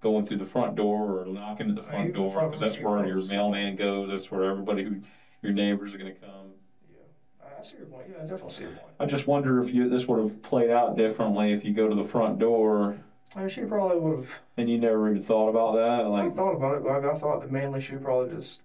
Going 0.00 0.24
through 0.24 0.36
the 0.36 0.46
front 0.46 0.76
door 0.76 1.22
or 1.22 1.24
knocking 1.26 1.70
at 1.70 1.74
the 1.74 1.82
front 1.82 2.14
door 2.14 2.46
because 2.46 2.60
that's 2.60 2.78
where 2.78 3.04
your 3.04 3.20
mailman 3.26 3.74
goes, 3.74 4.10
that's 4.10 4.30
where 4.30 4.44
everybody 4.44 4.84
who, 4.84 5.00
your 5.42 5.52
neighbors 5.52 5.92
are 5.92 5.96
gonna 5.98 6.12
come. 6.12 6.52
Yeah, 6.88 7.46
I 7.58 7.62
see 7.62 7.78
your 7.78 7.86
point. 7.86 8.06
Yeah, 8.08 8.18
I 8.18 8.20
definitely 8.20 8.50
see 8.50 8.62
your 8.62 8.72
point. 8.72 8.92
I 9.00 9.06
just 9.06 9.26
wonder 9.26 9.60
if 9.60 9.74
you, 9.74 9.88
this 9.88 10.06
would 10.06 10.20
have 10.20 10.40
played 10.42 10.70
out 10.70 10.96
differently 10.96 11.50
if 11.50 11.64
you 11.64 11.72
go 11.72 11.88
to 11.88 11.96
the 11.96 12.04
front 12.04 12.38
door 12.38 12.96
Mean, 13.36 13.48
she 13.48 13.64
probably 13.64 13.96
would 13.98 14.16
have. 14.16 14.28
and 14.56 14.68
you 14.68 14.78
never 14.78 15.08
even 15.08 15.20
thought 15.20 15.48
about 15.48 15.72
that, 15.74 16.08
Like, 16.08 16.32
I 16.32 16.34
thought 16.34 16.52
about 16.52 16.74
it, 16.76 16.82
but 16.82 17.04
I, 17.04 17.10
I 17.10 17.14
thought 17.14 17.38
that 17.40 17.48
mainly 17.48 17.78
she 17.78 17.92
would 17.92 18.02
probably 18.02 18.32
just, 18.34 18.60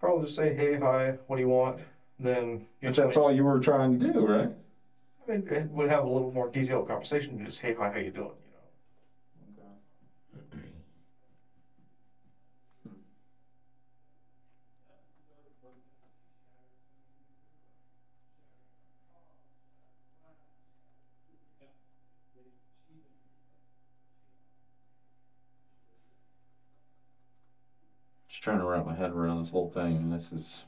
probably 0.00 0.24
just 0.24 0.34
say, 0.34 0.50
"Hey, 0.52 0.74
hi, 0.74 1.14
what 1.26 1.36
do 1.36 1.40
you 1.40 1.48
want?" 1.48 1.78
Then. 2.18 2.60
but 2.82 2.94
that's 2.94 3.16
all 3.16 3.30
you 3.30 3.44
were 3.44 3.58
trying 3.58 3.90
to 3.92 3.96
do, 3.96 4.24
right? 4.24 4.50
I 5.26 5.30
mean, 5.30 5.46
it 5.48 5.68
would 5.70 5.86
have 5.88 6.02
a 6.02 6.08
little 6.08 6.30
more 6.30 6.48
detailed 6.48 6.86
conversation. 6.86 7.42
Just, 7.44 7.60
"Hey, 7.60 7.72
hi, 7.72 7.88
how 7.88 7.98
you 7.98 8.10
doing?" 8.10 8.32
Trying 28.44 28.58
to 28.58 28.66
wrap 28.66 28.84
my 28.84 28.94
head 28.94 29.10
around 29.10 29.38
this 29.38 29.48
whole 29.48 29.70
thing, 29.70 29.96
and 29.96 30.12
this 30.12 30.30
is, 30.30 30.66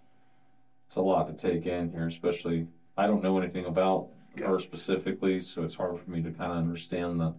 it's 0.86 0.96
a 0.96 1.00
lot 1.00 1.26
to 1.26 1.34
take 1.34 1.66
in 1.66 1.90
here, 1.90 2.06
especially, 2.06 2.66
I 2.96 3.06
don't 3.06 3.22
know 3.22 3.36
anything 3.36 3.66
about 3.66 4.08
her 4.42 4.58
specifically, 4.58 5.40
so 5.42 5.62
it's 5.62 5.74
hard 5.74 5.98
for 5.98 6.10
me 6.10 6.22
to 6.22 6.30
kind 6.30 6.52
of 6.52 6.58
understand 6.58 7.20
the, 7.20 7.34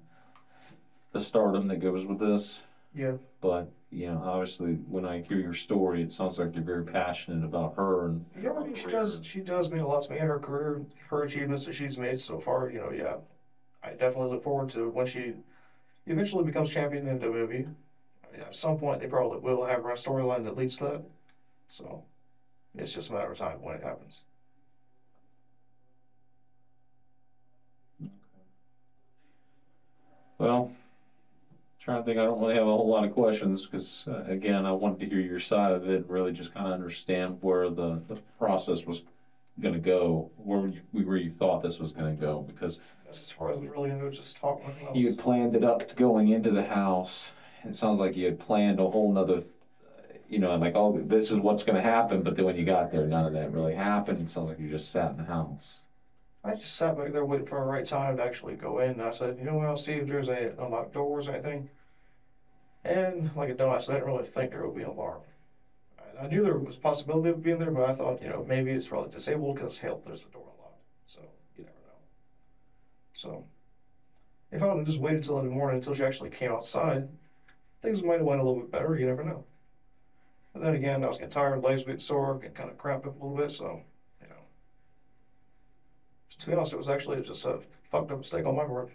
the 1.11 1.19
stardom 1.19 1.67
that 1.67 1.77
goes 1.77 2.05
with 2.05 2.19
this. 2.19 2.61
Yeah. 2.93 3.13
But, 3.41 3.71
you 3.89 4.11
know, 4.11 4.21
obviously, 4.23 4.73
when 4.73 5.05
I 5.05 5.21
hear 5.21 5.39
your 5.39 5.55
story, 5.55 6.03
it 6.03 6.11
sounds 6.11 6.38
like 6.38 6.53
you're 6.53 6.63
very 6.63 6.83
passionate 6.83 7.43
about 7.43 7.75
her 7.75 8.05
and. 8.05 8.23
Yeah, 8.39 8.53
I 8.53 8.63
mean, 8.63 8.75
she 8.75 8.88
does. 8.88 9.19
She 9.23 9.39
does 9.41 9.69
mean 9.69 9.81
a 9.81 9.88
lot 9.88 10.03
to 10.03 10.11
me. 10.11 10.17
And 10.19 10.27
her 10.27 10.39
career, 10.39 10.81
her 11.09 11.23
achievements 11.23 11.65
that 11.65 11.73
she's 11.73 11.97
made 11.97 12.19
so 12.19 12.39
far. 12.39 12.69
You 12.69 12.79
know, 12.79 12.91
yeah, 12.91 13.15
I 13.83 13.91
definitely 13.91 14.31
look 14.31 14.43
forward 14.43 14.69
to 14.69 14.89
when 14.89 15.05
she 15.05 15.33
eventually 16.07 16.43
becomes 16.43 16.69
champion 16.69 17.07
in 17.07 17.19
WWE. 17.19 17.67
At 18.39 18.55
some 18.55 18.75
point, 18.75 18.99
they 18.99 19.07
probably 19.07 19.38
will 19.38 19.63
have 19.63 19.83
a 19.83 19.88
storyline 19.89 20.43
that 20.43 20.55
leads 20.55 20.75
to 20.77 20.83
that. 20.85 21.01
So, 21.67 22.01
it's 22.75 22.91
just 22.91 23.09
a 23.09 23.11
matter 23.11 23.29
of 23.29 23.38
time 23.38 23.57
when 23.59 23.75
it 23.75 23.81
happens. 23.81 24.21
Well, 30.38 30.69
trying 31.79 32.01
to 32.01 32.05
think, 32.05 32.19
I 32.19 32.23
don't 32.25 32.39
really 32.39 32.53
have 32.53 32.65
a 32.65 32.75
whole 32.75 32.88
lot 32.88 33.03
of 33.03 33.09
questions 33.09 33.65
because, 33.65 34.03
uh, 34.07 34.21
again, 34.25 34.65
I 34.65 34.71
wanted 34.71 34.99
to 34.99 35.05
hear 35.07 35.19
your 35.19 35.39
side 35.39 35.71
of 35.71 35.88
it 35.88 36.01
and 36.01 36.09
really 36.09 36.31
just 36.31 36.53
kind 36.53 36.67
of 36.67 36.73
understand 36.73 37.35
where 37.39 37.69
the, 37.69 37.99
the 38.07 38.15
process 38.38 38.85
was 38.85 39.01
going 39.59 39.71
to 39.73 39.79
go, 39.79 40.27
where 40.35 40.67
you, 40.67 40.79
where 40.91 41.15
you 41.15 41.29
thought 41.29 41.61
this 41.61 41.79
was 41.79 41.91
going 41.91 42.13
to 42.13 42.19
go. 42.19 42.43
Because 42.45 42.77
as 43.09 43.31
far 43.31 43.49
as 43.49 43.57
we 43.57 43.67
really 43.67 43.89
know. 43.89 44.09
Just 44.09 44.35
talk 44.35 44.63
with 44.63 44.75
you 44.93 45.05
had 45.05 45.17
planned 45.17 45.55
it 45.55 45.63
up 45.63 45.88
to 45.88 45.95
going 45.95 46.27
into 46.27 46.51
the 46.51 46.61
house. 46.61 47.31
It 47.64 47.76
sounds 47.76 47.99
like 47.99 48.16
you 48.16 48.26
had 48.26 48.39
planned 48.39 48.80
a 48.80 48.88
whole 48.88 49.12
nother, 49.12 49.43
you 50.30 50.39
know, 50.39 50.55
like, 50.55 50.76
oh, 50.76 51.01
this 51.05 51.32
is 51.32 51.39
what's 51.39 51.64
going 51.64 51.76
to 51.76 51.82
happen. 51.82 52.22
But 52.22 52.36
then 52.36 52.45
when 52.45 52.55
you 52.55 52.66
got 52.66 52.91
there, 52.91 53.05
none 53.05 53.26
of 53.26 53.34
that 53.34 53.51
really 53.51 53.74
happened. 53.74 54.22
It 54.22 54.30
sounds 54.30 54.49
like 54.49 54.60
you 54.60 54.70
just 54.70 54.91
sat 54.91 55.12
in 55.12 55.18
the 55.18 55.24
house. 55.24 55.82
I 56.43 56.53
just 56.53 56.76
sat 56.76 56.95
back 56.95 57.12
there 57.12 57.26
waiting 57.26 57.45
for 57.45 57.60
the 57.60 57.66
right 57.66 57.86
time 57.86 58.18
to 58.18 58.24
actually 58.24 58.55
go 58.55 58.80
in. 58.80 58.91
And 58.91 59.01
I 59.01 59.12
said, 59.12 59.38
you 59.38 59.45
know 59.45 59.55
what, 59.55 59.68
I'll 59.68 59.76
see 59.76 59.93
if 59.93 60.08
there's 60.08 60.30
any 60.30 60.49
unlocked 60.58 60.93
doors 60.93 61.28
or 61.28 61.32
anything. 61.32 61.68
And 62.84 63.30
like 63.36 63.49
a 63.49 63.53
dumbass, 63.53 63.89
I 63.89 63.93
didn't 63.93 64.08
really 64.08 64.24
think 64.24 64.51
there 64.51 64.66
would 64.66 64.76
be 64.76 64.84
an 64.84 64.89
alarm. 64.89 65.22
I, 66.20 66.28
knew 66.28 66.41
there 66.41 66.55
was 66.55 66.76
a 66.76 66.80
possibility 66.80 67.30
of 67.30 67.43
being 67.43 67.60
there, 67.60 67.72
but 67.72 67.84
I 67.84 67.91
thought, 67.91 68.22
you 68.22 68.30
know, 68.30 68.43
maybe 68.47 68.72
it's 68.72 68.88
probably 68.88 69.12
disabled 69.12 69.55
because, 69.55 69.78
hell, 69.78 70.01
there's 70.05 70.24
a 70.24 70.32
door 70.32 70.49
unlocked. 70.53 70.82
So, 71.05 71.20
you 71.58 71.64
never 71.64 71.76
know. 71.86 71.99
So, 73.14 73.43
if 74.51 74.64
I 74.64 74.68
would 74.68 74.78
have 74.78 74.86
just 74.86 74.99
waited 74.99 75.24
till 75.24 75.41
the 75.41 75.49
morning 75.49 75.78
until 75.78 75.93
she 75.93 76.03
actually 76.03 76.30
came 76.30 76.51
outside, 76.51 77.08
things 77.88 78.03
might 78.03 78.17
have 78.17 78.25
went 78.25 78.41
a 78.41 78.43
little 78.43 78.59
bit 78.59 78.71
better. 78.71 78.97
You 78.97 79.05
never 79.05 79.23
know. 79.23 79.45
But 80.53 80.61
then 80.61 80.73
again, 80.73 81.03
I 81.03 81.07
was 81.07 81.17
getting 81.17 81.29
tired, 81.29 81.63
legs 81.63 81.83
were 81.83 81.91
getting 81.91 81.99
sore, 82.01 82.35
getting 82.35 82.53
kind 82.55 82.69
of 82.69 82.77
cramped 82.77 83.05
up 83.05 83.15
a 83.19 83.23
little 83.23 83.38
bit, 83.38 83.51
so, 83.51 83.79
you 84.21 84.27
know. 84.27 84.41
To 86.39 86.45
be 86.47 86.53
honest, 86.53 86.73
it 86.73 86.77
was 86.77 86.89
actually 86.89 87.21
just 87.21 87.45
a 87.45 87.59
fucked 87.91 88.11
up 88.11 88.17
mistake 88.17 88.45
on 88.45 88.55
my 88.55 88.65
part. 88.65 88.89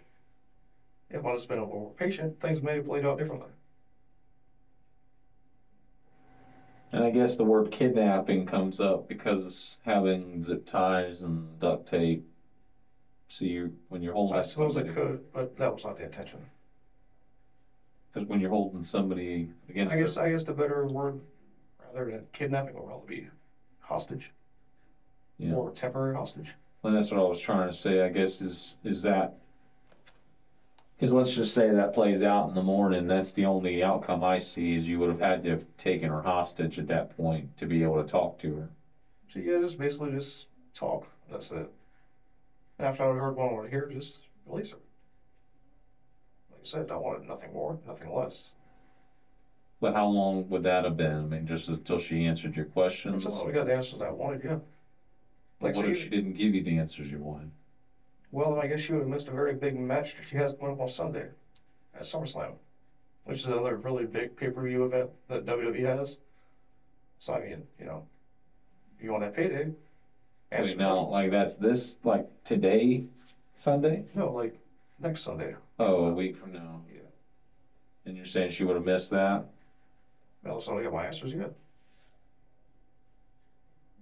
If 1.09 1.25
I'd 1.25 1.33
just 1.35 1.47
been 1.47 1.57
a 1.57 1.63
little 1.63 1.79
more 1.79 1.93
patient, 1.93 2.39
things 2.39 2.61
may 2.61 2.75
have 2.75 2.85
played 2.85 3.03
out 3.05 3.17
differently. 3.17 3.49
And 6.91 7.03
I 7.03 7.09
guess 7.09 7.35
the 7.35 7.43
word 7.43 7.71
kidnapping 7.71 8.45
comes 8.45 8.79
up 8.79 9.07
because 9.07 9.43
it's 9.43 9.77
having 9.83 10.43
zip 10.43 10.65
ties 10.65 11.21
and 11.21 11.59
duct 11.59 11.87
tape. 11.87 12.23
So 13.27 13.45
you, 13.45 13.71
when 13.89 14.03
you're 14.03 14.13
holding 14.13 14.37
I 14.37 14.41
suppose 14.41 14.77
I 14.77 14.81
somebody, 14.81 14.93
could, 14.93 15.31
but 15.33 15.55
that 15.57 15.73
was 15.73 15.83
not 15.83 15.97
the 15.97 16.03
intention. 16.03 16.39
Because 18.13 18.27
when 18.27 18.39
you're 18.39 18.49
holding 18.49 18.83
somebody 18.83 19.49
against 19.69 19.93
I 19.93 19.97
guess 19.99 20.15
their, 20.15 20.23
I 20.25 20.29
guess 20.31 20.43
the 20.43 20.53
better 20.53 20.85
word, 20.85 21.19
rather 21.79 22.11
than 22.11 22.25
kidnapping, 22.31 22.75
would 22.75 22.85
probably 22.85 23.21
be 23.21 23.27
hostage 23.81 24.31
Yeah. 25.37 25.53
or 25.53 25.71
temporary 25.71 26.15
hostage. 26.15 26.53
and 26.83 26.95
that's 26.95 27.11
what 27.11 27.19
I 27.19 27.23
was 27.23 27.39
trying 27.39 27.69
to 27.69 27.73
say. 27.75 28.01
I 28.01 28.09
guess 28.09 28.41
is 28.41 28.77
is 28.83 29.01
that 29.03 29.33
Because 30.95 31.13
let's 31.13 31.33
just 31.33 31.53
say 31.53 31.71
that 31.71 31.93
plays 31.93 32.21
out 32.21 32.47
in 32.49 32.53
the 32.55 32.61
morning, 32.61 33.07
that's 33.07 33.31
the 33.31 33.45
only 33.45 33.83
outcome 33.83 34.23
I 34.23 34.37
see 34.37 34.75
is 34.75 34.87
you 34.87 34.99
would 34.99 35.09
have 35.09 35.19
had 35.19 35.43
to 35.43 35.49
have 35.49 35.65
taken 35.77 36.09
her 36.09 36.21
hostage 36.21 36.77
at 36.79 36.87
that 36.87 37.15
point 37.17 37.55
to 37.57 37.65
be 37.65 37.83
able 37.83 38.01
to 38.01 38.07
talk 38.07 38.37
to 38.39 38.53
her. 38.55 38.69
So 39.33 39.39
yeah, 39.39 39.57
just 39.59 39.77
basically 39.79 40.11
just 40.11 40.45
talk. 40.73 41.07
That's 41.29 41.51
it. 41.51 41.69
After 42.79 43.03
I 43.03 43.17
heard 43.17 43.35
what 43.35 43.49
I 43.49 43.51
want 43.53 43.65
to 43.65 43.69
hear, 43.69 43.87
just 43.87 44.19
release 44.45 44.69
her. 44.69 44.77
Said, 46.65 46.91
I 46.91 46.95
wanted 46.95 47.27
nothing 47.27 47.51
more, 47.53 47.77
nothing 47.85 48.09
less. 48.11 48.51
But 49.79 49.93
how 49.93 50.05
long 50.05 50.45
would 50.47 50.63
that 50.63 50.83
have 50.83 50.95
been? 50.97 51.21
I 51.21 51.25
mean, 51.25 51.45
just 51.45 51.67
until 51.67 51.99
she 51.99 52.25
answered 52.25 52.55
your 52.55 52.65
questions? 52.65 53.23
Until 53.23 53.47
I 53.47 53.51
got 53.51 53.65
the 53.65 53.73
answers 53.73 53.99
that 53.99 54.05
I 54.05 54.09
wanted, 54.09 54.41
yeah. 54.43 54.55
Like 55.59 55.75
What 55.75 55.83
so 55.83 55.87
if 55.87 55.97
she 55.97 56.09
didn't 56.09 56.33
give 56.33 56.53
you 56.53 56.61
the 56.61 56.77
answers 56.77 57.09
you 57.09 57.19
wanted? 57.19 57.49
Well, 58.31 58.49
then 58.49 58.57
I 58.57 58.65
guess 58.65 58.81
she 58.81 58.91
would 58.91 58.99
have 58.99 59.07
missed 59.07 59.29
a 59.29 59.31
very 59.31 59.53
big 59.53 59.73
match 59.75 60.15
that 60.15 60.23
she 60.23 60.35
has 60.35 60.51
coming 60.51 60.71
up 60.71 60.79
on 60.81 60.87
Sunday 60.87 61.27
at 61.93 62.03
SummerSlam, 62.03 62.55
which 63.25 63.39
is 63.39 63.45
another 63.45 63.75
really 63.77 64.05
big 64.05 64.35
pay 64.35 64.49
per 64.49 64.63
view 64.63 64.83
event 64.83 65.09
that 65.27 65.45
WWE 65.45 65.81
has. 65.83 66.17
So, 67.19 67.33
I 67.33 67.39
mean, 67.39 67.63
you 67.79 67.85
know, 67.85 68.03
you 68.99 69.11
want 69.11 69.21
that 69.21 69.33
payday? 69.33 69.71
Wait, 70.57 70.77
now, 70.77 71.05
like 71.05 71.29
that's 71.29 71.55
this, 71.55 71.97
like 72.03 72.23
today, 72.43 73.03
Sunday? 73.55 74.03
No, 74.13 74.31
like 74.31 74.51
next 75.03 75.21
Sunday. 75.21 75.55
Oh, 75.79 76.05
a 76.05 76.13
week 76.13 76.35
from 76.37 76.53
now. 76.53 76.81
Yeah. 76.91 77.01
And 78.05 78.15
you're 78.15 78.25
saying 78.25 78.51
she 78.51 78.63
would 78.63 78.75
have 78.75 78.85
missed 78.85 79.11
that? 79.11 79.45
Well, 80.43 80.59
so 80.59 80.77
I 80.77 80.83
got 80.83 80.93
my 80.93 81.05
answers 81.05 81.33
yet. 81.33 81.53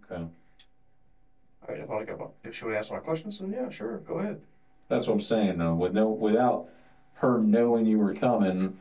Okay. 0.05 0.23
I 1.67 1.71
mean, 1.71 1.81
if 1.81 1.89
I 1.89 2.03
got 2.03 2.19
my, 2.19 2.25
if 2.43 2.55
she 2.55 2.65
would 2.65 2.75
answer 2.75 2.93
my 2.93 2.99
questions, 2.99 3.39
then 3.39 3.51
yeah, 3.51 3.69
sure, 3.69 3.99
go 3.99 4.19
ahead. 4.19 4.39
That's 4.89 5.07
what 5.07 5.13
I'm 5.13 5.21
saying, 5.21 5.57
though. 5.57 5.75
With 5.75 5.93
no, 5.93 6.09
without 6.09 6.67
her 7.13 7.39
knowing 7.39 7.85
you 7.85 7.97
were 7.97 8.13
coming, 8.13 8.77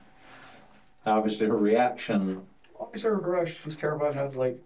obviously 1.06 1.46
her 1.46 1.56
reaction. 1.56 2.42
Obviously, 2.78 3.10
her 3.10 3.20
garage, 3.20 3.54
she's 3.62 3.76
terrified. 3.76 4.12
And 4.12 4.20
I 4.20 4.24
was 4.24 4.36
like, 4.36 4.58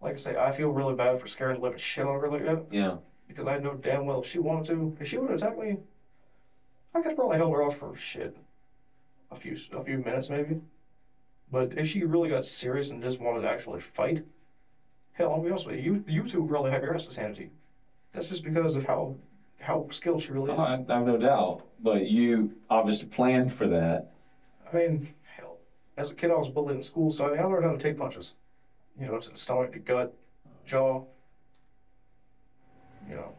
like 0.00 0.14
I 0.14 0.16
say, 0.16 0.36
I 0.36 0.50
feel 0.50 0.70
really 0.70 0.94
bad 0.94 1.20
for 1.20 1.26
scaring 1.28 1.58
the 1.58 1.62
living 1.62 1.78
shit 1.78 2.06
out 2.06 2.14
of 2.14 2.22
her 2.22 2.30
like 2.30 2.44
that. 2.46 2.64
Yeah. 2.70 2.96
because 3.28 3.46
I 3.46 3.58
know 3.58 3.74
damn 3.74 4.06
well 4.06 4.22
if 4.22 4.26
she 4.26 4.38
wanted 4.38 4.64
to, 4.72 4.96
if 4.98 5.06
she 5.06 5.18
would 5.18 5.30
have 5.30 5.38
attacked 5.38 5.58
me, 5.58 5.76
I 6.94 7.00
could 7.00 7.14
probably 7.14 7.36
held 7.36 7.52
her 7.52 7.62
off 7.62 7.74
for 7.74 7.94
shit, 7.94 8.32
a 9.30 9.34
few 9.34 9.56
a 9.72 9.80
few 9.80 9.98
minutes 9.98 10.28
maybe. 10.28 10.58
But 11.50 11.74
if 11.76 11.86
she 11.86 12.04
really 12.04 12.28
got 12.28 12.44
serious 12.44 12.90
and 12.90 13.02
just 13.02 13.20
wanted 13.20 13.40
to 13.40 13.48
actually 13.48 13.78
fight, 13.80 14.20
hell, 15.12 15.32
I'll 15.32 15.40
be 15.40 15.48
honest 15.48 15.66
with 15.66 15.76
you, 15.78 15.94
you, 15.94 16.00
you 16.06 16.24
two 16.24 16.42
really 16.42 16.70
have 16.70 16.82
your 16.82 16.94
asses 16.94 17.16
handed 17.16 17.36
to 17.36 17.42
you. 17.42 17.48
That's 18.12 18.26
just 18.26 18.42
because 18.42 18.74
of 18.74 18.84
how 18.84 19.14
how 19.60 19.84
skilled 19.90 20.22
she 20.22 20.32
really 20.32 20.50
is. 20.50 20.58
I, 20.58 20.92
I 20.92 20.94
have 20.96 21.04
no 21.04 21.16
doubt. 21.16 21.60
But 21.80 22.04
you 22.04 22.48
obviously 22.70 23.06
planned 23.06 23.52
for 23.52 23.66
that. 23.68 24.02
I 24.70 24.74
mean, 24.74 25.04
hell, 25.22 25.56
as 25.96 26.10
a 26.10 26.14
kid 26.14 26.30
I 26.30 26.34
was 26.36 26.48
bullied 26.48 26.76
in 26.76 26.82
school, 26.82 27.10
so 27.10 27.26
I 27.26 27.30
mean 27.30 27.40
I 27.40 27.44
learned 27.44 27.64
how 27.64 27.70
to 27.70 27.76
take 27.78 27.96
punches. 27.96 28.34
You 28.98 29.06
know, 29.06 29.18
to 29.18 29.28
the 29.30 29.36
stomach, 29.36 29.70
the 29.72 29.78
gut, 29.78 30.08
jaw. 30.64 31.00
You 33.08 33.14
know, 33.16 33.34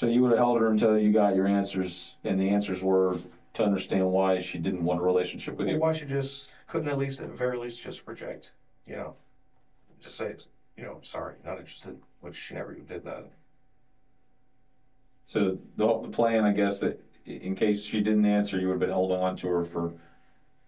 So 0.00 0.06
you 0.06 0.22
would 0.22 0.30
have 0.30 0.38
held 0.38 0.56
her 0.56 0.70
until 0.70 0.96
you 0.96 1.10
got 1.10 1.34
your 1.34 1.46
answers, 1.46 2.14
and 2.24 2.38
the 2.38 2.48
answers 2.48 2.80
were 2.80 3.18
to 3.52 3.62
understand 3.62 4.10
why 4.10 4.38
she 4.38 4.56
didn't 4.56 4.82
want 4.82 4.98
a 4.98 5.02
relationship 5.02 5.58
with 5.58 5.68
you. 5.68 5.76
Why 5.76 5.92
she 5.92 6.06
just 6.06 6.54
couldn't 6.66 6.88
at 6.88 6.96
least, 6.96 7.20
at 7.20 7.28
the 7.28 7.34
very 7.34 7.58
least, 7.58 7.82
just 7.82 8.06
reject, 8.06 8.52
you 8.86 8.94
know, 8.94 9.12
just 10.00 10.16
say, 10.16 10.36
you 10.74 10.84
know, 10.84 10.98
sorry, 11.02 11.34
not 11.44 11.58
interested, 11.58 11.98
which 12.20 12.34
she 12.34 12.54
never 12.54 12.72
even 12.72 12.86
did 12.86 13.04
that. 13.04 13.24
So 15.26 15.58
the 15.76 15.98
the 16.00 16.08
plan, 16.08 16.44
I 16.44 16.52
guess, 16.52 16.80
that 16.80 16.98
in 17.26 17.54
case 17.54 17.82
she 17.82 18.00
didn't 18.00 18.24
answer, 18.24 18.58
you 18.58 18.68
would 18.68 18.72
have 18.76 18.78
been 18.78 18.88
holding 18.88 19.18
on 19.20 19.36
to 19.36 19.48
her 19.48 19.62
for 19.62 19.92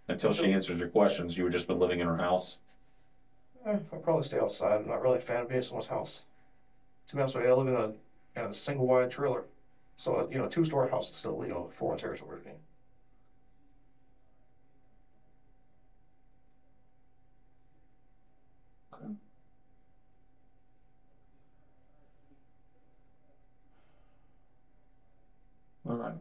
until 0.08 0.32
she 0.32 0.52
answered 0.52 0.78
your 0.78 0.88
questions. 0.88 1.38
You 1.38 1.44
would 1.44 1.52
just 1.52 1.66
been 1.66 1.78
living 1.78 2.00
in 2.00 2.06
her 2.06 2.16
house. 2.16 2.56
Eh, 3.64 3.78
I'd 3.92 4.02
probably 4.02 4.24
stay 4.24 4.38
outside. 4.38 4.74
I'm 4.74 4.86
not 4.86 5.00
really 5.00 5.16
a 5.16 5.20
fan 5.20 5.40
of 5.40 5.48
being 5.48 5.56
in 5.56 5.62
someone's 5.62 5.86
house. 5.86 6.22
To 7.06 7.14
be 7.14 7.20
honest 7.20 7.34
with 7.34 7.44
you, 7.44 7.50
I 7.50 7.52
live 7.54 7.66
in 7.68 7.74
a, 7.74 7.92
in 8.36 8.44
a 8.44 8.52
single 8.52 8.86
wide 8.86 9.10
trailer. 9.10 9.44
So, 9.96 10.26
you 10.30 10.36
know, 10.38 10.46
two 10.46 10.64
story 10.64 10.88
house 10.88 11.10
is 11.10 11.16
still, 11.16 11.40
you 11.42 11.48
know, 11.48 11.68
foreign 11.72 11.96
territory 11.98 12.40
to 12.40 12.48
me. 12.48 12.54
All 25.84 25.94
right. 25.96 26.14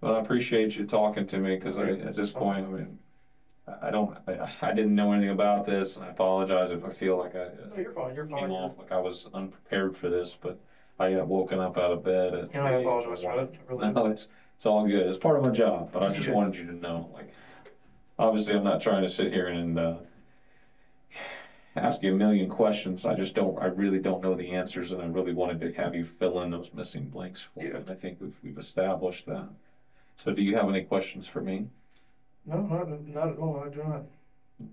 Well, 0.00 0.14
I 0.14 0.18
appreciate 0.18 0.76
you 0.76 0.84
talking 0.84 1.24
to 1.26 1.38
me 1.40 1.54
because 1.54 1.76
at 1.76 2.14
this 2.14 2.30
point, 2.30 2.64
I 2.64 2.68
mean, 2.68 2.96
I- 3.66 3.90
don't, 3.90 4.16
I, 4.26 4.48
I 4.62 4.72
didn't 4.72 4.94
know 4.94 5.12
anything 5.12 5.30
about 5.30 5.64
this, 5.64 5.96
and 5.96 6.04
I 6.04 6.08
apologize 6.08 6.70
if 6.70 6.84
I 6.84 6.90
feel 6.90 7.16
like 7.16 7.34
I 7.34 7.48
No, 7.70 7.76
you're 7.80 7.92
fine. 7.92 8.14
You're 8.14 8.26
fine. 8.26 8.40
came 8.40 8.50
off 8.50 8.76
like 8.78 8.92
I 8.92 8.98
was 8.98 9.26
unprepared 9.32 9.96
for 9.96 10.08
this, 10.08 10.36
but 10.40 10.58
I 10.98 11.10
got 11.12 11.26
woken 11.26 11.58
up 11.58 11.76
out 11.78 11.90
of 11.90 12.02
bed 12.02 12.34
at. 12.34 12.52
Know, 12.54 12.64
I 12.66 12.72
3 12.72 12.80
apologize 12.82 13.22
for 13.22 13.36
that. 13.36 13.48
I 13.48 13.62
really 13.72 13.90
No, 13.92 14.06
it's 14.06 14.26
it's 14.56 14.66
all 14.66 14.84
good. 14.84 15.06
It's 15.06 15.16
part 15.16 15.36
of 15.36 15.42
my 15.42 15.50
job, 15.50 15.90
but 15.92 16.02
I 16.02 16.08
just 16.12 16.28
Yeah. 16.28 16.34
wanted 16.34 16.56
you 16.56 16.64
to 16.66 16.72
know. 16.76 17.08
Like, 17.12 17.32
obviously, 18.18 18.54
I'm 18.54 18.62
not 18.64 18.80
trying 18.80 19.02
to 19.02 19.08
sit 19.08 19.32
here 19.32 19.48
and 19.48 19.78
uh, 19.78 19.96
ask 21.76 22.02
you 22.02 22.12
a 22.12 22.14
million 22.16 22.48
questions. 22.48 23.04
I 23.04 23.14
just 23.14 23.34
don't. 23.34 23.60
I 23.60 23.66
really 23.66 23.98
don't 23.98 24.20
know 24.22 24.34
the 24.34 24.52
answers, 24.52 24.92
and 24.92 25.00
I 25.00 25.06
really 25.06 25.32
wanted 25.32 25.58
to 25.60 25.70
have 25.82 25.94
you 25.94 26.04
fill 26.04 26.40
in 26.40 26.50
those 26.50 26.70
missing 26.72 27.08
blanks. 27.08 27.40
For 27.40 27.60
me, 27.60 27.66
Yeah. 27.68 27.76
and 27.78 27.90
I 27.90 27.94
think 27.94 28.16
we've 28.20 28.36
we've 28.42 28.58
established 28.58 29.26
that. 29.26 29.48
So, 30.16 30.30
do 30.32 30.42
you 30.42 30.54
have 30.54 30.68
any 30.68 30.80
questions 30.82 31.26
for 31.26 31.40
me? 31.40 31.66
No, 32.46 32.60
not, 32.66 33.06
not 33.08 33.28
at 33.30 33.38
all. 33.38 33.62
I 33.64 33.68
do 33.68 33.82
not. 33.82 34.04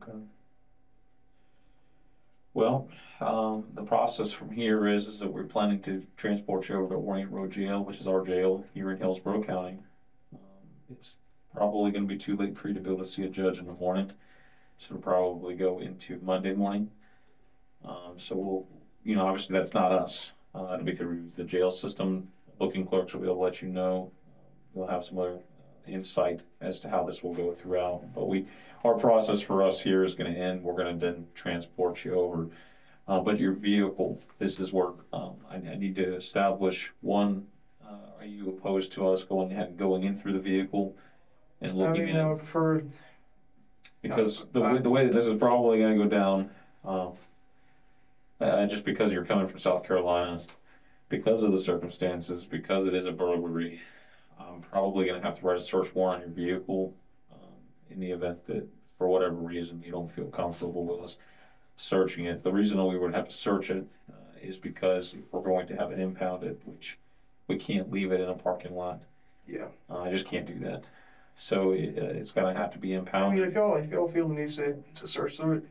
Okay. 0.01 0.17
Well, 2.53 2.89
um, 3.21 3.65
the 3.73 3.83
process 3.83 4.31
from 4.31 4.51
here 4.51 4.87
is, 4.87 5.07
is 5.07 5.19
that 5.19 5.31
we're 5.31 5.45
planning 5.45 5.81
to 5.83 6.05
transport 6.17 6.67
you 6.67 6.75
over 6.75 6.89
to 6.89 6.95
Orient 6.95 7.31
Road 7.31 7.51
Jail, 7.51 7.83
which 7.83 7.99
is 7.99 8.07
our 8.07 8.21
jail 8.25 8.65
here 8.73 8.91
in 8.91 8.97
Hillsborough 8.97 9.43
County. 9.43 9.77
Um, 10.33 10.39
it's 10.89 11.17
probably 11.55 11.91
going 11.91 12.03
to 12.03 12.13
be 12.13 12.17
too 12.17 12.35
late 12.35 12.57
for 12.57 12.67
you 12.67 12.73
to 12.73 12.79
be 12.81 12.89
able 12.89 13.03
to 13.03 13.09
see 13.09 13.23
a 13.23 13.29
judge 13.29 13.59
in 13.59 13.65
the 13.65 13.73
morning, 13.73 14.11
so 14.77 14.87
it'll 14.95 15.01
probably 15.01 15.53
go 15.55 15.79
into 15.79 16.19
Monday 16.21 16.51
morning. 16.51 16.89
Um, 17.85 18.15
so 18.17 18.35
we'll, 18.35 18.65
you 19.03 19.15
know, 19.15 19.25
obviously 19.25 19.53
that's 19.57 19.73
not 19.73 19.91
us. 19.91 20.33
Uh, 20.53 20.71
it'll 20.73 20.85
be 20.85 20.93
through 20.93 21.29
the 21.35 21.43
jail 21.43 21.71
system. 21.71 22.27
Booking 22.59 22.85
clerks 22.85 23.13
will 23.13 23.21
be 23.21 23.27
able 23.27 23.37
to 23.37 23.41
let 23.41 23.61
you 23.61 23.69
know. 23.69 24.11
We'll 24.73 24.87
have 24.87 25.03
some 25.05 25.17
other 25.17 25.39
insight 25.85 26.41
as 26.59 26.79
to 26.79 26.87
how 26.87 27.03
this 27.03 27.21
will 27.23 27.31
go 27.31 27.51
throughout. 27.51 28.01
But 28.13 28.25
we, 28.27 28.43
our 28.83 28.93
process 28.93 29.39
for 29.39 29.61
us 29.63 29.79
here 29.79 30.03
is 30.03 30.13
going 30.13 30.31
to 30.31 30.37
end. 30.37 30.61
We're 30.61 30.73
going 30.73 30.97
to 30.97 31.05
then 31.05 31.25
transport 31.33 32.03
you 32.03 32.13
over. 32.13 32.47
Uh, 33.07 33.19
but 33.19 33.37
your 33.37 33.51
vehicle, 33.51 34.17
this 34.37 34.59
is 34.59 34.71
where 34.71 34.89
um, 35.11 35.35
I, 35.49 35.55
I 35.55 35.75
need 35.75 35.95
to 35.95 36.13
establish 36.13 36.91
one. 37.01 37.41
Uh, 37.83 38.17
are 38.19 38.23
you 38.25 38.47
opposed 38.47 38.91
to 38.91 39.05
us 39.07 39.23
going 39.23 39.51
ahead 39.51 39.67
and 39.67 39.77
going 39.77 40.03
in 40.03 40.13
through 40.13 40.31
the 40.33 40.39
vehicle 40.39 40.93
and 41.61 41.71
I 41.71 41.75
looking 41.75 42.03
mean, 42.05 42.15
in? 42.15 42.19
I 42.21 42.25
would 42.27 42.37
prefer, 42.37 42.79
Because 44.01 44.45
the 44.51 44.61
I- 44.61 44.73
way, 44.73 44.79
the 44.79 44.89
way 44.89 45.03
that 45.03 45.11
this 45.11 45.25
is 45.25 45.33
probably 45.33 45.77
going 45.79 45.95
to 45.95 45.99
go 45.99 46.05
down, 46.05 46.45
um, 46.83 47.13
uh, 48.39 48.65
just 48.65 48.83
because 48.83 49.11
you're 49.11 49.21
coming 49.23 49.45
from 49.45 49.59
South 49.59 49.83
Carolina, 49.83 50.39
because 51.09 51.41
of 51.41 51.51
the 51.51 51.57
circumstances, 51.57 52.45
because 52.45 52.85
it 52.85 52.93
is 52.93 53.05
a 53.05 53.11
burglary, 53.11 53.77
I'm 54.49 54.59
probably 54.59 55.05
going 55.05 55.19
to 55.19 55.25
have 55.25 55.33
to 55.35 55.45
write 55.45 55.57
a 55.57 55.59
search 55.59 55.93
warrant 55.93 56.21
on 56.21 56.27
your 56.27 56.29
vehicle 56.29 56.91
um, 57.31 57.57
in 57.89 57.99
the 57.99 58.11
event 58.11 58.37
that, 58.45 58.65
for 58.97 59.07
whatever 59.07 59.35
reason, 59.35 59.81
you 59.81 59.91
don't 59.91 60.09
feel 60.09 60.27
comfortable 60.29 60.85
with 60.85 60.99
us 60.99 61.15
searching 61.77 62.25
it. 62.25 62.41
The 62.43 62.51
reason 62.51 62.83
we 62.85 62.97
would 62.97 63.13
have 63.13 63.25
to 63.25 63.35
search 63.35 63.69
it 63.69 63.83
uh, 64.11 64.15
is 64.41 64.57
because 64.57 65.13
we're 65.31 65.39
going 65.41 65.65
to 65.67 65.75
have 65.75 65.91
it 65.91 65.99
impounded, 65.99 66.55
which 66.63 66.95
we 67.47 67.55
can't 67.55 67.91
leave 67.91 68.11
it 68.11 68.19
in 68.19 68.29
a 68.29 68.35
parking 68.35 68.75
lot. 68.75 68.99
yeah. 69.47 69.67
Uh, 69.89 69.99
I 70.01 70.09
just 70.09 70.25
can't 70.25 70.45
do 70.45 70.59
that. 70.59 70.85
So 71.35 71.71
it, 71.71 71.97
uh, 71.97 72.05
it's 72.05 72.31
going 72.31 72.51
to 72.53 72.59
have 72.59 72.71
to 72.71 72.77
be 72.79 72.93
I 73.17 73.25
impounded. 73.25 73.33
mean, 73.33 73.41
if 73.43 73.53
y'all, 73.53 73.75
if 73.75 73.89
y'all 73.89 74.05
feel 74.05 74.27
the 74.27 74.33
need 74.33 74.49
to, 74.51 74.75
to 74.95 75.07
search 75.07 75.37
through 75.37 75.53
it, 75.53 75.63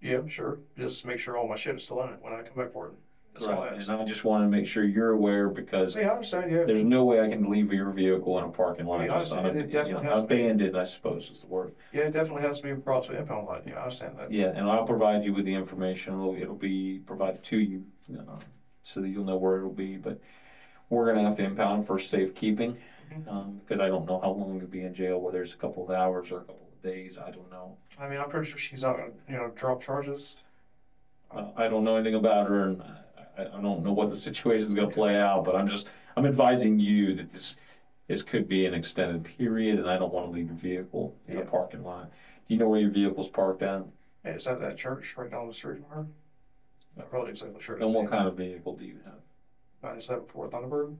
yeah, 0.00 0.20
sure. 0.26 0.58
Just 0.76 1.04
make 1.04 1.18
sure 1.18 1.36
all 1.36 1.44
my 1.46 1.54
shit 1.56 1.76
is 1.76 1.82
still 1.82 2.02
in 2.02 2.10
it 2.10 2.20
when 2.20 2.32
I 2.32 2.42
come 2.42 2.56
back 2.56 2.70
for 2.70 2.86
it. 2.88 2.92
That's 3.36 3.46
all 3.46 3.62
I 3.62 3.68
Right, 3.68 3.82
and 3.82 3.90
I 4.00 4.02
just 4.04 4.24
want 4.24 4.42
to 4.42 4.46
make 4.46 4.66
sure 4.66 4.82
you're 4.82 5.10
aware 5.10 5.48
because 5.48 5.94
Yeah, 5.94 6.08
I 6.08 6.12
understand, 6.12 6.50
yeah. 6.50 6.64
there's 6.64 6.82
no 6.82 7.02
way 7.02 7.20
I 7.20 7.26
can 7.28 7.48
leave 7.50 7.70
your 7.70 7.90
vehicle 7.90 8.38
in 8.38 8.44
a 8.44 8.48
parking 8.48 8.86
lot, 8.86 9.04
Yeah, 9.04 9.14
I 9.14 9.18
just 9.18 9.32
understand. 9.32 9.56
It 9.56 9.66
you 9.68 9.72
know, 9.72 9.84
definitely 9.84 10.08
has 10.08 10.20
to 10.20 10.26
be. 10.26 10.34
abandoned, 10.34 10.76
I 10.76 10.82
suppose 10.84 11.30
is 11.30 11.40
the 11.40 11.46
word. 11.46 11.70
Yeah, 11.92 12.02
it 12.06 12.12
definitely 12.12 12.42
has 12.42 12.56
to 12.58 12.62
be 12.62 12.72
brought 12.72 13.02
to 13.04 13.12
impound 13.16 13.44
lot. 13.46 13.60
Yeah, 13.66 13.74
I 13.74 13.82
understand 13.82 14.16
that. 14.16 14.30
Yeah, 14.30 14.50
and 14.54 14.66
I'll 14.66 14.84
provide 14.84 15.22
you 15.24 15.32
with 15.32 15.44
the 15.44 15.54
information. 15.54 16.12
It'll, 16.14 16.34
it'll 16.34 16.54
be 16.54 17.00
provided 17.06 17.42
to 17.44 17.56
you, 17.58 17.82
uh, 18.26 18.38
so 18.82 19.00
that 19.00 19.08
you'll 19.08 19.24
know 19.24 19.36
where 19.36 19.56
it'll 19.58 19.70
be. 19.70 19.96
But 19.96 20.16
we're 20.88 21.06
gonna 21.06 21.22
have 21.22 21.36
to 21.36 21.42
impound 21.42 21.84
for 21.84 21.98
safekeeping, 21.98 22.76
Mhm. 23.12 23.28
um, 23.28 23.56
because 23.58 23.80
I 23.80 23.88
don't 23.88 24.06
know 24.06 24.18
how 24.18 24.30
long 24.30 24.56
you'll 24.56 24.66
be 24.66 24.82
in 24.82 24.94
jail, 24.94 25.20
whether 25.20 25.40
it's 25.42 25.52
a 25.52 25.56
couple 25.56 25.82
of 25.82 25.90
hours 25.90 26.30
or 26.30 26.38
a 26.38 26.42
couple 26.42 26.68
of 26.72 26.82
days. 26.82 27.16
I 27.18 27.30
don't 27.30 27.50
know. 27.50 27.74
I 27.98 28.06
mean, 28.06 28.18
I'm 28.18 28.28
pretty 28.28 28.46
sure 28.46 28.58
she's 28.58 28.82
not 28.82 28.96
gonna, 28.96 29.10
you 29.26 29.34
know, 29.34 29.48
drop 29.48 29.80
charges. 29.80 30.36
Uh, 31.30 31.50
I 31.56 31.66
don't 31.68 31.84
know 31.84 31.96
anything 31.96 32.14
about 32.14 32.46
her, 32.46 32.64
and 32.64 32.80
I, 32.80 32.94
I 33.38 33.60
don't 33.60 33.82
know 33.84 33.92
what 33.92 34.08
the 34.10 34.16
situation 34.16 34.66
is 34.68 34.74
going 34.74 34.88
to 34.88 34.94
play 34.94 35.16
out. 35.20 35.44
But 35.44 35.54
I'm 35.56 35.66
just 35.66 35.86
I'm 36.16 36.26
advising 36.26 36.78
you 36.78 37.14
that 37.14 37.30
this 37.32 37.56
this 38.08 38.22
could 38.22 38.48
be 38.48 38.66
an 38.66 38.74
extended 38.74 39.24
period, 39.24 39.78
and 39.78 39.88
I 39.88 39.98
don't 39.98 40.12
want 40.12 40.26
to 40.26 40.30
leave 40.32 40.46
your 40.46 40.56
vehicle 40.56 41.16
in 41.26 41.38
a 41.38 41.42
parking 41.42 41.82
lot. 41.82 42.10
Do 42.48 42.54
you 42.54 42.58
know 42.60 42.68
where 42.68 42.80
your 42.80 42.90
vehicle's 42.90 43.28
parked 43.28 43.62
at? 43.62 43.84
Yeah, 44.24 44.30
it's 44.32 44.46
at 44.46 44.60
that 44.60 44.76
church 44.76 45.14
right 45.16 45.30
down 45.30 45.48
the 45.48 45.52
street 45.54 45.80
from 45.80 45.88
her. 45.90 46.06
Not 46.96 47.12
really 47.12 47.30
exactly 47.30 47.60
sure. 47.60 47.76
And 47.76 47.92
what 47.92 48.08
kind 48.08 48.26
of 48.26 48.36
vehicle 48.36 48.74
do 48.74 48.84
you 48.84 48.98
have? 49.04 49.18
Ninety-seven 49.82 50.24
Ford 50.26 50.50
Thunderbird, 50.50 50.94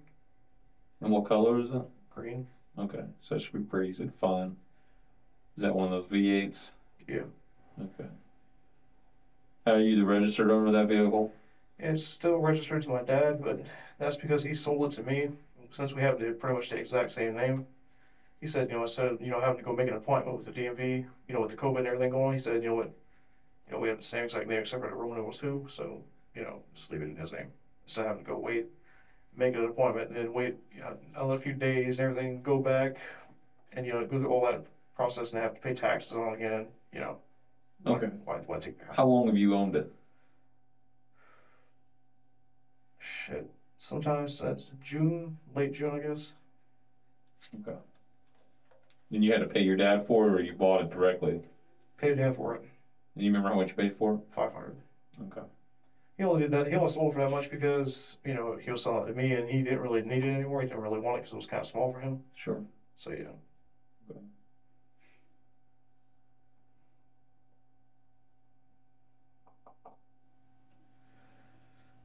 And 1.01 1.11
what 1.11 1.25
color 1.25 1.59
is 1.61 1.71
it? 1.71 1.83
green. 2.11 2.47
Okay, 2.79 3.03
so 3.23 3.35
it 3.35 3.41
should 3.41 3.53
be 3.53 3.59
pretty 3.61 3.91
easy 3.91 4.05
to 4.05 4.13
find. 4.21 4.55
Is 5.57 5.63
that 5.63 5.75
one 5.75 5.91
of 5.93 6.09
those 6.11 6.11
V8s? 6.11 6.71
Yeah. 7.09 7.23
Okay. 7.81 8.09
Are 9.67 9.79
you 9.81 9.97
the 9.97 10.05
registered 10.05 10.51
owner 10.51 10.67
of 10.67 10.73
that 10.75 10.89
vehicle? 10.89 11.33
It's 11.79 12.03
still 12.03 12.37
registered 12.37 12.83
to 12.83 12.89
my 12.91 13.01
dad, 13.01 13.41
but 13.41 13.57
that's 13.99 14.15
because 14.17 14.43
he 14.43 14.53
sold 14.53 14.85
it 14.85 14.91
to 14.93 15.03
me. 15.03 15.29
Since 15.71 15.95
we 15.95 16.03
have 16.03 16.17
the 16.19 16.33
pretty 16.33 16.55
much 16.55 16.69
the 16.69 16.77
exact 16.77 17.11
same 17.11 17.35
name, 17.35 17.63
he 18.41 18.47
said, 18.47 18.69
you 18.69 18.75
know, 18.75 18.83
instead 18.83 19.07
of 19.07 19.21
you 19.21 19.31
know 19.31 19.41
having 19.41 19.57
to 19.59 19.63
go 19.63 19.73
make 19.73 19.87
an 19.89 19.95
appointment 19.95 20.37
with 20.37 20.45
the 20.45 20.51
DMV, 20.51 21.05
you 21.27 21.33
know, 21.35 21.41
with 21.41 21.51
the 21.51 21.55
COVID 21.57 21.79
and 21.79 21.87
everything 21.87 22.11
going, 22.11 22.33
he 22.33 22.39
said, 22.39 22.63
you 22.63 22.69
know 22.69 22.75
what, 22.75 22.89
you 23.67 23.73
know, 23.73 23.79
we 23.79 23.89
have 23.89 23.97
the 23.97 24.03
same 24.03 24.25
exact 24.25 24.47
name 24.47 24.61
except 24.61 24.81
for 24.81 24.89
the 24.89 24.95
Roman 24.95 25.17
numerals 25.17 25.39
too, 25.39 25.65
so 25.69 26.03
you 26.35 26.43
know, 26.43 26.61
just 26.75 26.91
leave 26.91 27.01
it 27.01 27.09
in 27.09 27.17
his 27.17 27.31
name 27.33 27.49
instead 27.83 28.03
of 28.03 28.07
having 28.07 28.23
to 28.23 28.27
go 28.27 28.37
wait, 28.37 28.65
make 29.35 29.55
an 29.55 29.65
appointment, 29.65 30.09
and 30.09 30.17
then 30.17 30.33
wait 30.33 30.53
you 30.73 30.81
know, 30.81 30.95
another 31.15 31.37
few 31.37 31.53
days 31.53 31.99
and 31.99 32.05
everything, 32.09 32.41
go 32.43 32.59
back, 32.59 32.99
and 33.73 33.85
you 33.85 33.93
know, 33.93 34.05
go 34.05 34.19
through 34.19 34.29
all 34.29 34.43
that 34.43 34.61
process 34.95 35.33
and 35.33 35.41
have 35.41 35.55
to 35.55 35.61
pay 35.61 35.73
taxes 35.73 36.17
on 36.17 36.33
again. 36.33 36.69
You 36.93 37.01
know, 37.01 37.17
Okay. 37.87 38.11
Why, 38.25 38.39
why 38.47 38.57
take 38.57 38.77
the 38.79 38.85
How 38.95 39.05
long 39.07 39.27
have 39.27 39.37
you 39.37 39.55
owned 39.55 39.75
it? 39.75 39.87
Shit. 43.07 43.47
Sometimes 43.79 44.37
that's 44.39 44.71
June, 44.81 45.33
late 45.55 45.71
June, 45.71 45.93
I 45.95 45.99
guess. 45.99 46.33
Okay. 47.55 47.77
Then 49.11 49.21
you 49.21 49.33
had 49.33 49.39
to 49.41 49.47
pay 49.47 49.59
your 49.61 49.75
dad 49.75 50.05
for 50.05 50.29
it, 50.29 50.31
or 50.31 50.39
you 50.39 50.53
bought 50.53 50.79
it 50.79 50.89
directly? 50.91 51.41
Paid 51.99 52.17
dad 52.17 52.33
for 52.33 52.55
it, 52.55 52.63
And 53.15 53.25
you 53.25 53.31
remember 53.31 53.49
how 53.49 53.57
much 53.57 53.71
you 53.71 53.75
paid 53.75 53.93
for 53.93 54.13
it? 54.13 54.19
five 54.31 54.53
hundred. 54.53 54.77
Okay. 55.21 55.41
He 56.17 56.25
only 56.25 56.41
did 56.41 56.51
that. 56.51 56.67
He 56.67 56.75
only 56.75 56.89
sold 56.89 57.13
for 57.13 57.21
that 57.21 57.29
much 57.29 57.49
because 57.49 58.17
you 58.25 58.35
know 58.35 58.57
he 58.57 58.71
was 58.71 58.83
selling 58.83 59.03
it 59.03 59.07
to 59.07 59.13
me, 59.13 59.33
and 59.33 59.49
he 59.49 59.63
didn't 59.63 59.81
really 59.81 60.01
need 60.03 60.23
it 60.23 60.35
anymore. 60.35 60.61
He 60.61 60.67
didn't 60.67 60.81
really 60.83 60.99
want 60.99 61.17
it 61.17 61.21
because 61.21 61.33
it 61.33 61.37
was 61.37 61.47
kind 61.47 61.61
of 61.61 61.67
small 61.67 61.89
for 61.89 61.99
him. 62.01 62.19
Sure. 62.35 62.63
So 62.95 63.11
yeah. 63.11 63.33
Okay. 64.11 64.21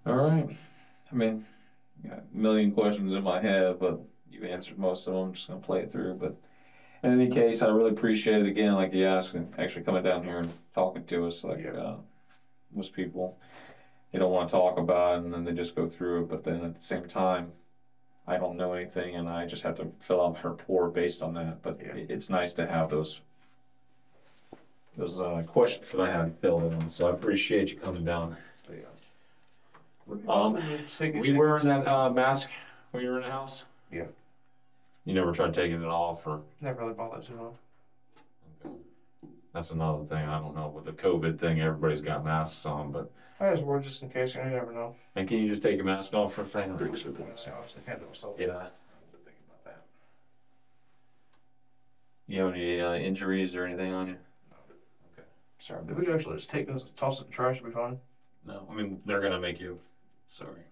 All 0.06 0.14
right. 0.16 0.48
I 1.12 1.16
mean, 1.16 1.44
got 2.08 2.20
a 2.20 2.38
million 2.38 2.72
questions 2.72 3.14
in 3.14 3.24
my 3.24 3.40
head, 3.40 3.80
but 3.80 4.00
you 4.30 4.46
answered 4.46 4.78
most 4.78 5.08
of 5.08 5.14
them. 5.14 5.28
I'm 5.28 5.34
just 5.34 5.48
gonna 5.48 5.60
play 5.60 5.82
it 5.82 5.92
through. 5.92 6.16
But 6.16 6.34
in 7.04 7.12
any 7.12 7.30
case, 7.30 7.62
I 7.62 7.70
really 7.70 7.92
appreciate 7.92 8.42
it 8.42 8.48
again, 8.48 8.74
like 8.76 8.94
you 8.94 9.06
asked, 9.06 9.34
and 9.34 9.54
actually 9.60 9.84
coming 9.84 10.04
down 10.04 10.24
here 10.24 10.40
and 10.40 10.52
talking 10.74 11.04
to 11.06 11.26
us. 11.26 11.44
Like 11.44 11.60
Yeah. 11.64 11.72
uh, 11.72 11.98
most 12.72 12.94
people, 12.94 13.36
they 14.12 14.20
don't 14.20 14.32
want 14.32 14.50
to 14.50 14.52
talk 14.52 14.78
about 14.78 15.16
it, 15.16 15.24
and 15.24 15.34
then 15.34 15.44
they 15.46 15.54
just 15.54 15.76
go 15.76 15.86
through 15.88 16.22
it. 16.22 16.30
But 16.30 16.44
then 16.44 16.64
at 16.64 16.76
the 16.76 16.82
same 16.82 17.06
time, 17.06 17.52
I 18.28 18.38
don't 18.38 18.58
know 18.58 18.74
anything, 18.74 19.16
and 19.16 19.30
I 19.30 19.46
just 19.46 19.64
have 19.64 19.76
to 19.76 19.90
fill 20.00 20.22
out 20.22 20.34
my 20.34 20.42
report 20.44 20.94
based 20.94 21.22
on 21.22 21.34
that. 21.34 21.62
But 21.62 21.78
Yeah. 21.80 21.94
it's 21.96 22.30
nice 22.30 22.54
to 22.54 22.66
have 22.66 22.90
those 22.90 23.22
those 24.98 25.20
uh, 25.20 25.42
questions 25.46 25.92
that 25.92 26.02
I 26.02 26.10
had 26.10 26.34
filled 26.36 26.74
in. 26.74 26.88
So 26.90 27.08
I 27.08 27.12
appreciate 27.12 27.72
you 27.72 27.78
coming 27.78 28.04
down. 28.04 28.36
Yeah. 28.70 28.78
Um, 30.28 30.62
Take 30.88 31.14
Were 31.14 31.26
you 31.26 31.38
wearing 31.38 31.64
that 31.66 31.88
uh, 31.88 32.10
mask 32.10 32.50
when 32.92 33.04
you 33.04 33.10
were 33.10 33.18
in 33.18 33.24
the 33.24 33.30
house? 33.30 33.64
Yeah. 33.92 34.06
You 35.06 35.14
never 35.14 35.32
tried 35.32 35.54
taking 35.54 35.82
it 35.82 35.88
off, 35.88 36.26
or 36.26 36.42
Never 36.60 36.82
really 36.82 36.94
bought 36.94 37.14
that 37.14 37.24
too 37.24 37.36
long. 37.36 38.78
that's 39.54 39.72
another 39.72 40.04
thing. 40.04 40.18
I 40.18 40.40
don't 40.40 40.56
know 40.56 40.68
with 40.68 40.86
the 40.86 40.92
COVID 40.92 41.40
thing. 41.40 41.60
Everybody's 41.60 42.02
got 42.02 42.24
masks 42.24 42.66
on, 42.66 42.92
but 42.92 43.10
I 43.40 43.50
just 43.50 43.64
wore 43.64 43.80
just 43.80 44.02
in 44.04 44.10
case. 44.10 44.36
You, 44.36 44.44
never 44.44 44.72
know. 44.72 44.96
and 45.16 45.28
can 45.28 45.38
you 45.38 45.48
just 45.48 45.64
take 45.64 45.76
your 45.76 45.86
mask 45.86 46.14
off 46.14 46.34
for 46.34 46.44
a 46.44 46.50
second? 46.50 46.74
Obviously, 46.74 47.12
can't 47.86 48.00
do 48.00 48.06
myself. 48.06 48.36
Yeah. 48.38 48.46
Thinking 48.46 49.42
about 49.48 49.64
that. 49.66 49.82
You 52.28 52.42
have 52.42 52.54
any 52.54 52.80
uh, 52.80 52.94
injuries 52.94 53.56
or 53.56 53.66
anything 53.66 53.92
on 53.92 54.08
you? 54.08 54.18
No. 54.52 54.58
Sorry. 55.58 55.84
Did 55.88 55.98
we 55.98 56.12
actually 56.14 56.36
just 56.36 56.50
take 56.50 56.68
this, 56.68 56.84
toss 56.96 57.20
it 57.20 57.24
in 57.24 57.28
the 57.30 57.34
trash? 57.34 57.58
It'll 57.58 57.70
be 57.70 57.74
fine. 57.74 57.98
No, 58.46 58.68
I 58.70 58.76
mean 58.76 59.00
they're 59.06 59.22
gonna 59.22 59.40
make 59.40 59.60
you. 59.60 59.80
Sorry. 60.32 60.64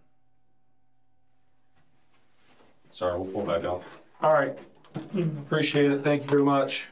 Sorry, 2.93 3.19
we'll 3.19 3.31
pull 3.33 3.45
back 3.45 3.65
out. 3.65 3.83
All 4.21 4.31
right. 4.31 4.57
Appreciate 4.95 5.91
it. 5.91 6.01
Thank 6.01 6.23
you 6.23 6.29
very 6.29 6.43
much. 6.43 6.87